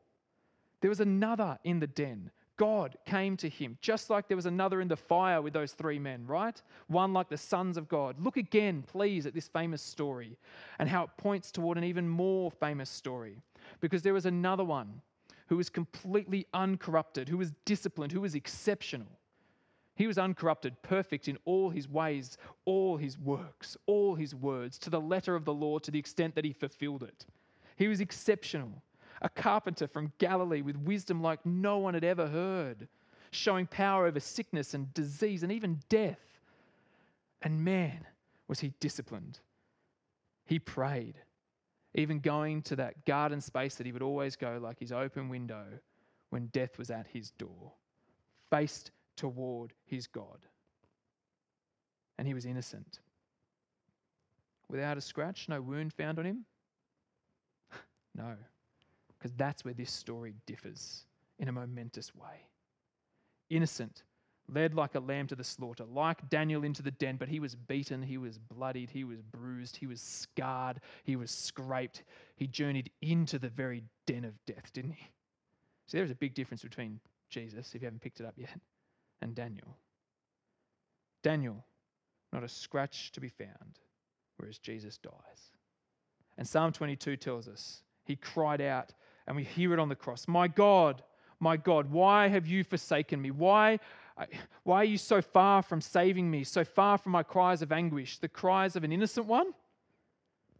There 0.86 0.91
was 0.91 1.00
another 1.00 1.58
in 1.63 1.80
the 1.80 1.88
den. 1.88 2.30
God 2.58 2.95
came 3.08 3.38
to 3.38 3.50
him, 3.50 3.76
just 3.82 4.12
like 4.12 4.28
there 4.28 4.38
was 4.38 4.45
another 4.45 4.82
in 4.82 4.88
the 4.88 4.95
fire 4.95 5.41
with 5.41 5.52
those 5.52 5.71
three 5.71 5.98
men, 5.98 6.28
right? 6.28 6.62
One 6.89 7.12
like 7.12 7.28
the 7.28 7.39
sons 7.39 7.76
of 7.76 7.88
God. 7.88 8.24
Look 8.24 8.38
again, 8.38 8.84
please, 8.86 9.26
at 9.26 9.34
this 9.34 9.48
famous 9.48 9.82
story 9.82 10.38
and 10.78 10.88
how 10.88 11.06
it 11.06 11.10
points 11.17 11.52
toward 11.52 11.80
an 11.80 11.84
even 11.84 12.08
more 12.08 12.52
famous 12.52 12.91
story. 12.91 13.41
Because 13.80 14.04
there 14.04 14.13
was 14.13 14.28
another 14.28 14.63
one 14.63 15.02
who 15.48 15.58
was 15.58 15.71
completely 15.71 16.45
uncorrupted, 16.54 17.30
who 17.30 17.39
was 17.39 17.52
disciplined, 17.65 18.12
who 18.12 18.21
was 18.21 18.36
exceptional. 18.36 19.08
He 19.95 20.06
was 20.06 20.19
uncorrupted, 20.19 20.80
perfect 20.84 21.28
in 21.28 21.39
all 21.45 21.71
his 21.71 21.89
ways, 21.89 22.38
all 22.65 22.95
his 22.95 23.17
works, 23.17 23.76
all 23.88 24.13
his 24.13 24.36
words, 24.36 24.78
to 24.78 24.91
the 24.91 25.02
letter 25.02 25.36
of 25.36 25.45
the 25.45 25.54
law, 25.56 25.80
to 25.80 25.89
the 25.89 25.98
extent 25.98 26.36
that 26.36 26.45
he 26.45 26.54
fulfilled 26.54 27.02
it. 27.02 27.26
He 27.76 27.88
was 27.88 28.02
exceptional, 28.02 28.84
a 29.21 29.30
carpenter 29.30 29.88
from 29.88 30.12
Galilee 30.17 30.62
with 30.62 30.75
wisdom 30.78 31.21
like 31.21 31.45
no 31.45 31.78
one 31.78 31.93
had 31.93 32.04
ever 32.04 32.28
heard, 32.28 32.88
showing 33.32 33.67
power 33.67 34.06
over 34.08 34.19
sickness 34.19 34.73
and 34.73 34.93
disease 34.93 35.43
and 35.43 35.51
even 35.51 35.80
death. 35.89 36.19
And 37.41 37.63
man, 37.63 38.06
was 38.47 38.60
he 38.60 38.73
disciplined. 38.80 39.39
He 40.45 40.60
prayed 40.60 41.15
even 41.95 42.19
going 42.19 42.62
to 42.62 42.75
that 42.75 43.06
garden 43.06 43.39
space 43.41 43.75
that 43.75 43.86
he 43.86 43.91
would 43.93 44.01
always 44.01 44.36
go, 44.36 44.60
like 44.62 44.80
his 44.80 44.91
open 44.91 45.30
window, 45.30 45.65
when 46.30 46.47
death 46.47 46.78
was 46.78 46.91
at 46.91 47.08
his 47.08 47.32
door, 47.32 47.71
faced 48.49 48.91
toward 49.15 49.73
his 49.86 50.06
God. 50.06 50.45
And 52.17 52.28
he 52.28 52.34
was 52.34 52.45
innocent. 52.45 52.99
Without 54.67 54.97
a 54.97 55.01
scratch, 55.01 55.47
no 55.47 55.62
wound 55.62 55.93
found 55.93 56.19
on 56.19 56.25
him? 56.25 56.45
no, 58.15 58.36
because 59.25 59.38
that's 59.38 59.65
where 59.65 59.73
this 59.73 59.91
story 59.91 60.35
differs 60.45 61.03
in 61.39 61.47
a 61.47 61.51
momentous 61.51 62.13
way. 62.13 62.45
Innocent 63.49 64.03
led 64.53 64.75
like 64.75 64.93
a 64.93 64.99
lamb 64.99 65.25
to 65.25 65.35
the 65.35 65.43
slaughter, 65.43 65.83
like 65.85 66.29
Daniel 66.29 66.63
into 66.63 66.83
the 66.83 66.91
den, 66.91 67.15
but 67.17 67.27
he 67.27 67.39
was 67.39 67.55
beaten, 67.55 68.03
he 68.03 68.19
was 68.19 68.38
bloodied, 68.38 68.91
he 68.91 69.03
was 69.03 69.23
bruised, 69.23 69.77
he 69.77 69.88
was 69.88 69.99
scarred, 69.99 70.79
he 71.05 71.15
was 71.15 71.31
scraped. 71.31 72.03
He 72.35 72.45
journeyed 72.45 72.91
into 73.01 73.39
the 73.39 73.49
very 73.49 73.81
den 74.05 74.25
of 74.25 74.33
death, 74.45 74.71
didn't 74.73 74.91
he? 74.91 75.07
See, 75.88 75.97
there's 75.97 76.11
a 76.11 76.15
big 76.15 76.35
difference 76.35 76.61
between 76.61 76.99
Jesus, 77.31 77.73
if 77.73 77.81
you 77.81 77.88
haven't 77.88 78.03
picked 78.03 78.19
it 78.19 78.27
up 78.27 78.35
yet, 78.38 78.59
and 79.23 79.33
Daniel. 79.33 79.75
Daniel, 81.23 81.65
not 82.31 82.43
a 82.43 82.47
scratch 82.47 83.11
to 83.13 83.19
be 83.19 83.29
found, 83.29 83.79
whereas 84.38 84.59
Jesus 84.59 84.99
dies. 84.99 85.51
And 86.38 86.47
Psalm 86.47 86.71
22 86.71 87.17
tells 87.17 87.47
us 87.47 87.81
he 88.05 88.15
cried 88.15 88.61
out, 88.61 88.93
and 89.27 89.35
we 89.35 89.43
hear 89.43 89.73
it 89.73 89.79
on 89.79 89.89
the 89.89 89.95
cross 89.95 90.27
My 90.27 90.47
God, 90.47 91.03
my 91.39 91.57
God, 91.57 91.91
why 91.91 92.27
have 92.27 92.47
you 92.47 92.63
forsaken 92.63 93.21
me? 93.21 93.31
Why 93.31 93.79
why 94.63 94.77
are 94.77 94.85
you 94.85 94.97
so 94.97 95.21
far 95.21 95.61
from 95.61 95.81
saving 95.81 96.29
me, 96.31 96.43
so 96.43 96.63
far 96.63 96.97
from 96.97 97.11
my 97.11 97.23
cries 97.23 97.61
of 97.61 97.71
anguish, 97.71 98.17
the 98.17 98.29
cries 98.29 98.75
of 98.75 98.83
an 98.83 98.91
innocent 98.91 99.25
one? 99.25 99.53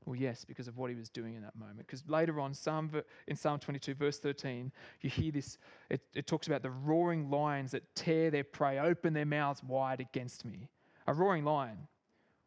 Well, 0.06 0.16
yes, 0.16 0.46
because 0.46 0.68
of 0.68 0.78
what 0.78 0.92
he 0.92 0.96
was 0.96 1.10
doing 1.10 1.34
in 1.34 1.42
that 1.42 1.56
moment. 1.56 1.80
Because 1.80 2.04
later 2.08 2.40
on, 2.40 2.54
Psalm, 2.54 2.92
in 3.28 3.36
Psalm 3.36 3.60
22, 3.60 3.96
verse 3.96 4.20
13, 4.20 4.72
you 5.02 5.10
hear 5.10 5.32
this. 5.32 5.58
It, 5.90 6.02
it 6.14 6.28
talks 6.28 6.46
about 6.46 6.62
the 6.62 6.70
roaring 6.70 7.32
lions 7.32 7.72
that 7.72 7.96
tear 7.96 8.30
their 8.30 8.44
prey, 8.44 8.78
open 8.78 9.14
their 9.14 9.26
mouths 9.26 9.64
wide 9.64 10.00
against 10.00 10.46
me. 10.46 10.70
A 11.08 11.14
roaring 11.14 11.44
lion 11.44 11.88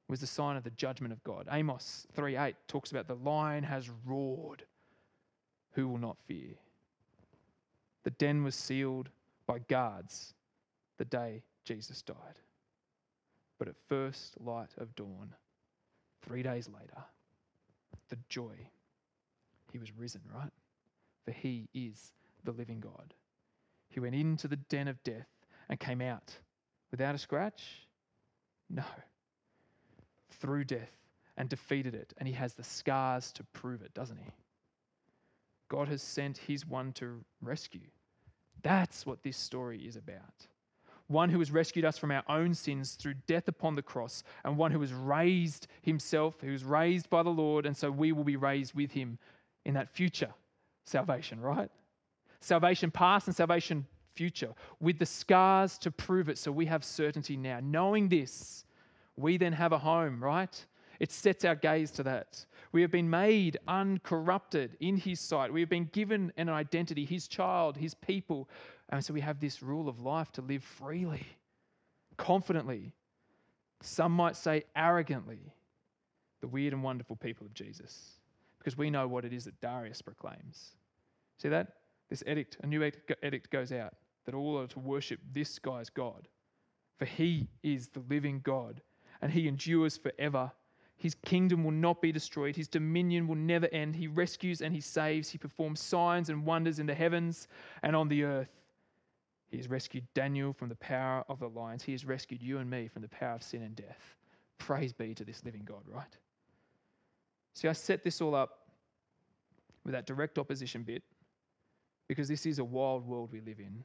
was 0.09 0.21
the 0.21 0.27
sign 0.27 0.57
of 0.57 0.63
the 0.63 0.71
judgment 0.71 1.13
of 1.13 1.23
God. 1.25 1.49
Amos 1.51 2.07
3:8 2.17 2.55
talks 2.69 2.93
about 2.93 3.09
the 3.09 3.17
lion 3.17 3.65
has 3.65 3.91
roared. 4.07 4.65
Who 5.79 5.87
will 5.87 5.99
not 5.99 6.19
fear? 6.27 6.57
The 8.03 8.11
den 8.11 8.43
was 8.43 8.57
sealed 8.57 9.11
by 9.47 9.61
guards 9.61 10.35
the 10.97 11.05
day 11.05 11.45
Jesus 11.65 12.03
died. 12.03 12.41
But 13.61 13.69
at 13.69 13.77
first 13.89 14.35
light 14.41 14.71
of 14.79 14.97
dawn, 14.97 15.37
three 16.21 16.43
days 16.43 16.69
later, 16.69 17.05
the 18.09 18.19
joy, 18.29 18.57
he 19.71 19.79
was 19.79 19.97
risen, 19.97 20.23
right? 20.35 20.51
For 21.25 21.31
he 21.31 21.69
is 21.73 22.11
the 22.43 22.51
living 22.51 22.81
God. 22.81 23.15
He 23.89 24.01
went 24.01 24.17
into 24.17 24.49
the 24.49 24.57
den 24.57 24.89
of 24.89 25.01
death 25.05 25.29
and 25.69 25.79
came 25.79 26.01
out 26.01 26.35
without 26.91 27.15
a 27.15 27.19
scratch? 27.19 27.87
No. 28.69 28.83
Through 30.41 30.65
death 30.65 30.97
and 31.37 31.49
defeated 31.49 31.95
it, 31.95 32.15
and 32.19 32.27
he 32.27 32.35
has 32.35 32.55
the 32.55 32.65
scars 32.65 33.31
to 33.31 33.45
prove 33.53 33.83
it, 33.83 33.95
doesn't 33.95 34.19
he? 34.19 34.33
God 35.69 35.89
has 35.89 36.03
sent 36.03 36.39
his 36.39 36.67
one 36.67 36.93
to 36.95 37.25
rescue. 37.43 37.89
That's 38.63 39.07
what 39.07 39.23
this 39.23 39.37
story 39.37 39.87
is 39.87 39.97
about 39.97 40.49
one 41.09 41.31
who 41.31 41.39
has 41.39 41.51
rescued 41.51 41.85
us 41.85 41.99
from 41.99 42.11
our 42.11 42.23
own 42.29 42.55
sins 42.55 42.93
through 42.93 43.15
death 43.27 43.49
upon 43.49 43.75
the 43.75 43.83
cross, 43.83 44.23
and 44.45 44.57
one 44.57 44.71
who 44.71 44.81
has 44.81 44.93
raised 44.93 45.67
himself, 45.83 46.37
who 46.41 46.53
was 46.53 46.65
raised 46.65 47.11
by 47.11 47.23
the 47.23 47.31
Lord, 47.31 47.67
and 47.67 47.77
so 47.77 47.91
we 47.91 48.13
will 48.13 48.25
be 48.25 48.37
raised 48.37 48.75
with 48.75 48.93
him 48.93 49.19
in 49.65 49.75
that 49.75 49.89
future 49.89 50.33
salvation, 50.85 51.41
right? 51.41 51.71
Salvation 52.41 52.91
past 52.91 53.27
and 53.27 53.35
salvation 53.35 53.87
future, 54.15 54.53
with 54.81 54.99
the 54.99 55.07
scars 55.07 55.79
to 55.79 55.91
prove 55.91 56.29
it, 56.29 56.39
so 56.39 56.53
we 56.53 56.67
have 56.67 56.85
certainty 56.85 57.37
now. 57.37 57.59
Knowing 57.63 58.09
this, 58.09 58.65
we 59.17 59.37
then 59.37 59.53
have 59.53 59.73
a 59.73 59.79
home, 59.79 60.23
right? 60.23 60.67
It 61.01 61.13
sets 61.13 61.45
our 61.45 61.55
gaze 61.55 61.91
to 61.93 62.03
that. 62.05 62.45
We 62.73 62.83
have 62.83 62.91
been 62.91 63.09
made 63.09 63.59
uncorrupted 63.69 64.77
in 64.81 64.97
His 64.97 65.21
sight. 65.21 65.53
We 65.53 65.61
have 65.61 65.71
been 65.71 65.89
given 65.93 66.33
an 66.37 66.49
identity, 66.49 67.05
His 67.05 67.29
child, 67.29 67.77
His 67.77 67.95
people. 67.95 68.49
And 68.89 69.05
so 69.05 69.15
we 69.15 69.21
have 69.21 69.41
this 69.41 69.63
rule 69.63 69.89
of 69.89 70.01
life 70.01 70.33
to 70.33 70.43
live 70.43 70.65
freely 70.65 71.27
confidently, 72.19 72.93
some 73.81 74.13
might 74.13 74.37
say 74.37 74.65
arrogantly, 74.77 75.39
the 76.43 76.49
weird 76.49 76.75
and 76.75 76.83
wonderful 76.83 77.17
people 77.17 77.47
of 77.47 77.55
Jesus, 77.55 78.19
because 78.59 78.77
we 78.77 78.91
know 78.91 79.09
what 79.09 79.25
it 79.25 79.33
is 79.33 79.45
that 79.45 79.61
Darius 79.63 80.03
proclaims. 80.03 80.73
See 81.39 81.49
that? 81.49 81.69
This 82.11 82.23
edict, 82.27 82.59
a 82.63 82.67
new 82.67 82.83
edict 82.83 83.51
goes 83.51 83.73
out 83.73 83.95
that 84.27 84.35
all 84.35 84.59
are 84.59 84.67
to 84.67 84.79
worship 84.79 85.21
this 85.33 85.59
guy's 85.59 85.89
God. 85.89 86.29
For 86.99 87.05
he 87.05 87.49
is 87.63 87.89
the 87.89 88.03
living 88.11 88.41
God, 88.41 88.83
and 89.23 89.31
he 89.31 89.47
endures 89.47 89.97
forever. 89.97 90.51
His 90.99 91.15
kingdom 91.15 91.63
will 91.63 91.71
not 91.71 92.03
be 92.03 92.11
destroyed. 92.11 92.57
His 92.57 92.67
dominion 92.67 93.29
will 93.29 93.37
never 93.37 93.69
end. 93.69 93.95
He 93.95 94.09
rescues 94.09 94.61
and 94.61 94.75
he 94.75 94.81
saves. 94.81 95.31
He 95.31 95.39
performs 95.39 95.81
signs 95.81 96.29
and 96.29 96.45
wonders 96.45 96.81
in 96.81 96.87
the 96.87 96.95
heavens 96.95 97.47
and 97.85 97.95
on 97.95 98.09
the 98.09 98.25
earth. 98.25 98.51
He 99.49 99.57
has 99.59 99.69
rescued 99.69 100.05
Daniel 100.13 100.53
from 100.53 100.69
the 100.69 100.77
power 100.77 101.25
of 101.29 101.39
the 101.39 101.49
lions. 101.49 101.85
He 101.85 101.93
has 101.93 102.05
rescued 102.05 102.43
you 102.43 102.59
and 102.59 102.69
me 102.69 102.89
from 102.89 103.03
the 103.03 103.09
power 103.09 103.35
of 103.35 103.45
sin 103.45 103.63
and 103.63 103.77
death. 103.77 104.17
Praise 104.59 104.93
be 104.93 105.15
to 105.15 105.25
this 105.25 105.45
living 105.45 105.63
God, 105.65 105.83
right? 105.87 106.17
See, 107.55 107.69
I 107.69 107.73
set 107.73 108.03
this 108.03 108.21
all 108.21 108.35
up 108.35 108.59
with 109.85 109.93
that 109.93 110.05
direct 110.05 110.37
opposition 110.37 110.83
bit 110.83 111.05
because 112.09 112.27
this 112.27 112.45
is 112.45 112.59
a 112.59 112.65
wild 112.65 113.07
world 113.07 113.31
we 113.33 113.41
live 113.41 113.61
in. 113.61 113.85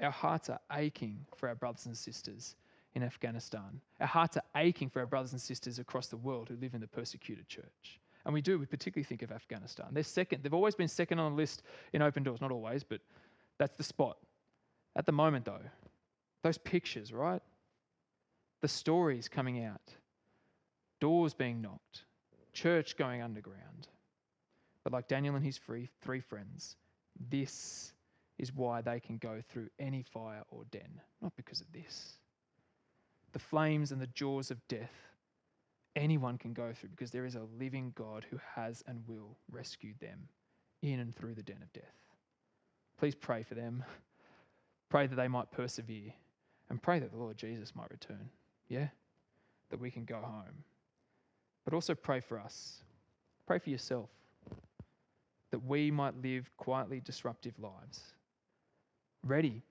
Our 0.00 0.12
hearts 0.12 0.48
are 0.48 0.60
aching 0.72 1.26
for 1.36 1.48
our 1.48 1.56
brothers 1.56 1.86
and 1.86 1.96
sisters 1.96 2.54
in 2.94 3.02
Afghanistan. 3.02 3.80
Our 4.00 4.06
hearts 4.06 4.36
are 4.36 4.42
aching 4.56 4.88
for 4.88 5.00
our 5.00 5.06
brothers 5.06 5.32
and 5.32 5.40
sisters 5.40 5.78
across 5.78 6.08
the 6.08 6.16
world 6.16 6.48
who 6.48 6.56
live 6.56 6.74
in 6.74 6.80
the 6.80 6.86
persecuted 6.86 7.48
church. 7.48 8.00
And 8.24 8.32
we 8.32 8.40
do, 8.40 8.58
we 8.58 8.66
particularly 8.66 9.04
think 9.04 9.22
of 9.22 9.32
Afghanistan. 9.32 9.86
They're 9.92 10.02
second, 10.02 10.42
they've 10.42 10.54
always 10.54 10.74
been 10.74 10.88
second 10.88 11.18
on 11.18 11.32
the 11.32 11.36
list 11.36 11.62
in 11.92 12.02
open 12.02 12.22
doors, 12.22 12.40
not 12.40 12.52
always, 12.52 12.82
but 12.82 13.00
that's 13.58 13.76
the 13.76 13.84
spot. 13.84 14.16
At 14.96 15.06
the 15.06 15.12
moment, 15.12 15.44
though, 15.44 15.60
those 16.42 16.58
pictures, 16.58 17.12
right? 17.12 17.42
The 18.62 18.68
stories 18.68 19.28
coming 19.28 19.64
out, 19.64 19.92
doors 21.00 21.34
being 21.34 21.60
knocked, 21.60 22.04
church 22.52 22.96
going 22.96 23.20
underground. 23.20 23.88
But 24.84 24.92
like 24.92 25.08
Daniel 25.08 25.34
and 25.34 25.44
his 25.44 25.58
three, 25.58 25.90
three 26.00 26.20
friends, 26.20 26.76
this 27.30 27.92
is 28.38 28.52
why 28.52 28.80
they 28.80 29.00
can 29.00 29.18
go 29.18 29.42
through 29.48 29.68
any 29.78 30.02
fire 30.02 30.42
or 30.50 30.64
den, 30.70 31.00
not 31.20 31.34
because 31.36 31.60
of 31.60 31.70
this. 31.72 32.18
The 33.34 33.40
flames 33.40 33.90
and 33.92 34.00
the 34.00 34.06
jaws 34.06 34.50
of 34.52 34.66
death, 34.68 34.94
anyone 35.96 36.38
can 36.38 36.52
go 36.52 36.72
through 36.72 36.90
because 36.90 37.10
there 37.10 37.26
is 37.26 37.34
a 37.34 37.42
living 37.58 37.92
God 37.96 38.24
who 38.30 38.38
has 38.54 38.82
and 38.86 39.02
will 39.08 39.36
rescue 39.50 39.92
them 40.00 40.28
in 40.82 41.00
and 41.00 41.14
through 41.14 41.34
the 41.34 41.42
den 41.42 41.58
of 41.60 41.72
death. 41.72 41.96
Please 42.96 43.16
pray 43.16 43.42
for 43.42 43.54
them. 43.54 43.84
Pray 44.88 45.08
that 45.08 45.16
they 45.16 45.26
might 45.26 45.50
persevere 45.50 46.12
and 46.70 46.80
pray 46.80 47.00
that 47.00 47.10
the 47.10 47.18
Lord 47.18 47.36
Jesus 47.36 47.74
might 47.74 47.90
return. 47.90 48.28
Yeah? 48.68 48.86
That 49.70 49.80
we 49.80 49.90
can 49.90 50.04
go 50.04 50.20
home. 50.20 50.62
But 51.64 51.74
also 51.74 51.94
pray 51.94 52.20
for 52.20 52.38
us. 52.38 52.82
Pray 53.48 53.58
for 53.58 53.70
yourself. 53.70 54.10
That 55.50 55.64
we 55.64 55.90
might 55.90 56.22
live 56.22 56.50
quietly 56.56 57.00
disruptive 57.00 57.58
lives. 57.58 58.00
Ready. 59.24 59.62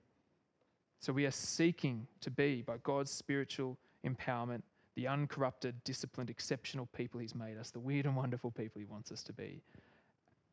So 1.04 1.12
we 1.12 1.26
are 1.26 1.30
seeking 1.30 2.06
to 2.22 2.30
be, 2.30 2.62
by 2.62 2.78
God's 2.82 3.10
spiritual 3.10 3.76
empowerment, 4.06 4.62
the 4.94 5.06
uncorrupted, 5.06 5.74
disciplined, 5.84 6.30
exceptional 6.30 6.86
people 6.96 7.20
He's 7.20 7.34
made 7.34 7.58
us, 7.58 7.70
the 7.70 7.78
weird 7.78 8.06
and 8.06 8.16
wonderful 8.16 8.50
people 8.50 8.78
He 8.80 8.86
wants 8.86 9.12
us 9.12 9.22
to 9.24 9.34
be. 9.34 9.60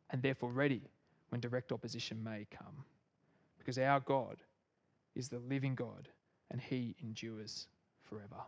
And 0.10 0.22
therefore 0.22 0.52
ready 0.52 0.82
when 1.30 1.40
direct 1.40 1.72
opposition 1.72 2.22
may 2.22 2.48
come. 2.52 2.84
Because 3.60 3.78
our 3.78 4.02
God 4.02 4.44
is 5.16 5.30
the 5.30 5.40
living 5.40 5.74
God 5.74 6.10
and 6.50 6.60
he 6.60 6.96
endures 7.02 7.68
forever. 8.02 8.42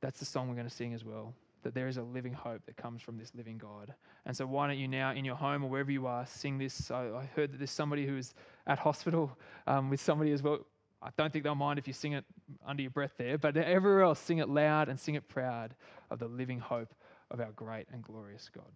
That's 0.00 0.18
the 0.18 0.24
song 0.24 0.48
we're 0.48 0.54
going 0.54 0.66
to 0.66 0.74
sing 0.74 0.94
as 0.94 1.04
well. 1.04 1.34
That 1.62 1.74
there 1.74 1.88
is 1.88 1.96
a 1.96 2.02
living 2.02 2.32
hope 2.32 2.64
that 2.66 2.76
comes 2.76 3.02
from 3.02 3.18
this 3.18 3.32
living 3.34 3.58
God. 3.58 3.92
And 4.24 4.36
so, 4.36 4.46
why 4.46 4.68
don't 4.68 4.78
you 4.78 4.88
now, 4.88 5.12
in 5.12 5.24
your 5.24 5.34
home 5.34 5.64
or 5.64 5.70
wherever 5.70 5.90
you 5.90 6.06
are, 6.06 6.24
sing 6.26 6.58
this? 6.58 6.90
I, 6.90 7.08
I 7.08 7.28
heard 7.34 7.52
that 7.52 7.58
there's 7.58 7.70
somebody 7.70 8.06
who's 8.06 8.34
at 8.66 8.78
hospital 8.78 9.36
um, 9.66 9.90
with 9.90 10.00
somebody 10.00 10.32
as 10.32 10.42
well. 10.42 10.60
I 11.02 11.10
don't 11.16 11.32
think 11.32 11.44
they'll 11.44 11.54
mind 11.54 11.78
if 11.78 11.86
you 11.86 11.92
sing 11.92 12.12
it 12.12 12.24
under 12.66 12.82
your 12.82 12.90
breath 12.90 13.12
there, 13.18 13.38
but 13.38 13.56
everywhere 13.56 14.02
else, 14.02 14.18
sing 14.18 14.38
it 14.38 14.48
loud 14.48 14.88
and 14.88 14.98
sing 14.98 15.14
it 15.14 15.28
proud 15.28 15.74
of 16.10 16.18
the 16.18 16.28
living 16.28 16.58
hope 16.58 16.94
of 17.30 17.40
our 17.40 17.52
great 17.52 17.86
and 17.92 18.02
glorious 18.02 18.50
God. 18.54 18.70